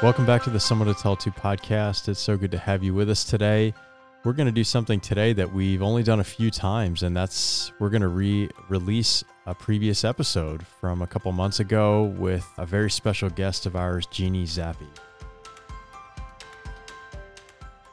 Welcome 0.00 0.26
back 0.26 0.44
to 0.44 0.50
the 0.50 0.60
Someone 0.60 0.86
to 0.86 0.94
Tell 0.94 1.14
It 1.14 1.20
To 1.20 1.32
podcast. 1.32 2.08
It's 2.08 2.20
so 2.20 2.36
good 2.36 2.52
to 2.52 2.58
have 2.58 2.84
you 2.84 2.94
with 2.94 3.10
us 3.10 3.24
today. 3.24 3.74
We're 4.22 4.32
going 4.32 4.46
to 4.46 4.52
do 4.52 4.62
something 4.62 5.00
today 5.00 5.32
that 5.32 5.52
we've 5.52 5.82
only 5.82 6.04
done 6.04 6.20
a 6.20 6.24
few 6.24 6.52
times, 6.52 7.02
and 7.02 7.16
that's 7.16 7.72
we're 7.80 7.88
going 7.88 8.02
to 8.02 8.08
re 8.08 8.48
release 8.68 9.24
a 9.46 9.56
previous 9.56 10.04
episode 10.04 10.64
from 10.64 11.02
a 11.02 11.06
couple 11.08 11.32
months 11.32 11.58
ago 11.58 12.04
with 12.16 12.48
a 12.58 12.64
very 12.64 12.92
special 12.92 13.28
guest 13.28 13.66
of 13.66 13.74
ours, 13.74 14.06
Jeannie 14.06 14.44
Zappe. 14.44 14.86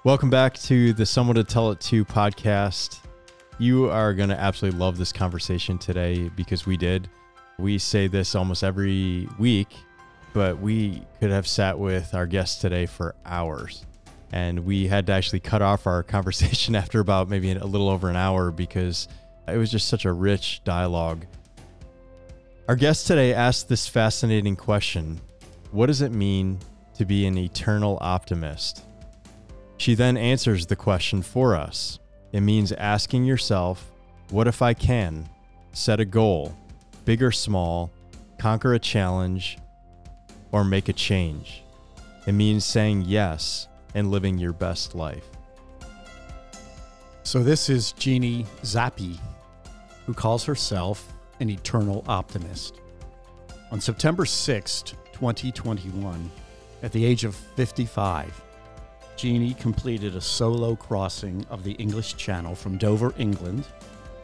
Welcome 0.03 0.29
back 0.29 0.53
to 0.59 0.93
the 0.93 1.07
Someone 1.07 1.37
to 1.37 1.43
Tell 1.43 1.71
It 1.71 1.79
To 1.79 2.05
podcast. 2.05 2.99
You 3.57 3.89
are 3.89 4.13
going 4.13 4.29
to 4.29 4.39
absolutely 4.39 4.79
love 4.79 4.99
this 4.99 5.11
conversation 5.11 5.79
today 5.79 6.29
because 6.35 6.67
we 6.67 6.77
did. 6.77 7.09
We 7.57 7.79
say 7.79 8.05
this 8.05 8.35
almost 8.35 8.63
every 8.63 9.27
week 9.39 9.75
but 10.35 10.59
we 10.59 11.01
could 11.21 11.31
have 11.31 11.47
sat 11.47 11.79
with 11.79 12.13
our 12.13 12.25
guest 12.25 12.59
today 12.59 12.85
for 12.85 13.15
hours. 13.25 13.85
And 14.33 14.65
we 14.65 14.85
had 14.85 15.07
to 15.07 15.13
actually 15.13 15.39
cut 15.39 15.61
off 15.61 15.87
our 15.87 16.03
conversation 16.17 16.75
after 16.75 16.99
about 16.99 17.29
maybe 17.29 17.49
a 17.53 17.63
little 17.63 17.87
over 17.87 18.09
an 18.09 18.17
hour 18.17 18.51
because 18.51 19.07
it 19.47 19.55
was 19.55 19.71
just 19.71 19.87
such 19.87 20.03
a 20.03 20.11
rich 20.11 20.61
dialogue. 20.65 21.25
Our 22.67 22.75
guest 22.75 23.07
today 23.07 23.33
asked 23.33 23.69
this 23.69 23.87
fascinating 23.87 24.57
question 24.57 25.21
What 25.71 25.85
does 25.85 26.01
it 26.01 26.11
mean 26.11 26.59
to 26.95 27.05
be 27.05 27.25
an 27.27 27.37
eternal 27.37 27.97
optimist? 28.01 28.83
She 29.77 29.95
then 29.95 30.17
answers 30.17 30.65
the 30.65 30.75
question 30.75 31.21
for 31.21 31.55
us. 31.55 31.99
It 32.33 32.41
means 32.41 32.73
asking 32.73 33.23
yourself, 33.23 33.89
What 34.31 34.47
if 34.47 34.61
I 34.61 34.73
can? 34.73 35.29
Set 35.71 36.01
a 36.01 36.05
goal, 36.05 36.57
big 37.05 37.23
or 37.23 37.31
small, 37.31 37.89
conquer 38.37 38.73
a 38.73 38.79
challenge, 38.79 39.59
or 40.55 40.63
make 40.63 40.87
a 40.87 40.93
change. 40.93 41.63
It 42.25 42.31
means 42.31 42.63
saying 42.63 43.03
yes 43.07 43.67
and 43.93 44.09
living 44.09 44.37
your 44.37 44.53
best 44.53 44.95
life. 44.95 45.27
So, 47.23 47.43
this 47.43 47.69
is 47.69 47.91
Jeannie 47.91 48.45
Zappe, 48.61 49.19
who 50.05 50.13
calls 50.13 50.45
herself 50.45 51.11
an 51.41 51.49
eternal 51.49 52.05
optimist. 52.07 52.79
On 53.69 53.81
September 53.81 54.23
6th, 54.23 54.93
2021, 55.11 56.31
at 56.83 56.93
the 56.93 57.03
age 57.03 57.25
of 57.25 57.35
55, 57.35 58.41
Jeannie 59.17 59.55
completed 59.55 60.15
a 60.15 60.21
solo 60.21 60.73
crossing 60.73 61.45
of 61.49 61.65
the 61.65 61.73
English 61.73 62.15
Channel 62.15 62.55
from 62.55 62.77
Dover, 62.77 63.13
England 63.17 63.67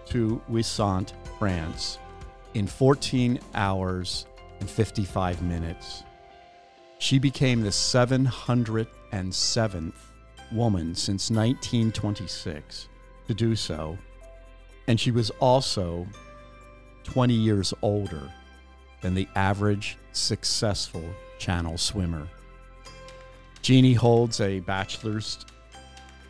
to 0.05 0.41
Wissant, 0.49 1.11
France, 1.37 1.99
in 2.53 2.67
14 2.67 3.37
hours 3.53 4.27
and 4.61 4.69
55 4.69 5.41
minutes. 5.41 6.05
She 7.01 7.17
became 7.17 7.61
the 7.61 7.69
707th 7.69 9.93
woman 10.51 10.93
since 10.93 11.31
1926 11.31 12.89
to 13.27 13.33
do 13.33 13.55
so, 13.55 13.97
and 14.85 14.99
she 14.99 15.09
was 15.09 15.31
also 15.39 16.05
20 17.03 17.33
years 17.33 17.73
older 17.81 18.31
than 19.01 19.15
the 19.15 19.27
average 19.33 19.97
successful 20.11 21.03
channel 21.39 21.79
swimmer. 21.79 22.27
Jeannie 23.63 23.95
holds 23.95 24.39
a 24.39 24.59
bachelor's 24.59 25.43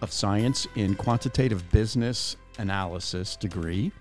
of 0.02 0.14
science 0.14 0.70
in 0.78 0.96
quantitative 0.96 1.70
business 1.72 2.38
analysis 2.60 3.36
degree 3.36 3.92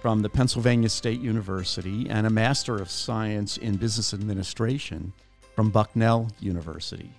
from 0.00 0.22
the 0.22 0.30
Pennsylvania 0.30 0.90
State 0.90 1.20
University 1.20 2.08
and 2.08 2.24
a 2.24 2.30
master 2.30 2.76
of 2.76 2.88
science 2.88 3.56
in 3.56 3.76
business 3.76 4.14
administration 4.14 5.12
from 5.54 5.70
Bucknell 5.70 6.28
University. 6.40 7.12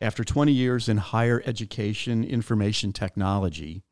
After 0.00 0.24
20 0.24 0.52
years 0.52 0.88
in 0.88 0.98
higher 0.98 1.42
education 1.46 2.24
information 2.24 2.92
technology, 2.92 3.82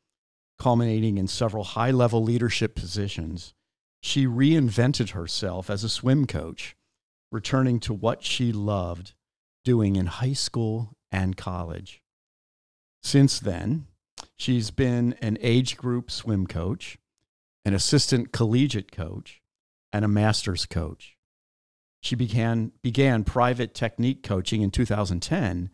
culminating 0.59 1.17
in 1.17 1.27
several 1.27 1.65
high 1.65 1.91
level 1.91 2.23
leadership 2.23 2.75
positions, 2.75 3.55
she 4.03 4.27
reinvented 4.27 5.11
herself 5.11 5.71
as 5.71 5.85
a 5.85 5.89
swim 5.89 6.27
coach, 6.27 6.77
returning 7.33 7.81
to 7.81 7.95
what 7.95 8.25
she 8.25 8.53
loved 8.53 9.15
doing 9.65 9.97
in 9.97 10.07
high 10.07 10.33
school 10.33 10.97
and 11.13 11.37
college. 11.37 12.03
Since 13.03 13.41
then, 13.41 13.87
she's 14.37 14.71
been 14.71 15.15
an 15.23 15.39
age 15.41 15.77
group 15.77 16.11
swim 16.11 16.47
coach, 16.47 16.99
an 17.65 17.73
assistant 17.73 18.33
collegiate 18.33 18.93
coach, 18.93 19.41
and 19.93 20.05
a 20.05 20.09
master's 20.09 20.67
coach. 20.67 21.17
She 22.01 22.15
began, 22.15 22.73
began 22.83 23.25
private 23.25 23.75
technique 23.75 24.23
coaching 24.23 24.63
in 24.63 24.71
2010 24.71 25.71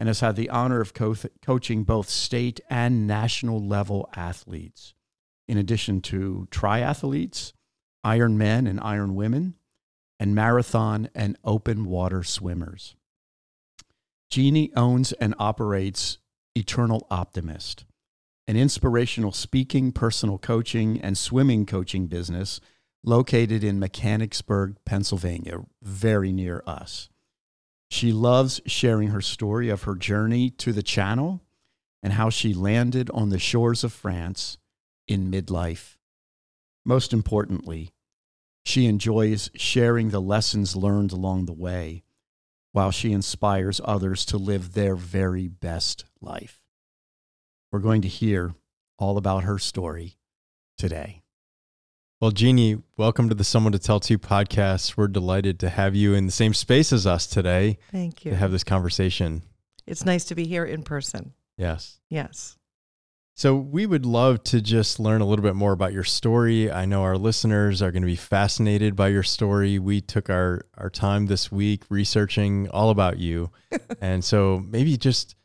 and 0.00 0.06
has 0.06 0.20
had 0.20 0.36
the 0.36 0.50
honor 0.50 0.80
of 0.80 0.94
co- 0.94 1.14
coaching 1.42 1.84
both 1.84 2.08
state 2.08 2.60
and 2.68 3.06
national 3.06 3.64
level 3.64 4.08
athletes, 4.14 4.94
in 5.46 5.58
addition 5.58 6.00
to 6.02 6.46
triathletes, 6.50 7.52
Iron 8.04 8.38
men 8.38 8.66
and 8.66 8.80
Iron 8.80 9.14
Women, 9.14 9.54
and 10.20 10.34
marathon 10.34 11.08
and 11.14 11.36
open 11.44 11.84
water 11.84 12.22
swimmers. 12.22 12.94
Jeannie 14.30 14.72
owns 14.76 15.12
and 15.12 15.34
operates 15.38 16.18
Eternal 16.54 17.06
Optimist, 17.10 17.84
an 18.46 18.56
inspirational 18.56 19.32
speaking, 19.32 19.92
personal 19.92 20.38
coaching, 20.38 21.00
and 21.00 21.16
swimming 21.16 21.66
coaching 21.66 22.06
business 22.06 22.60
located 23.04 23.62
in 23.64 23.78
Mechanicsburg, 23.78 24.76
Pennsylvania, 24.84 25.64
very 25.82 26.32
near 26.32 26.62
us. 26.66 27.08
She 27.90 28.12
loves 28.12 28.60
sharing 28.66 29.08
her 29.08 29.20
story 29.20 29.68
of 29.70 29.84
her 29.84 29.94
journey 29.94 30.50
to 30.50 30.72
the 30.72 30.82
channel 30.82 31.42
and 32.02 32.12
how 32.12 32.30
she 32.30 32.52
landed 32.54 33.10
on 33.10 33.30
the 33.30 33.38
shores 33.38 33.82
of 33.82 33.92
France 33.92 34.58
in 35.06 35.30
midlife. 35.30 35.96
Most 36.84 37.12
importantly, 37.12 37.90
she 38.64 38.86
enjoys 38.86 39.50
sharing 39.54 40.10
the 40.10 40.20
lessons 40.20 40.76
learned 40.76 41.12
along 41.12 41.46
the 41.46 41.52
way 41.52 42.04
while 42.72 42.90
she 42.90 43.12
inspires 43.12 43.80
others 43.84 44.26
to 44.26 44.36
live 44.36 44.74
their 44.74 44.94
very 44.94 45.48
best 45.48 46.04
life. 46.20 46.60
We're 47.72 47.78
going 47.78 48.02
to 48.02 48.08
hear 48.08 48.54
all 48.98 49.16
about 49.16 49.44
her 49.44 49.58
story 49.58 50.18
today. 50.76 51.22
Well, 52.20 52.32
Jeannie, 52.32 52.82
welcome 52.96 53.28
to 53.28 53.34
the 53.36 53.44
Someone 53.44 53.72
to 53.74 53.78
Tell 53.78 54.00
To 54.00 54.18
podcast. 54.18 54.96
We're 54.96 55.06
delighted 55.06 55.60
to 55.60 55.68
have 55.68 55.94
you 55.94 56.14
in 56.14 56.26
the 56.26 56.32
same 56.32 56.52
space 56.52 56.92
as 56.92 57.06
us 57.06 57.28
today. 57.28 57.78
Thank 57.92 58.24
you. 58.24 58.32
To 58.32 58.36
have 58.36 58.50
this 58.50 58.64
conversation. 58.64 59.42
It's 59.86 60.04
nice 60.04 60.24
to 60.24 60.34
be 60.34 60.44
here 60.44 60.64
in 60.64 60.82
person. 60.82 61.32
Yes. 61.56 62.00
Yes. 62.08 62.56
So, 63.36 63.54
we 63.54 63.86
would 63.86 64.04
love 64.04 64.42
to 64.44 64.60
just 64.60 64.98
learn 64.98 65.20
a 65.20 65.26
little 65.26 65.44
bit 65.44 65.54
more 65.54 65.70
about 65.70 65.92
your 65.92 66.02
story. 66.02 66.72
I 66.72 66.86
know 66.86 67.04
our 67.04 67.16
listeners 67.16 67.82
are 67.82 67.92
going 67.92 68.02
to 68.02 68.06
be 68.06 68.16
fascinated 68.16 68.96
by 68.96 69.08
your 69.08 69.22
story. 69.22 69.78
We 69.78 70.00
took 70.00 70.28
our, 70.28 70.62
our 70.76 70.90
time 70.90 71.26
this 71.26 71.52
week 71.52 71.84
researching 71.88 72.68
all 72.70 72.90
about 72.90 73.20
you. 73.20 73.52
and 74.00 74.24
so, 74.24 74.60
maybe 74.66 74.96
just 74.96 75.36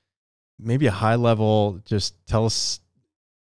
maybe 0.57 0.87
a 0.87 0.91
high 0.91 1.17
level, 1.17 1.81
just 1.85 2.15
tell 2.25 2.47
us 2.47 2.79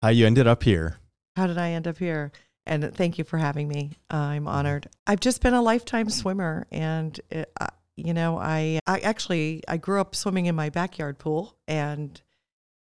how 0.01 0.11
you 0.11 0.29
ended 0.29 0.47
up 0.47 0.63
here. 0.63 0.99
How 1.35 1.49
did 1.49 1.59
I 1.59 1.71
end 1.71 1.89
up 1.89 1.99
here? 1.99 2.31
And 2.67 2.95
thank 2.95 3.19
you 3.19 3.25
for 3.25 3.39
having 3.39 3.69
me. 3.69 3.93
I'm 4.11 4.49
honored. 4.49 4.89
I've 5.07 5.21
just 5.21 5.41
been 5.41 5.55
a 5.55 5.63
lifetime 5.63 6.11
swimmer, 6.11 6.67
and 6.71 7.19
it, 7.31 7.51
uh, 7.61 7.69
you 7.97 8.13
know, 8.13 8.39
I 8.39 8.81
I 8.87 8.99
actually 9.01 9.63
I 9.69 9.77
grew 9.77 10.01
up 10.01 10.15
swimming 10.15 10.47
in 10.47 10.55
my 10.55 10.71
backyard 10.71 11.19
pool 11.19 11.57
and 11.69 12.21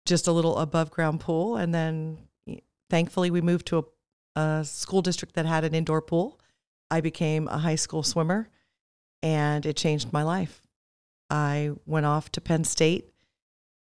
just 0.05 0.27
a 0.27 0.31
little 0.31 0.57
above 0.57 0.91
ground 0.91 1.19
pool, 1.19 1.57
and 1.57 1.73
then 1.73 2.19
thankfully 2.89 3.29
we 3.29 3.41
moved 3.41 3.67
to 3.67 3.85
a, 4.35 4.39
a 4.39 4.65
school 4.65 5.01
district 5.01 5.35
that 5.35 5.45
had 5.45 5.63
an 5.63 5.75
indoor 5.75 6.01
pool. 6.01 6.39
I 6.89 7.01
became 7.01 7.47
a 7.47 7.57
high 7.57 7.75
school 7.75 8.03
swimmer, 8.03 8.47
and 9.21 9.65
it 9.65 9.75
changed 9.75 10.13
my 10.13 10.23
life. 10.23 10.61
I 11.29 11.71
went 11.85 12.05
off 12.05 12.31
to 12.33 12.41
Penn 12.41 12.63
State, 12.63 13.11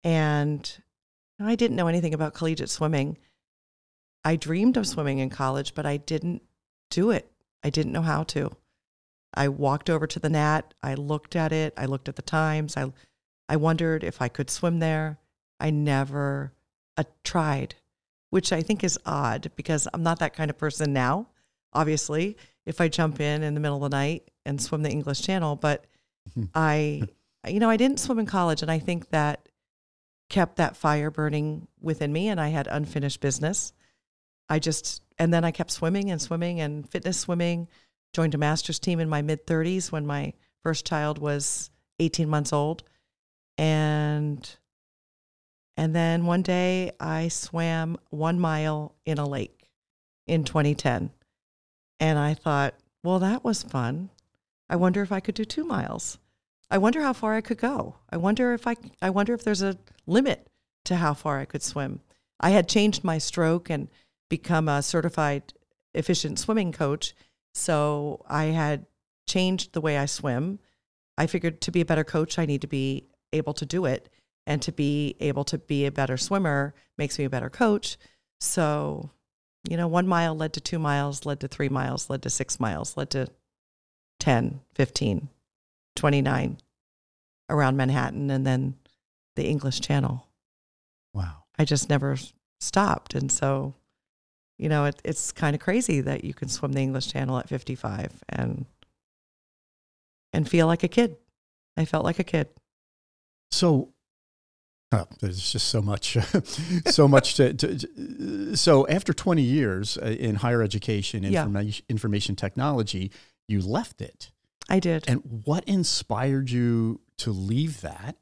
and 0.03 0.81
I 1.39 1.55
didn't 1.55 1.77
know 1.77 1.87
anything 1.87 2.13
about 2.13 2.33
collegiate 2.33 2.69
swimming 2.69 3.17
I 4.23 4.35
dreamed 4.35 4.77
of 4.77 4.87
swimming 4.87 5.19
in 5.19 5.29
college, 5.29 5.73
but 5.73 5.85
I 5.85 5.97
didn't 5.97 6.41
do 6.89 7.11
it. 7.11 7.31
I 7.63 7.69
didn't 7.69 7.93
know 7.93 8.01
how 8.01 8.23
to. 8.23 8.51
I 9.33 9.47
walked 9.47 9.89
over 9.89 10.07
to 10.07 10.19
the 10.19 10.29
Nat. 10.29 10.73
I 10.81 10.95
looked 10.95 11.35
at 11.35 11.51
it. 11.51 11.73
I 11.77 11.85
looked 11.85 12.09
at 12.09 12.15
the 12.15 12.21
times. 12.21 12.75
I, 12.75 12.91
I 13.47 13.55
wondered 13.55 14.03
if 14.03 14.21
I 14.21 14.27
could 14.27 14.49
swim 14.49 14.79
there. 14.79 15.19
I 15.59 15.69
never 15.69 16.53
uh, 16.97 17.03
tried, 17.23 17.75
which 18.29 18.51
I 18.51 18.61
think 18.61 18.83
is 18.83 18.99
odd 19.05 19.51
because 19.55 19.87
I'm 19.93 20.03
not 20.03 20.19
that 20.19 20.33
kind 20.33 20.49
of 20.49 20.57
person 20.57 20.93
now. 20.93 21.27
Obviously, 21.73 22.37
if 22.65 22.81
I 22.81 22.87
jump 22.87 23.19
in 23.19 23.43
in 23.43 23.53
the 23.53 23.59
middle 23.59 23.83
of 23.83 23.91
the 23.91 23.95
night 23.95 24.31
and 24.45 24.61
swim 24.61 24.81
the 24.81 24.91
English 24.91 25.21
Channel, 25.21 25.55
but 25.55 25.85
I, 26.53 27.03
you 27.47 27.59
know, 27.59 27.69
I 27.69 27.77
didn't 27.77 27.99
swim 27.99 28.19
in 28.19 28.25
college, 28.25 28.61
and 28.61 28.71
I 28.71 28.79
think 28.79 29.09
that 29.09 29.47
kept 30.29 30.57
that 30.57 30.77
fire 30.77 31.11
burning 31.11 31.67
within 31.81 32.11
me, 32.13 32.27
and 32.27 32.39
I 32.39 32.49
had 32.49 32.67
unfinished 32.67 33.21
business. 33.21 33.73
I 34.49 34.59
just, 34.59 35.01
and 35.17 35.33
then 35.33 35.43
I 35.43 35.51
kept 35.51 35.71
swimming 35.71 36.11
and 36.11 36.21
swimming 36.21 36.59
and 36.59 36.89
fitness 36.89 37.19
swimming. 37.19 37.67
Joined 38.13 38.33
a 38.33 38.39
master's 38.39 38.79
team 38.79 38.99
in 38.99 39.07
my 39.07 39.21
mid 39.21 39.45
30s 39.45 39.91
when 39.91 40.05
my 40.05 40.33
first 40.63 40.85
child 40.85 41.19
was 41.19 41.69
18 41.99 42.27
months 42.27 42.51
old. 42.51 42.83
And 43.57 44.49
and 45.77 45.95
then 45.95 46.25
one 46.25 46.41
day 46.41 46.91
I 46.99 47.29
swam 47.29 47.97
1 48.09 48.39
mile 48.39 48.95
in 49.05 49.17
a 49.17 49.27
lake 49.27 49.69
in 50.27 50.43
2010. 50.43 51.11
And 52.01 52.19
I 52.19 52.33
thought, 52.33 52.73
well, 53.03 53.19
that 53.19 53.43
was 53.43 53.63
fun. 53.63 54.09
I 54.69 54.75
wonder 54.75 55.01
if 55.01 55.11
I 55.11 55.19
could 55.19 55.35
do 55.35 55.45
2 55.45 55.63
miles. 55.63 56.17
I 56.71 56.77
wonder 56.77 57.01
how 57.01 57.13
far 57.13 57.35
I 57.35 57.41
could 57.41 57.57
go. 57.57 57.95
I 58.09 58.17
wonder 58.17 58.53
if 58.53 58.67
I 58.67 58.75
I 59.01 59.09
wonder 59.09 59.33
if 59.33 59.43
there's 59.43 59.61
a 59.61 59.77
limit 60.05 60.47
to 60.85 60.97
how 60.97 61.13
far 61.13 61.39
I 61.39 61.45
could 61.45 61.63
swim. 61.63 62.01
I 62.39 62.51
had 62.51 62.69
changed 62.69 63.03
my 63.03 63.17
stroke 63.17 63.69
and 63.69 63.89
become 64.29 64.69
a 64.69 64.81
certified 64.81 65.53
efficient 65.93 66.39
swimming 66.39 66.71
coach, 66.71 67.13
so 67.53 68.23
I 68.29 68.45
had 68.45 68.85
changed 69.27 69.73
the 69.73 69.81
way 69.81 69.97
I 69.97 70.05
swim. 70.05 70.59
I 71.17 71.27
figured 71.27 71.61
to 71.61 71.71
be 71.71 71.81
a 71.81 71.85
better 71.85 72.03
coach, 72.03 72.39
I 72.39 72.45
need 72.45 72.61
to 72.61 72.67
be 72.67 73.07
able 73.33 73.53
to 73.55 73.65
do 73.65 73.85
it, 73.85 74.09
and 74.47 74.61
to 74.61 74.71
be 74.71 75.15
able 75.19 75.43
to 75.45 75.57
be 75.57 75.85
a 75.85 75.91
better 75.91 76.17
swimmer 76.17 76.73
makes 76.97 77.19
me 77.19 77.25
a 77.25 77.29
better 77.29 77.49
coach. 77.49 77.97
So, 78.39 79.11
you 79.69 79.77
know, 79.77 79.87
1 79.87 80.07
mile 80.07 80.35
led 80.35 80.53
to 80.53 80.61
2 80.61 80.79
miles, 80.79 81.25
led 81.25 81.39
to 81.41 81.47
3 81.47 81.69
miles, 81.69 82.09
led 82.09 82.21
to 82.23 82.29
6 82.29 82.59
miles, 82.59 82.95
led 82.95 83.09
to 83.11 83.27
10, 84.19 84.61
15, 84.75 85.29
29 85.95 86.57
around 87.49 87.77
Manhattan 87.77 88.29
and 88.29 88.45
then 88.45 88.75
the 89.35 89.47
English 89.47 89.81
Channel. 89.81 90.27
Wow. 91.13 91.43
I 91.57 91.65
just 91.65 91.89
never 91.89 92.17
stopped. 92.59 93.15
And 93.15 93.31
so, 93.31 93.73
you 94.59 94.69
know, 94.69 94.85
it, 94.85 95.01
it's 95.03 95.31
kind 95.31 95.55
of 95.55 95.61
crazy 95.61 96.01
that 96.01 96.23
you 96.23 96.33
can 96.35 96.49
swim 96.49 96.73
the 96.73 96.81
English 96.81 97.07
Channel 97.11 97.37
at 97.39 97.49
55 97.49 98.11
and 98.29 98.65
and 100.33 100.47
feel 100.47 100.67
like 100.67 100.83
a 100.83 100.87
kid. 100.87 101.15
I 101.77 101.85
felt 101.85 102.03
like 102.05 102.19
a 102.19 102.23
kid. 102.23 102.49
So, 103.51 103.89
oh, 104.91 105.05
there's 105.21 105.51
just 105.51 105.69
so 105.69 105.81
much, 105.81 106.17
so 106.87 107.07
much 107.07 107.33
to, 107.35 107.53
to, 107.53 108.55
So, 108.55 108.87
after 108.87 109.11
20 109.13 109.41
years 109.41 109.97
uh, 109.97 110.05
in 110.05 110.35
higher 110.35 110.61
education, 110.61 111.23
Yeah. 111.23 111.41
information, 111.41 111.85
information 111.89 112.35
technology, 112.35 113.11
you 113.47 113.61
left 113.61 114.01
it. 114.01 114.31
I 114.69 114.79
did. 114.79 115.05
And 115.07 115.41
what 115.45 115.63
inspired 115.63 116.51
you 116.51 116.99
to 117.19 117.31
leave 117.31 117.81
that 117.81 118.17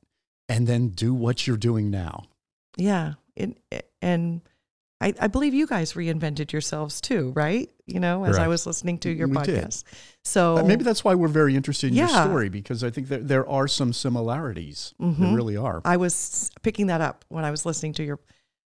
and 0.47 0.65
then 0.65 0.89
do 0.89 1.13
what 1.13 1.45
you're 1.45 1.57
doing 1.57 1.89
now? 1.89 2.25
yeah. 2.77 3.13
It, 3.35 3.57
and 4.01 4.41
I, 4.99 5.13
I 5.19 5.27
believe 5.27 5.53
you 5.53 5.67
guys 5.67 5.93
reinvented 5.93 6.51
yourselves 6.51 6.99
too, 7.01 7.31
right? 7.35 7.69
You 7.85 7.99
know, 7.99 8.23
as 8.25 8.37
I 8.37 8.47
was 8.47 8.65
listening 8.65 8.97
to 8.99 9.11
your 9.11 9.27
We 9.27 9.37
did. 9.43 9.65
podcast. 9.65 9.83
So 10.23 10.57
Uh, 10.57 10.63
Maybe 10.63 10.83
that's 10.83 11.03
why 11.03 11.13
we're 11.13 11.27
very 11.27 11.55
interested 11.55 11.87
in 11.91 11.93
your 11.95 12.07
story 12.07 12.49
because 12.49 12.83
I 12.83 12.89
think 12.89 13.07
that 13.09 13.27
there 13.27 13.47
are 13.47 13.67
some 13.67 13.93
similarities. 13.93 14.93
There 14.99 15.09
Mhm. 15.09 15.35
really 15.35 15.55
are. 15.55 15.81
I 15.85 15.97
was 15.97 16.49
picking 16.63 16.87
that 16.87 16.99
up 17.01 17.25
when 17.29 17.45
I 17.45 17.51
was 17.51 17.65
listening 17.65 17.93
to 17.93 18.03
your 18.03 18.19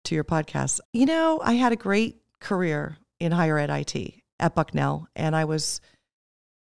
to 0.04 0.14
your 0.14 0.24
podcast. 0.24 0.80
You 0.92 1.06
know, 1.06 1.40
I 1.44 1.54
had 1.54 1.72
a 1.72 1.76
great 1.76 2.20
career 2.40 2.98
in 3.20 3.30
higher 3.32 3.58
ed 3.58 3.70
IT 3.70 4.22
at 4.40 4.54
Bucknell, 4.54 5.06
and 5.14 5.34
I 5.36 5.44
was 5.44 5.80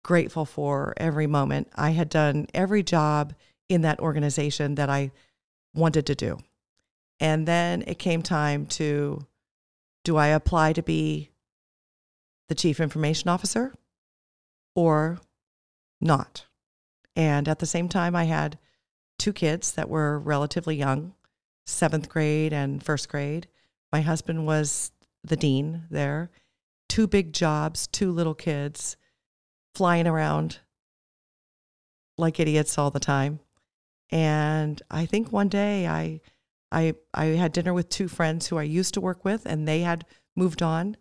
grateful 0.03 0.45
for 0.45 0.93
every 0.97 1.27
moment. 1.27 1.69
I 1.75 1.89
had 1.91 2.07
done 2.09 2.47
every 2.53 2.83
job 2.83 3.33
in 3.67 3.81
that 3.81 3.99
organization 3.99 4.75
that 4.75 4.89
I 4.89 5.11
wanted 5.73 6.05
to 6.05 6.15
do. 6.15 6.37
And 7.19 7.45
then 7.47 7.83
it 7.87 7.99
came 7.99 8.21
time 8.21 8.65
to 8.67 9.25
do 10.07 10.15
I 10.15 10.27
apply 10.27 10.71
to 10.71 10.81
be 10.81 11.31
the 12.47 12.55
chief 12.55 12.79
information 12.79 13.29
officer 13.29 13.73
or 14.73 15.19
not? 15.99 16.45
And 17.13 17.49
at 17.49 17.59
the 17.59 17.65
same 17.65 17.89
time, 17.89 18.15
I 18.15 18.23
had 18.23 18.57
two 19.19 19.33
kids 19.33 19.73
that 19.73 19.89
were 19.89 20.17
relatively 20.17 20.77
young, 20.77 21.13
seventh 21.65 22.07
grade 22.07 22.53
and 22.53 22.81
first 22.81 23.09
grade. 23.09 23.49
My 23.91 23.99
husband 23.99 24.47
was 24.47 24.93
the 25.25 25.35
dean 25.35 25.83
there. 25.91 26.31
Two 26.87 27.05
big 27.05 27.33
jobs, 27.33 27.85
two 27.87 28.13
little 28.13 28.33
kids 28.33 28.95
flying 29.75 30.07
around 30.07 30.59
like 32.17 32.39
idiots 32.39 32.77
all 32.77 32.91
the 32.91 33.01
time. 33.01 33.41
And 34.09 34.81
I 34.89 35.05
think 35.05 35.33
one 35.33 35.49
day 35.49 35.85
I 35.85 36.21
I 36.71 36.95
I 37.13 37.25
had 37.25 37.51
dinner 37.51 37.73
with 37.73 37.89
two 37.89 38.07
friends 38.07 38.47
who 38.47 38.57
I 38.57 38.63
used 38.63 38.93
to 38.95 39.01
work 39.01 39.23
with 39.23 39.45
and 39.45 39.67
they 39.67 39.81
had 39.81 40.05
moved 40.35 40.61
on 40.61 40.97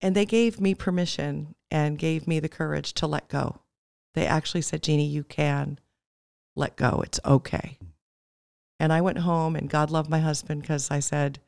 and 0.00 0.14
they 0.14 0.26
gave 0.26 0.60
me 0.60 0.74
permission 0.74 1.54
and 1.70 1.98
gave 1.98 2.26
me 2.26 2.40
the 2.40 2.48
courage 2.48 2.92
to 2.94 3.06
let 3.06 3.28
go. 3.28 3.60
They 4.14 4.26
actually 4.26 4.62
said, 4.62 4.82
"Jeannie, 4.82 5.06
you 5.06 5.24
can 5.24 5.78
let 6.54 6.76
go. 6.76 7.02
It's 7.04 7.20
okay." 7.24 7.78
And 8.78 8.92
I 8.92 9.00
went 9.00 9.18
home 9.18 9.56
and 9.56 9.70
God 9.70 9.90
loved 9.90 10.10
my 10.10 10.20
husband 10.20 10.62
because 10.62 10.90
I 10.90 11.00
said, 11.00 11.40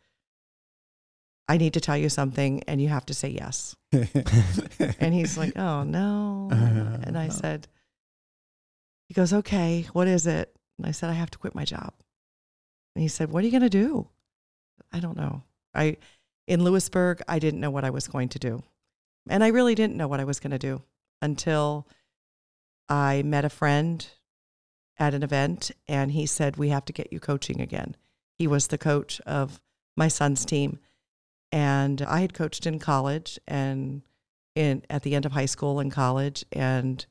I 1.48 1.58
need 1.58 1.74
to 1.74 1.80
tell 1.80 1.96
you 1.96 2.08
something 2.08 2.62
and 2.66 2.80
you 2.80 2.88
have 2.88 3.06
to 3.06 3.14
say 3.14 3.28
yes. 3.28 3.76
And 3.92 5.14
he's 5.14 5.38
like, 5.38 5.56
oh, 5.56 5.84
no. 5.84 6.48
Uh-huh. 6.50 6.98
And 7.02 7.16
I 7.16 7.26
uh-huh. 7.26 7.34
said, 7.34 7.68
he 9.08 9.14
goes, 9.14 9.32
okay, 9.32 9.86
what 9.92 10.08
is 10.08 10.26
it? 10.26 10.54
And 10.78 10.86
I 10.86 10.90
said, 10.90 11.10
I 11.10 11.14
have 11.14 11.30
to 11.30 11.38
quit 11.38 11.54
my 11.54 11.64
job. 11.64 11.92
And 12.96 13.02
he 13.02 13.08
said, 13.08 13.30
what 13.30 13.42
are 13.42 13.46
you 13.46 13.50
going 13.50 13.60
to 13.60 13.68
do? 13.68 14.08
I 14.90 15.00
don't 15.00 15.18
know. 15.18 15.42
I, 15.74 15.98
in 16.46 16.64
Lewisburg, 16.64 17.20
I 17.28 17.38
didn't 17.38 17.60
know 17.60 17.70
what 17.70 17.84
I 17.84 17.90
was 17.90 18.08
going 18.08 18.30
to 18.30 18.38
do. 18.38 18.62
And 19.28 19.44
I 19.44 19.48
really 19.48 19.74
didn't 19.74 19.98
know 19.98 20.08
what 20.08 20.18
I 20.18 20.24
was 20.24 20.40
going 20.40 20.52
to 20.52 20.58
do 20.58 20.80
until 21.20 21.86
I 22.88 23.22
met 23.22 23.44
a 23.44 23.50
friend 23.50 24.08
at 24.98 25.12
an 25.12 25.22
event 25.22 25.72
and 25.86 26.12
he 26.12 26.24
said, 26.24 26.56
We 26.56 26.70
have 26.70 26.86
to 26.86 26.92
get 26.94 27.12
you 27.12 27.20
coaching 27.20 27.60
again. 27.60 27.96
He 28.38 28.46
was 28.46 28.68
the 28.68 28.78
coach 28.78 29.20
of 29.26 29.60
my 29.94 30.08
son's 30.08 30.46
team. 30.46 30.78
And 31.52 32.00
I 32.00 32.20
had 32.20 32.32
coached 32.32 32.66
in 32.66 32.78
college 32.78 33.38
and 33.46 34.00
in 34.54 34.84
at 34.88 35.02
the 35.02 35.14
end 35.14 35.26
of 35.26 35.32
high 35.32 35.44
school 35.44 35.80
and 35.80 35.92
college. 35.92 36.46
And 36.50 37.04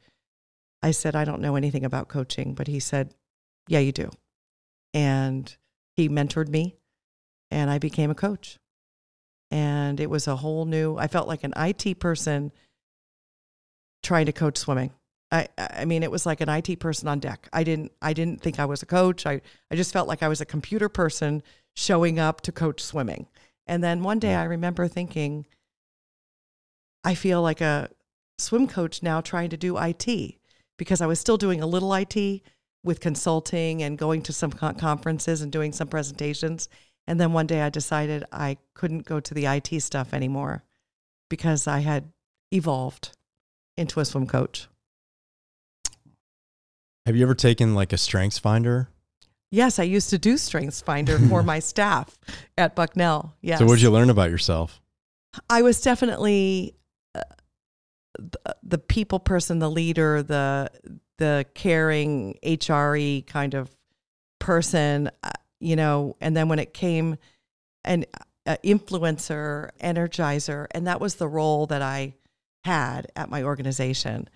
I 0.81 0.89
said, 0.89 1.15
I 1.15 1.25
don't 1.25 1.41
know 1.41 1.55
anything 1.55 1.85
about 1.85 2.07
coaching, 2.07 2.55
but 2.55 2.65
he 2.65 2.79
said, 2.79 3.13
Yeah, 3.67 3.77
you 3.77 3.91
do. 3.91 4.09
And 4.91 5.55
he 5.95 6.09
mentored 6.09 6.49
me 6.49 6.75
and 7.51 7.69
I 7.69 7.77
became 7.77 8.11
a 8.11 8.15
coach. 8.15 8.57
And 9.51 9.99
it 9.99 10.09
was 10.09 10.27
a 10.27 10.35
whole 10.35 10.65
new, 10.65 10.97
I 10.97 11.07
felt 11.07 11.27
like 11.27 11.43
an 11.43 11.53
IT 11.55 11.99
person 11.99 12.51
trying 14.03 14.25
to 14.25 14.33
coach 14.33 14.57
swimming. 14.57 14.91
I, 15.31 15.47
I 15.57 15.85
mean, 15.85 16.03
it 16.03 16.11
was 16.11 16.25
like 16.25 16.41
an 16.41 16.49
IT 16.49 16.79
person 16.79 17.07
on 17.07 17.19
deck. 17.19 17.49
I 17.51 17.63
didn't, 17.63 17.91
I 18.01 18.13
didn't 18.13 18.41
think 18.41 18.59
I 18.59 18.65
was 18.65 18.81
a 18.83 18.85
coach. 18.85 19.25
I, 19.25 19.41
I 19.71 19.75
just 19.75 19.93
felt 19.93 20.07
like 20.07 20.23
I 20.23 20.27
was 20.27 20.41
a 20.41 20.45
computer 20.45 20.89
person 20.89 21.43
showing 21.75 22.19
up 22.19 22.41
to 22.41 22.51
coach 22.51 22.81
swimming. 22.81 23.27
And 23.67 23.83
then 23.83 24.03
one 24.03 24.19
day 24.19 24.29
mm. 24.29 24.39
I 24.39 24.43
remember 24.43 24.87
thinking, 24.87 25.45
I 27.03 27.15
feel 27.15 27.41
like 27.41 27.61
a 27.61 27.89
swim 28.37 28.67
coach 28.67 29.01
now 29.01 29.21
trying 29.21 29.49
to 29.49 29.57
do 29.57 29.77
IT 29.77 30.35
because 30.77 31.01
I 31.01 31.07
was 31.07 31.19
still 31.19 31.37
doing 31.37 31.61
a 31.61 31.67
little 31.67 31.93
IT 31.93 32.41
with 32.85 32.99
consulting 32.99 33.81
and 33.83 33.97
going 33.97 34.21
to 34.21 34.31
some 34.31 34.51
con- 34.51 34.75
conferences 34.75 35.41
and 35.41 35.51
doing 35.51 35.73
some 35.73 35.87
presentations. 35.87 36.69
And 37.07 37.19
then 37.19 37.33
one 37.33 37.47
day 37.47 37.61
I 37.61 37.69
decided 37.69 38.23
I 38.31 38.57
couldn't 38.75 39.05
go 39.05 39.19
to 39.19 39.33
the 39.33 39.47
IT 39.47 39.81
stuff 39.81 40.13
anymore 40.13 40.63
because 41.29 41.67
I 41.67 41.79
had 41.79 42.11
evolved 42.51 43.17
into 43.75 43.99
a 43.99 44.05
swim 44.05 44.27
coach. 44.27 44.67
Have 47.05 47.15
you 47.15 47.23
ever 47.23 47.35
taken 47.35 47.75
like 47.75 47.91
a 47.91 47.97
strengths 47.97 48.39
finder? 48.39 48.89
Yes, 49.51 49.79
I 49.79 49.83
used 49.83 50.09
to 50.09 50.17
do 50.17 50.37
Strengths 50.37 50.81
Finder 50.81 51.17
for 51.17 51.41
my 51.41 51.59
staff 51.71 52.17
at 52.57 52.75
Bucknell. 52.75 53.35
Yes. 53.41 53.59
So 53.59 53.65
what'd 53.65 53.81
you 53.81 53.91
learn 53.91 54.09
about 54.09 54.29
yourself? 54.29 54.81
I 55.49 55.61
was 55.61 55.81
definitely 55.81 56.75
uh, 57.13 57.21
the, 58.17 58.55
the 58.63 58.77
people 58.77 59.19
person, 59.19 59.59
the 59.59 59.69
leader, 59.69 60.23
the 60.23 60.71
the 61.17 61.45
caring 61.53 62.37
HRE 62.43 63.25
kind 63.27 63.53
of 63.53 63.75
person, 64.39 65.09
uh, 65.23 65.31
you 65.59 65.75
know. 65.75 66.15
And 66.21 66.35
then 66.35 66.49
when 66.49 66.59
it 66.59 66.73
came 66.73 67.17
an 67.83 68.05
uh, 68.45 68.57
influencer, 68.63 69.69
energizer, 69.81 70.67
and 70.71 70.87
that 70.87 70.99
was 70.99 71.15
the 71.15 71.27
role 71.27 71.65
that 71.67 71.81
I 71.81 72.15
had 72.63 73.11
at 73.15 73.29
my 73.29 73.43
organization. 73.43 74.29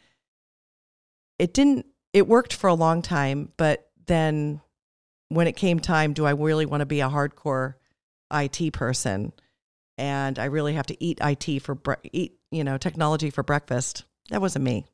It 1.38 1.54
didn't. 1.54 1.86
It 2.14 2.28
worked 2.28 2.54
for 2.54 2.68
a 2.68 2.74
long 2.74 3.02
time, 3.02 3.52
but 3.58 3.90
then 4.08 4.62
when 5.30 5.48
it 5.48 5.56
came 5.56 5.80
time, 5.80 6.14
do 6.14 6.26
I 6.26 6.32
really 6.32 6.66
want 6.66 6.82
to 6.82 6.86
be 6.86 7.02
a 7.02 7.10
hardcore 7.10 7.76
IT 8.32 8.74
person? 8.74 9.32
and 10.00 10.40
I 10.40 10.46
really 10.46 10.74
have 10.74 10.88
to 10.88 11.04
eat 11.04 11.20
IT 11.22 11.62
for 11.62 11.76
bre- 11.76 11.94
eat 12.12 12.40
you 12.52 12.64
know 12.64 12.78
technology 12.78 13.30
for 13.30 13.44
breakfast. 13.44 14.06
That 14.30 14.42
wasn't 14.42 14.66
me. 14.66 14.86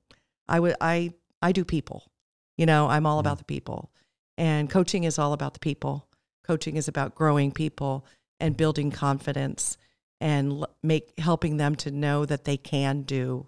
I 0.50 0.60
would 0.60 0.76
I 0.82 1.14
I 1.46 1.52
do 1.52 1.64
people. 1.64 2.10
You 2.58 2.66
know, 2.66 2.88
I'm 2.88 3.06
all 3.06 3.20
about 3.20 3.38
the 3.38 3.44
people. 3.44 3.92
And 4.36 4.68
coaching 4.68 5.04
is 5.04 5.20
all 5.20 5.32
about 5.32 5.54
the 5.54 5.60
people. 5.60 6.08
Coaching 6.44 6.76
is 6.76 6.88
about 6.88 7.14
growing 7.14 7.52
people 7.52 8.04
and 8.40 8.58
building 8.58 8.90
confidence 8.90 9.78
and 10.20 10.66
make 10.82 11.20
helping 11.20 11.58
them 11.58 11.76
to 11.76 11.92
know 11.92 12.26
that 12.26 12.46
they 12.46 12.58
can 12.58 13.04
do 13.04 13.48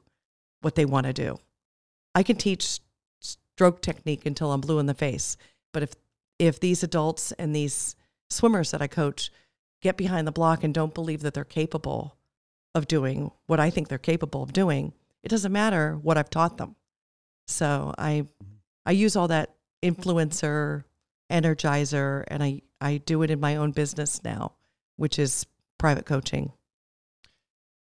what 0.61 0.75
they 0.75 0.85
want 0.85 1.07
to 1.07 1.13
do. 1.13 1.39
I 2.13 2.21
can 2.21 2.35
teach 2.35 2.79
stroke 3.19 3.81
technique 3.81 4.27
until 4.27 4.51
I'm 4.51 4.61
blue 4.61 4.77
in 4.77 4.85
the 4.85 4.93
face. 4.93 5.35
But 5.73 5.81
if 5.81 5.93
if 6.37 6.59
these 6.59 6.83
adults 6.83 7.31
and 7.31 7.55
these 7.55 7.95
swimmers 8.29 8.69
that 8.69 8.81
I 8.81 8.87
coach 8.87 9.31
get 9.81 9.97
behind 9.97 10.27
the 10.27 10.31
block 10.31 10.63
and 10.63 10.71
don't 10.71 10.93
believe 10.93 11.21
that 11.21 11.33
they're 11.33 11.43
capable 11.43 12.15
of 12.75 12.87
doing 12.87 13.31
what 13.47 13.59
I 13.59 13.71
think 13.71 13.87
they're 13.87 13.97
capable 13.97 14.43
of 14.43 14.53
doing, 14.53 14.93
it 15.23 15.29
doesn't 15.29 15.51
matter 15.51 15.95
what 15.95 16.15
I've 16.15 16.29
taught 16.29 16.57
them. 16.57 16.75
So 17.47 17.93
I 17.97 18.27
I 18.85 18.91
use 18.91 19.15
all 19.15 19.27
that 19.29 19.55
influencer 19.83 20.83
energizer 21.31 22.23
and 22.27 22.43
I 22.43 22.61
I 22.79 22.97
do 22.97 23.23
it 23.23 23.31
in 23.31 23.39
my 23.39 23.55
own 23.55 23.71
business 23.71 24.23
now, 24.23 24.53
which 24.97 25.17
is 25.17 25.45
private 25.77 26.05
coaching. 26.05 26.51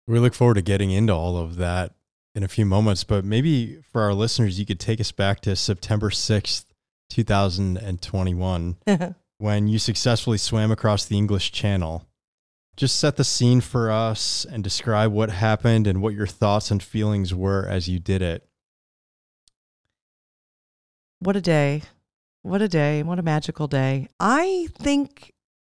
We 0.06 0.18
look 0.18 0.34
forward 0.34 0.54
to 0.54 0.62
getting 0.62 0.90
into 0.90 1.14
all 1.14 1.38
of 1.38 1.56
that 1.56 1.94
in 2.34 2.42
a 2.42 2.48
few 2.48 2.66
moments, 2.66 3.04
but 3.04 3.24
maybe 3.24 3.80
for 3.92 4.02
our 4.02 4.12
listeners, 4.12 4.58
you 4.58 4.66
could 4.66 4.80
take 4.80 5.00
us 5.00 5.12
back 5.12 5.40
to 5.40 5.56
September 5.56 6.10
6th, 6.10 6.64
2021, 7.10 8.76
when 9.38 9.68
you 9.68 9.78
successfully 9.78 10.38
swam 10.38 10.70
across 10.70 11.04
the 11.04 11.16
English 11.16 11.52
Channel. 11.52 12.06
Just 12.76 12.98
set 12.98 13.16
the 13.16 13.24
scene 13.24 13.60
for 13.60 13.90
us 13.90 14.44
and 14.44 14.64
describe 14.64 15.12
what 15.12 15.30
happened 15.30 15.86
and 15.86 16.02
what 16.02 16.14
your 16.14 16.26
thoughts 16.26 16.72
and 16.72 16.82
feelings 16.82 17.32
were 17.32 17.66
as 17.68 17.88
you 17.88 18.00
did 18.00 18.20
it. 18.20 18.46
What 21.20 21.36
a 21.36 21.40
day. 21.40 21.82
What 22.42 22.62
a 22.62 22.68
day. 22.68 23.02
What 23.02 23.18
a 23.18 23.22
magical 23.22 23.66
day. 23.66 24.08
I 24.20 24.68
think 24.78 25.32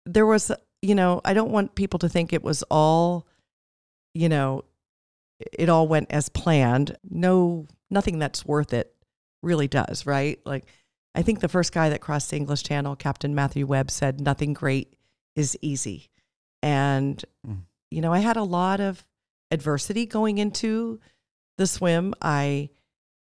there 0.06 0.26
was, 0.26 0.52
you 0.82 0.96
know, 0.96 1.22
I 1.24 1.34
don't 1.34 1.52
want 1.52 1.76
people 1.76 2.00
to 2.00 2.10
think 2.10 2.34
it 2.34 2.44
was 2.44 2.64
all, 2.64 3.28
you 4.14 4.30
know, 4.30 4.64
it 5.40 5.70
all 5.70 5.88
went 5.88 6.12
as 6.12 6.30
planned. 6.30 6.98
No, 7.10 7.68
nothing 7.90 8.20
that's 8.20 8.46
worth 8.46 8.74
it 8.74 8.96
really 9.44 9.68
does, 9.68 10.06
right? 10.06 10.40
Like, 10.46 10.66
I 11.14 11.22
think 11.22 11.40
the 11.40 11.48
first 11.48 11.72
guy 11.72 11.90
that 11.90 12.02
crossed 12.02 12.30
the 12.30 12.38
English 12.38 12.64
Channel, 12.64 12.96
Captain 12.96 13.34
Matthew 13.34 13.66
Webb, 13.66 13.90
said, 13.90 14.20
Nothing 14.20 14.54
great 14.54 14.96
is 15.36 15.58
easy. 15.62 16.10
And, 16.62 17.24
mm. 17.48 17.62
you 17.90 18.02
know, 18.02 18.12
I 18.12 18.20
had 18.20 18.38
a 18.38 18.44
lot 18.44 18.82
of 18.82 19.06
adversity 19.52 20.06
going 20.06 20.40
into 20.40 21.00
the 21.58 21.68
swim. 21.68 22.14
I, 22.22 22.70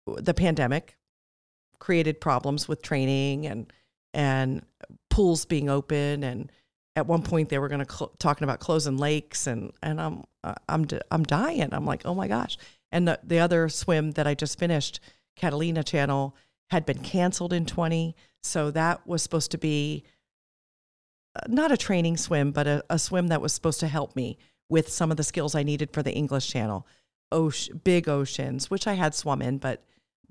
the 0.05 0.33
pandemic 0.33 0.98
created 1.79 2.21
problems 2.21 2.67
with 2.67 2.81
training 2.81 3.45
and, 3.45 3.71
and 4.13 4.63
pools 5.09 5.45
being 5.45 5.69
open 5.69 6.23
and 6.23 6.51
at 6.95 7.07
one 7.07 7.21
point 7.21 7.49
they 7.49 7.59
were 7.59 7.69
going 7.69 7.85
to 7.85 7.91
cl- 7.91 8.11
talking 8.19 8.43
about 8.43 8.59
closing 8.59 8.97
lakes 8.97 9.47
and 9.47 9.71
and 9.81 10.01
I'm 10.01 10.23
I'm 10.67 10.87
I'm 11.11 11.23
dying. 11.23 11.69
I'm 11.71 11.85
like, 11.85 12.05
"Oh 12.05 12.15
my 12.15 12.27
gosh." 12.27 12.57
And 12.91 13.07
the 13.07 13.19
the 13.23 13.39
other 13.39 13.69
swim 13.69 14.11
that 14.11 14.27
I 14.27 14.33
just 14.35 14.59
finished, 14.59 14.99
Catalina 15.35 15.83
Channel, 15.83 16.35
had 16.69 16.85
been 16.85 16.99
canceled 16.99 17.53
in 17.53 17.65
20, 17.65 18.15
so 18.43 18.71
that 18.71 19.05
was 19.07 19.23
supposed 19.23 19.51
to 19.51 19.57
be 19.57 20.03
uh, 21.35 21.41
not 21.47 21.71
a 21.71 21.77
training 21.77 22.17
swim, 22.17 22.51
but 22.51 22.67
a, 22.67 22.83
a 22.89 22.99
swim 22.99 23.27
that 23.27 23.41
was 23.41 23.53
supposed 23.53 23.79
to 23.81 23.87
help 23.87 24.15
me 24.15 24.37
with 24.69 24.89
some 24.89 25.11
of 25.11 25.17
the 25.17 25.23
skills 25.23 25.55
I 25.55 25.63
needed 25.63 25.91
for 25.91 26.03
the 26.03 26.13
English 26.13 26.47
Channel. 26.49 26.85
Ocean, 27.31 27.81
big 27.83 28.09
oceans, 28.09 28.69
which 28.69 28.87
I 28.87 28.93
had 28.93 29.13
swum 29.13 29.41
in, 29.41 29.57
but 29.57 29.83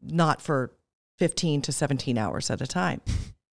not 0.02 0.40
for 0.42 0.72
15 1.18 1.62
to 1.62 1.72
17 1.72 2.16
hours 2.16 2.50
at 2.50 2.60
a 2.60 2.66
time 2.66 3.00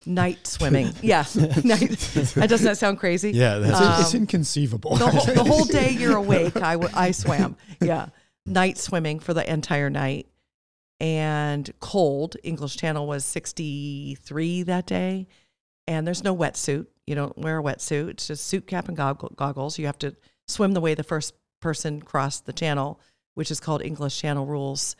night 0.05 0.45
swimming. 0.45 0.93
yeah, 1.01 1.25
night. 1.63 1.89
Doesn't 2.13 2.63
that 2.63 2.77
sound 2.77 2.99
crazy? 2.99 3.31
Yeah, 3.31 3.57
that's 3.57 3.79
um, 3.79 4.01
it's 4.01 4.13
inconceivable. 4.13 4.95
The 4.95 5.07
whole, 5.07 5.33
the 5.33 5.43
whole, 5.43 5.65
day 5.65 5.91
you're 5.99 6.17
awake, 6.17 6.55
I, 6.57 6.73
w- 6.73 6.93
I 6.93 7.11
swam. 7.11 7.57
Yeah, 7.81 8.07
night 8.45 8.77
swimming 8.77 9.19
for 9.19 9.33
the 9.33 9.49
entire 9.51 9.89
night, 9.89 10.27
and 10.99 11.71
cold. 11.79 12.37
English 12.43 12.77
Channel 12.77 13.07
was 13.07 13.25
63 13.25 14.63
that 14.63 14.85
day, 14.85 15.27
and 15.87 16.05
there's 16.05 16.23
no 16.23 16.35
wetsuit. 16.35 16.87
You 17.07 17.15
don't 17.15 17.37
wear 17.37 17.59
a 17.59 17.63
wetsuit. 17.63 18.09
It's 18.09 18.27
just 18.27 18.45
suit 18.45 18.67
cap 18.67 18.87
and 18.87 18.97
goggles. 18.97 19.77
You 19.77 19.85
have 19.85 19.99
to 19.99 20.15
swim 20.47 20.73
the 20.73 20.81
way 20.81 20.93
the 20.93 21.03
first 21.03 21.33
person 21.61 22.01
crossed 22.01 22.45
the 22.45 22.53
channel, 22.53 22.99
which 23.33 23.51
is 23.51 23.59
called 23.59 23.81
English 23.81 24.19
Channel 24.19 24.45
rules. 24.45 24.95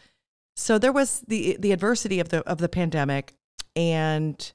So 0.55 0.77
there 0.77 0.93
was 0.93 1.21
the 1.27 1.57
the 1.59 1.71
adversity 1.71 2.19
of 2.19 2.29
the 2.29 2.41
of 2.47 2.59
the 2.59 2.69
pandemic 2.69 3.33
and 3.75 4.53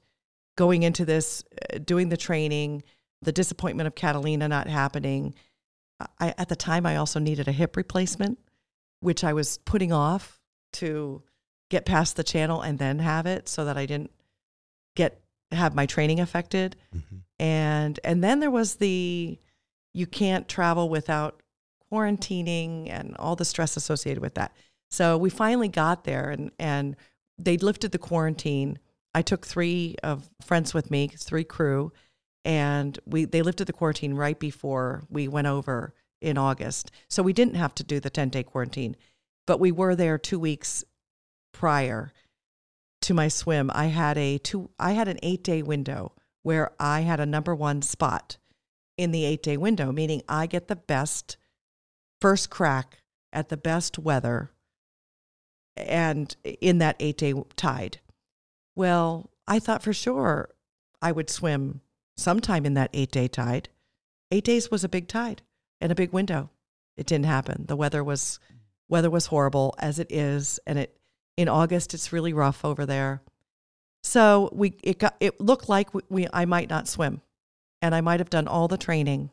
going 0.56 0.82
into 0.82 1.04
this, 1.04 1.42
uh, 1.72 1.78
doing 1.78 2.10
the 2.10 2.16
training, 2.16 2.82
the 3.22 3.32
disappointment 3.32 3.86
of 3.86 3.94
Catalina 3.94 4.48
not 4.48 4.66
happening. 4.66 5.34
I, 6.18 6.34
at 6.36 6.48
the 6.48 6.56
time, 6.56 6.86
I 6.86 6.96
also 6.96 7.18
needed 7.18 7.48
a 7.48 7.52
hip 7.52 7.76
replacement, 7.76 8.38
which 9.00 9.24
I 9.24 9.32
was 9.32 9.58
putting 9.58 9.92
off 9.92 10.38
to 10.74 11.22
get 11.70 11.86
past 11.86 12.16
the 12.16 12.24
channel 12.24 12.62
and 12.62 12.78
then 12.78 12.98
have 12.98 13.26
it 13.26 13.48
so 13.48 13.64
that 13.64 13.76
I 13.76 13.86
didn't 13.86 14.10
get 14.96 15.20
have 15.52 15.74
my 15.74 15.86
training 15.86 16.20
affected. 16.20 16.76
Mm-hmm. 16.94 17.16
And 17.38 18.00
and 18.04 18.22
then 18.22 18.40
there 18.40 18.50
was 18.50 18.76
the 18.76 19.38
you 19.94 20.06
can't 20.06 20.48
travel 20.48 20.88
without 20.88 21.42
quarantining 21.90 22.88
and 22.90 23.16
all 23.18 23.36
the 23.36 23.44
stress 23.44 23.76
associated 23.76 24.20
with 24.20 24.34
that. 24.34 24.52
So 24.90 25.16
we 25.16 25.30
finally 25.30 25.68
got 25.68 26.04
there 26.04 26.30
and 26.30 26.50
and 26.58 26.96
they 27.38 27.56
lifted 27.56 27.92
the 27.92 27.98
quarantine 27.98 28.78
I 29.14 29.22
took 29.22 29.46
three 29.46 29.96
of 30.02 30.30
friends 30.44 30.72
with 30.72 30.90
me, 30.90 31.08
three 31.08 31.44
crew, 31.44 31.92
and 32.44 32.98
we 33.06 33.24
they 33.24 33.42
lifted 33.42 33.66
the 33.66 33.72
quarantine 33.72 34.14
right 34.14 34.38
before 34.38 35.04
we 35.10 35.28
went 35.28 35.46
over 35.46 35.94
in 36.20 36.38
August. 36.38 36.90
So 37.08 37.22
we 37.22 37.32
didn't 37.32 37.54
have 37.54 37.74
to 37.76 37.84
do 37.84 37.98
the 37.98 38.10
10 38.10 38.28
day 38.28 38.42
quarantine, 38.42 38.96
but 39.46 39.60
we 39.60 39.72
were 39.72 39.96
there 39.96 40.18
two 40.18 40.38
weeks 40.38 40.84
prior 41.52 42.12
to 43.02 43.14
my 43.14 43.28
swim. 43.28 43.70
I 43.74 43.86
had 43.86 44.16
a 44.16 44.38
two 44.38 44.70
I 44.78 44.92
had 44.92 45.08
an 45.08 45.18
eight 45.22 45.42
day 45.42 45.62
window 45.62 46.12
where 46.42 46.70
I 46.78 47.00
had 47.00 47.20
a 47.20 47.26
number 47.26 47.54
one 47.54 47.82
spot 47.82 48.38
in 48.96 49.10
the 49.10 49.24
eight 49.24 49.42
day 49.42 49.56
window, 49.56 49.92
meaning 49.92 50.22
I 50.28 50.46
get 50.46 50.68
the 50.68 50.76
best 50.76 51.36
first 52.20 52.48
crack 52.48 52.98
at 53.32 53.48
the 53.48 53.56
best 53.56 53.98
weather 53.98 54.50
and 55.76 56.34
in 56.44 56.78
that 56.78 56.96
eight 57.00 57.18
day 57.18 57.34
tide. 57.56 57.98
Well, 58.76 59.30
I 59.46 59.58
thought 59.58 59.82
for 59.82 59.92
sure 59.92 60.50
I 61.02 61.12
would 61.12 61.30
swim 61.30 61.80
sometime 62.16 62.66
in 62.66 62.74
that 62.74 62.90
eight 62.92 63.10
day 63.10 63.28
tide. 63.28 63.68
Eight 64.30 64.44
days 64.44 64.70
was 64.70 64.84
a 64.84 64.88
big 64.88 65.08
tide 65.08 65.42
and 65.80 65.90
a 65.90 65.96
big 65.96 66.12
window. 66.12 66.50
It 66.96 67.06
didn't 67.06 67.26
happen. 67.26 67.64
The 67.66 67.76
weather 67.76 68.04
was 68.04 68.38
weather 68.88 69.10
was 69.10 69.26
horrible 69.26 69.74
as 69.78 69.98
it 69.98 70.10
is, 70.10 70.60
and 70.66 70.78
it 70.78 70.96
in 71.36 71.48
August 71.48 71.94
it's 71.94 72.12
really 72.12 72.32
rough 72.32 72.64
over 72.64 72.84
there. 72.84 73.22
So 74.02 74.50
we 74.52 74.74
it 74.82 74.98
got 74.98 75.16
it 75.20 75.40
looked 75.40 75.68
like 75.68 75.94
we, 75.94 76.02
we 76.08 76.28
I 76.32 76.44
might 76.44 76.68
not 76.68 76.88
swim, 76.88 77.22
and 77.80 77.94
I 77.94 78.00
might 78.00 78.20
have 78.20 78.30
done 78.30 78.48
all 78.48 78.68
the 78.68 78.76
training 78.76 79.30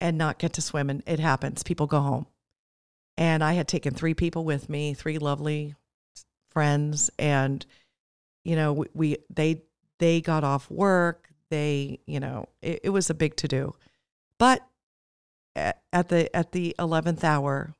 and 0.00 0.16
not 0.16 0.38
get 0.38 0.52
to 0.54 0.62
swim. 0.62 0.90
And 0.90 1.02
it 1.06 1.18
happens. 1.18 1.62
People 1.62 1.86
go 1.86 2.00
home, 2.00 2.26
and 3.16 3.42
I 3.42 3.52
had 3.54 3.68
taken 3.68 3.94
three 3.94 4.14
people 4.14 4.44
with 4.44 4.68
me, 4.68 4.94
three 4.94 5.18
lovely 5.18 5.74
friends, 6.50 7.10
and 7.18 7.64
you 8.44 8.56
know, 8.56 8.72
we, 8.72 8.86
we 8.94 9.16
they 9.30 9.62
they 9.98 10.20
got 10.20 10.44
off 10.44 10.70
work. 10.70 11.28
They, 11.50 12.00
you 12.06 12.20
know, 12.20 12.48
it, 12.62 12.80
it 12.84 12.90
was 12.90 13.10
a 13.10 13.14
big 13.14 13.36
to 13.36 13.48
do. 13.48 13.74
But 14.38 14.66
at, 15.54 15.82
at 15.92 16.08
the 16.08 16.34
at 16.34 16.52
the 16.52 16.74
eleventh 16.78 17.24
hour, 17.24 17.74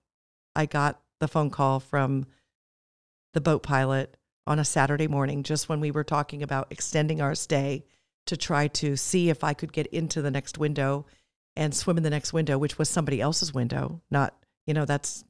I 0.55 0.67
got 0.67 1.01
the 1.21 1.29
phone 1.29 1.51
call 1.51 1.81
from 1.81 2.27
the 3.33 3.41
boat 3.41 3.63
pilot 3.63 4.17
on 4.47 4.59
a 4.59 4.65
Saturday 4.65 5.09
morning, 5.09 5.43
just 5.43 5.69
when 5.69 5.81
we 5.81 5.91
were 5.91 6.05
talking 6.05 6.43
about 6.43 6.69
extending 6.71 7.21
our 7.21 7.35
stay 7.35 7.85
to 8.27 8.37
try 8.37 8.69
to 8.69 8.97
see 8.97 9.31
if 9.31 9.45
I 9.45 9.55
could 9.55 9.73
get 9.73 9.87
into 9.89 10.23
the 10.23 10.31
next 10.31 10.59
window 10.59 11.07
and 11.57 11.75
swim 11.75 11.97
in 11.97 12.03
the 12.03 12.11
next 12.11 12.33
window, 12.33 12.59
which 12.59 12.79
was 12.79 12.89
somebody 12.89 13.21
else's 13.21 13.55
window, 13.55 14.01
not, 14.11 14.35
you 14.67 14.75
know, 14.75 14.85
that's 14.85 15.25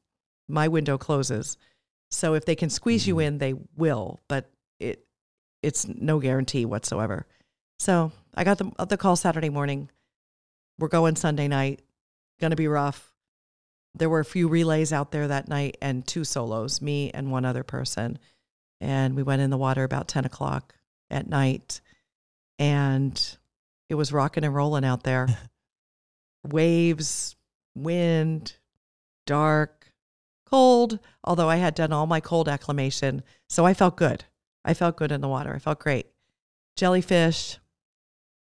my 0.47 0.67
window 0.67 0.97
closes. 0.97 1.57
So 2.11 2.33
if 2.33 2.45
they 2.45 2.55
can 2.55 2.69
squeeze 2.69 3.03
mm-hmm. 3.03 3.09
you 3.09 3.19
in, 3.19 3.37
they 3.37 3.53
will, 3.75 4.19
but 4.27 4.49
it 4.79 5.05
it's 5.61 5.87
no 5.87 6.19
guarantee 6.19 6.65
whatsoever. 6.65 7.25
So 7.79 8.11
I 8.35 8.43
got 8.43 8.57
the, 8.57 8.71
the 8.85 8.97
call 8.97 9.15
Saturday 9.15 9.49
morning. 9.49 9.89
We're 10.79 10.87
going 10.87 11.15
Sunday 11.15 11.47
night. 11.47 11.81
Going 12.39 12.51
to 12.51 12.57
be 12.57 12.67
rough. 12.67 13.13
There 13.95 14.09
were 14.09 14.19
a 14.19 14.25
few 14.25 14.47
relays 14.47 14.91
out 14.91 15.11
there 15.11 15.27
that 15.27 15.47
night 15.47 15.77
and 15.81 16.05
two 16.05 16.23
solos, 16.23 16.81
me 16.81 17.11
and 17.11 17.31
one 17.31 17.45
other 17.45 17.63
person. 17.63 18.19
And 18.81 19.15
we 19.15 19.23
went 19.23 19.41
in 19.41 19.49
the 19.49 19.57
water 19.57 19.83
about 19.83 20.07
10 20.07 20.25
o'clock 20.25 20.75
at 21.09 21.27
night. 21.27 21.79
And 22.59 23.37
it 23.89 23.95
was 23.95 24.11
rocking 24.11 24.43
and 24.43 24.53
rolling 24.53 24.85
out 24.85 25.03
there. 25.03 25.27
Waves, 26.43 27.35
wind, 27.73 28.53
dark, 29.25 29.91
cold, 30.45 30.99
although 31.23 31.49
I 31.49 31.57
had 31.57 31.75
done 31.75 31.91
all 31.93 32.07
my 32.07 32.19
cold 32.19 32.47
acclimation. 32.49 33.23
So 33.49 33.65
I 33.65 33.73
felt 33.73 33.97
good. 33.97 34.25
I 34.63 34.73
felt 34.73 34.97
good 34.97 35.11
in 35.11 35.21
the 35.21 35.27
water. 35.27 35.53
I 35.53 35.59
felt 35.59 35.79
great. 35.79 36.07
Jellyfish, 36.75 37.59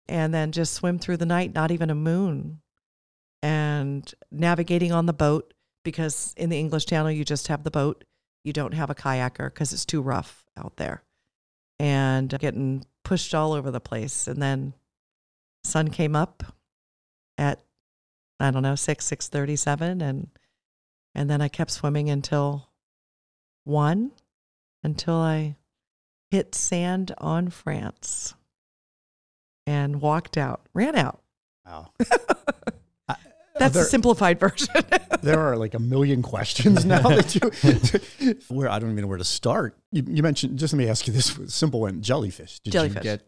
and 0.07 0.33
then 0.33 0.51
just 0.51 0.73
swim 0.73 0.99
through 0.99 1.17
the 1.17 1.25
night, 1.25 1.53
not 1.53 1.71
even 1.71 1.89
a 1.89 1.95
moon, 1.95 2.61
and 3.43 4.13
navigating 4.31 4.91
on 4.91 5.05
the 5.05 5.13
boat 5.13 5.53
because 5.83 6.33
in 6.35 6.49
the 6.49 6.59
English 6.59 6.85
Channel, 6.87 7.11
you 7.11 7.23
just 7.23 7.47
have 7.47 7.63
the 7.63 7.71
boat. 7.71 8.03
You 8.43 8.53
don't 8.53 8.73
have 8.73 8.89
a 8.89 8.95
kayaker 8.95 9.53
because 9.53 9.71
it's 9.73 9.85
too 9.85 10.01
rough 10.01 10.43
out 10.57 10.77
there. 10.77 11.03
and 11.79 12.37
getting 12.39 12.85
pushed 13.03 13.33
all 13.33 13.53
over 13.53 13.71
the 13.71 13.79
place. 13.79 14.27
And 14.27 14.41
then 14.41 14.73
sun 15.63 15.89
came 15.89 16.15
up 16.15 16.43
at 17.37 17.61
I 18.39 18.51
don't 18.51 18.63
know 18.63 18.75
six 18.75 19.05
six 19.05 19.27
thirty 19.27 19.55
seven, 19.55 20.01
and 20.01 20.29
and 21.15 21.29
then 21.29 21.41
I 21.41 21.47
kept 21.47 21.71
swimming 21.71 22.09
until 22.09 22.69
one, 23.63 24.11
until 24.83 25.15
I 25.15 25.55
hit 26.31 26.55
sand 26.55 27.13
on 27.17 27.49
France, 27.49 28.33
and 29.65 30.01
walked 30.01 30.37
out, 30.37 30.61
ran 30.73 30.95
out. 30.95 31.21
Wow. 31.65 31.91
Uh, 33.09 33.15
that's 33.63 33.73
there, 33.73 33.83
the 33.83 33.89
simplified 33.89 34.39
version. 34.39 34.67
there 35.23 35.39
are 35.39 35.57
like 35.57 35.73
a 35.73 35.79
million 35.79 36.21
questions 36.21 36.85
now 36.85 37.01
that 37.01 37.33
you 37.35 38.35
where 38.55 38.69
I 38.69 38.77
don't 38.77 38.91
even 38.91 39.01
know 39.01 39.07
where 39.07 39.17
to 39.17 39.23
start. 39.23 39.75
You, 39.91 40.03
you 40.07 40.21
mentioned 40.23 40.59
just 40.59 40.73
let 40.73 40.77
me 40.77 40.87
ask 40.87 41.07
you 41.07 41.11
this 41.13 41.37
simple 41.47 41.81
one: 41.81 42.01
jellyfish. 42.03 42.59
Did 42.59 42.71
Jellyfish. 42.71 42.97
you 42.97 43.01
get 43.01 43.27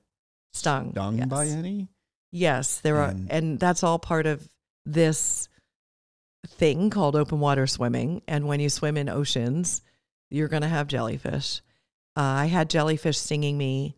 Stung. 0.54 0.92
stung 0.92 1.18
yes. 1.18 1.28
by 1.28 1.48
any? 1.48 1.88
Yes, 2.32 2.80
there 2.80 2.98
are, 2.98 3.10
And- 3.10 3.32
and 3.32 3.60
that's 3.60 3.84
all 3.84 3.98
part 4.00 4.28
of 4.28 4.48
this 4.86 5.50
thing 6.48 6.90
called 6.90 7.16
open 7.16 7.40
water 7.40 7.68
swimming. 7.68 8.22
And 8.28 8.48
when 8.48 8.60
you 8.60 8.70
swim 8.70 8.98
in 8.98 9.10
oceans, 9.10 9.82
you're 10.30 10.48
going 10.48 10.64
to 10.64 10.68
have 10.68 10.88
jellyfish. 10.88 11.62
Uh, 12.16 12.22
I 12.22 12.46
had 12.48 12.70
jellyfish 12.70 13.18
stinging 13.18 13.58
me 13.58 13.96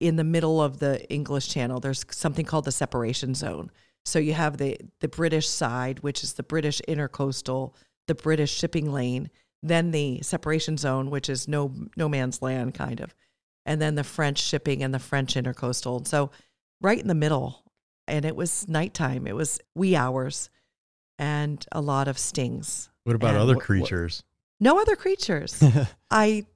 in 0.00 0.16
the 0.16 0.24
middle 0.24 0.60
of 0.62 0.78
the 0.78 1.08
English 1.10 1.48
Channel. 1.48 1.80
There's 1.80 2.04
something 2.10 2.44
called 2.44 2.64
the 2.64 2.72
separation 2.72 3.34
zone. 3.34 3.70
So 4.04 4.18
you 4.18 4.34
have 4.34 4.58
the 4.58 4.78
the 5.00 5.08
British 5.08 5.48
side, 5.48 6.00
which 6.00 6.22
is 6.22 6.34
the 6.34 6.42
British 6.42 6.82
intercoastal, 6.86 7.74
the 8.06 8.14
British 8.14 8.52
shipping 8.52 8.92
lane, 8.92 9.30
then 9.62 9.92
the 9.92 10.20
separation 10.22 10.76
zone, 10.76 11.10
which 11.10 11.28
is 11.28 11.48
no 11.48 11.72
no 11.96 12.08
man's 12.08 12.42
land 12.42 12.74
kind 12.74 13.00
of, 13.00 13.14
and 13.64 13.80
then 13.80 13.94
the 13.94 14.04
French 14.04 14.42
shipping 14.42 14.82
and 14.82 14.92
the 14.92 14.98
French 14.98 15.34
intercoastal. 15.34 16.06
So 16.06 16.30
right 16.82 16.98
in 16.98 17.08
the 17.08 17.14
middle, 17.14 17.64
and 18.06 18.24
it 18.26 18.36
was 18.36 18.68
nighttime. 18.68 19.26
It 19.26 19.36
was 19.36 19.58
wee 19.74 19.96
hours, 19.96 20.50
and 21.18 21.64
a 21.72 21.80
lot 21.80 22.08
of 22.08 22.18
stings. 22.18 22.90
What 23.04 23.16
about 23.16 23.30
And 23.30 23.38
other 23.38 23.48
what- 23.54 23.56
what- 23.56 23.64
creatures? 23.64 24.22
No 24.60 24.80
other 24.80 24.96
creatures. 24.96 25.62
I 26.10 26.46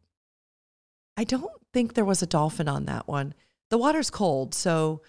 I 1.16 1.24
don't 1.24 1.50
think 1.72 1.94
there 1.94 2.04
was 2.04 2.22
a 2.22 2.26
dolphin 2.26 2.68
on 2.68 2.86
that 2.86 3.08
one. 3.08 3.34
The 3.70 3.78
water's 3.78 4.08
cold, 4.10 4.54
so 4.54 5.02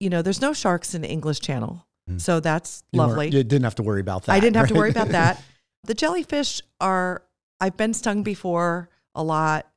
you 0.00 0.10
know 0.10 0.22
there's 0.22 0.40
no 0.40 0.52
sharks 0.52 0.94
in 0.94 1.02
the 1.02 1.08
English 1.08 1.40
Channel, 1.40 1.86
Mm. 2.10 2.20
so 2.20 2.40
that's 2.40 2.82
You 2.92 2.98
lovely. 2.98 3.26
You 3.26 3.44
didn't 3.44 3.62
have 3.62 3.76
to 3.76 3.82
worry 3.84 4.00
about 4.00 4.24
that. 4.24 4.32
I 4.32 4.40
didn't 4.40 4.56
have 4.56 4.68
to 4.68 4.74
worry 4.74 4.90
about 4.90 5.08
that. 5.20 5.40
The 5.84 5.94
jellyfish 5.94 6.60
are 6.80 7.22
I've 7.60 7.76
been 7.76 7.94
stung 7.94 8.22
before 8.24 8.90
a 9.14 9.22
lot 9.22 9.70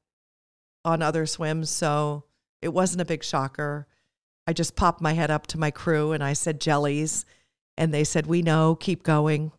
on 0.84 1.02
other 1.04 1.26
swims, 1.28 1.70
so 1.70 2.24
it 2.64 2.70
wasn't 2.74 3.02
a 3.02 3.06
big 3.06 3.24
shocker. 3.24 3.86
I 4.48 4.54
just 4.54 4.76
popped 4.76 5.02
my 5.02 5.14
head 5.14 5.30
up 5.30 5.46
to 5.48 5.60
my 5.60 5.70
crew 5.72 6.12
and 6.14 6.24
I 6.24 6.34
said 6.34 6.60
jellies, 6.60 7.26
and 7.78 7.94
they 7.94 8.04
said 8.04 8.28
we 8.28 8.42
know, 8.42 8.76
keep 8.76 9.04
going. 9.04 9.52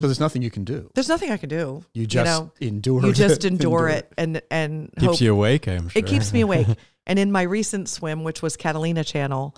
so 0.00 0.06
there's 0.06 0.20
nothing 0.20 0.42
you 0.42 0.50
can 0.50 0.64
do. 0.64 0.90
There's 0.94 1.08
nothing 1.08 1.30
I 1.30 1.36
can 1.36 1.48
do. 1.48 1.84
You 1.94 2.06
just 2.06 2.26
know, 2.26 2.52
endure. 2.60 3.04
You 3.04 3.12
just 3.12 3.44
it, 3.44 3.48
endure 3.52 3.88
it 3.88 4.12
and 4.16 4.40
and 4.50 4.90
Keeps 4.98 5.04
hope 5.04 5.20
you 5.20 5.32
awake, 5.32 5.68
I'm 5.68 5.88
sure. 5.88 5.98
it 6.00 6.06
keeps 6.06 6.32
me 6.32 6.42
awake. 6.42 6.66
and 7.06 7.18
in 7.18 7.32
my 7.32 7.42
recent 7.42 7.88
swim, 7.88 8.24
which 8.24 8.42
was 8.42 8.56
Catalina 8.56 9.04
Channel, 9.04 9.54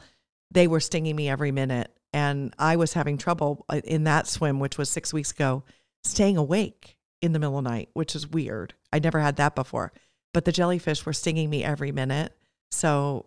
they 0.51 0.67
were 0.67 0.81
stinging 0.81 1.17
me 1.17 1.29
every 1.29 1.53
minute. 1.53 1.91
And 2.13 2.53
I 2.59 2.77
was 2.77 2.93
having 2.93 3.19
trouble 3.19 3.65
uh, 3.69 3.81
in 3.85 4.05
that 4.05 4.27
swim, 4.27 4.59
which 4.59 4.77
was 4.77 4.91
six 4.91 5.13
weeks 5.13 5.31
ago, 5.31 5.63
staying 6.03 6.37
awake 6.37 6.97
in 7.23 7.33
the 7.33 7.39
middle 7.39 7.59
of 7.59 7.65
the 7.65 7.71
night, 7.71 7.91
which 7.93 8.17
is 8.17 8.27
weird. 8.27 8.75
I 8.93 8.99
never 8.99 9.21
had 9.21 9.37
that 9.37 9.55
before. 9.55 9.93
But 10.33 10.45
the 10.45 10.53
jellyfish 10.53 11.07
were 11.07 11.13
stinging 11.13 11.51
me 11.51 11.63
every 11.63 11.93
minute. 11.93 12.37
So 12.73 13.27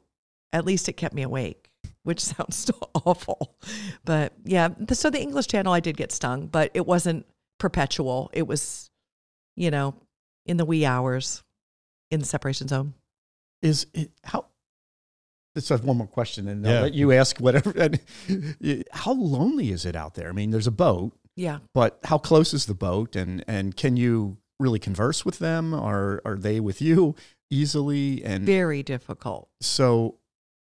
at 0.51 0.65
least 0.65 0.89
it 0.89 0.93
kept 0.93 1.13
me 1.13 1.21
awake, 1.21 1.62
which 2.03 2.19
sounds 2.31 2.55
so 2.55 2.73
awful. 3.05 3.55
But 4.05 4.33
yeah, 4.43 4.69
so 4.91 5.09
the 5.09 5.19
English 5.21 5.47
Channel, 5.47 5.73
I 5.73 5.79
did 5.79 5.97
get 5.97 6.11
stung, 6.11 6.47
but 6.47 6.71
it 6.73 6.85
wasn't 6.85 7.25
perpetual. 7.59 8.29
It 8.33 8.47
was, 8.47 8.89
you 9.55 9.71
know, 9.71 9.95
in 10.45 10.57
the 10.57 10.65
wee 10.65 10.85
hours 10.85 11.43
in 12.11 12.19
the 12.19 12.25
separation 12.25 12.67
zone. 12.67 12.93
Is 13.61 13.87
it 13.93 14.11
how? 14.23 14.45
Let's 15.55 15.69
have 15.69 15.83
one 15.83 15.97
more 15.97 16.07
question, 16.07 16.47
and 16.47 16.67
I'll 16.67 16.81
let 16.81 16.93
you 16.95 17.11
ask 17.11 17.37
whatever. 17.39 17.71
And 17.79 18.83
how 18.91 19.13
lonely 19.13 19.69
is 19.71 19.85
it 19.85 19.95
out 19.95 20.15
there? 20.15 20.29
I 20.29 20.31
mean, 20.31 20.49
there's 20.49 20.65
a 20.67 20.71
boat, 20.71 21.13
Yeah. 21.35 21.59
but 21.75 21.99
how 22.05 22.17
close 22.17 22.53
is 22.55 22.65
the 22.65 22.73
boat, 22.73 23.15
and 23.15 23.43
and 23.47 23.75
can 23.77 23.95
you 23.95 24.37
really 24.59 24.79
converse 24.79 25.23
with 25.23 25.37
them, 25.39 25.73
or 25.73 26.21
are 26.25 26.37
they 26.37 26.59
with 26.59 26.81
you 26.81 27.15
easily? 27.51 28.23
And 28.25 28.43
very 28.45 28.81
difficult. 28.81 29.47
so, 29.61 30.15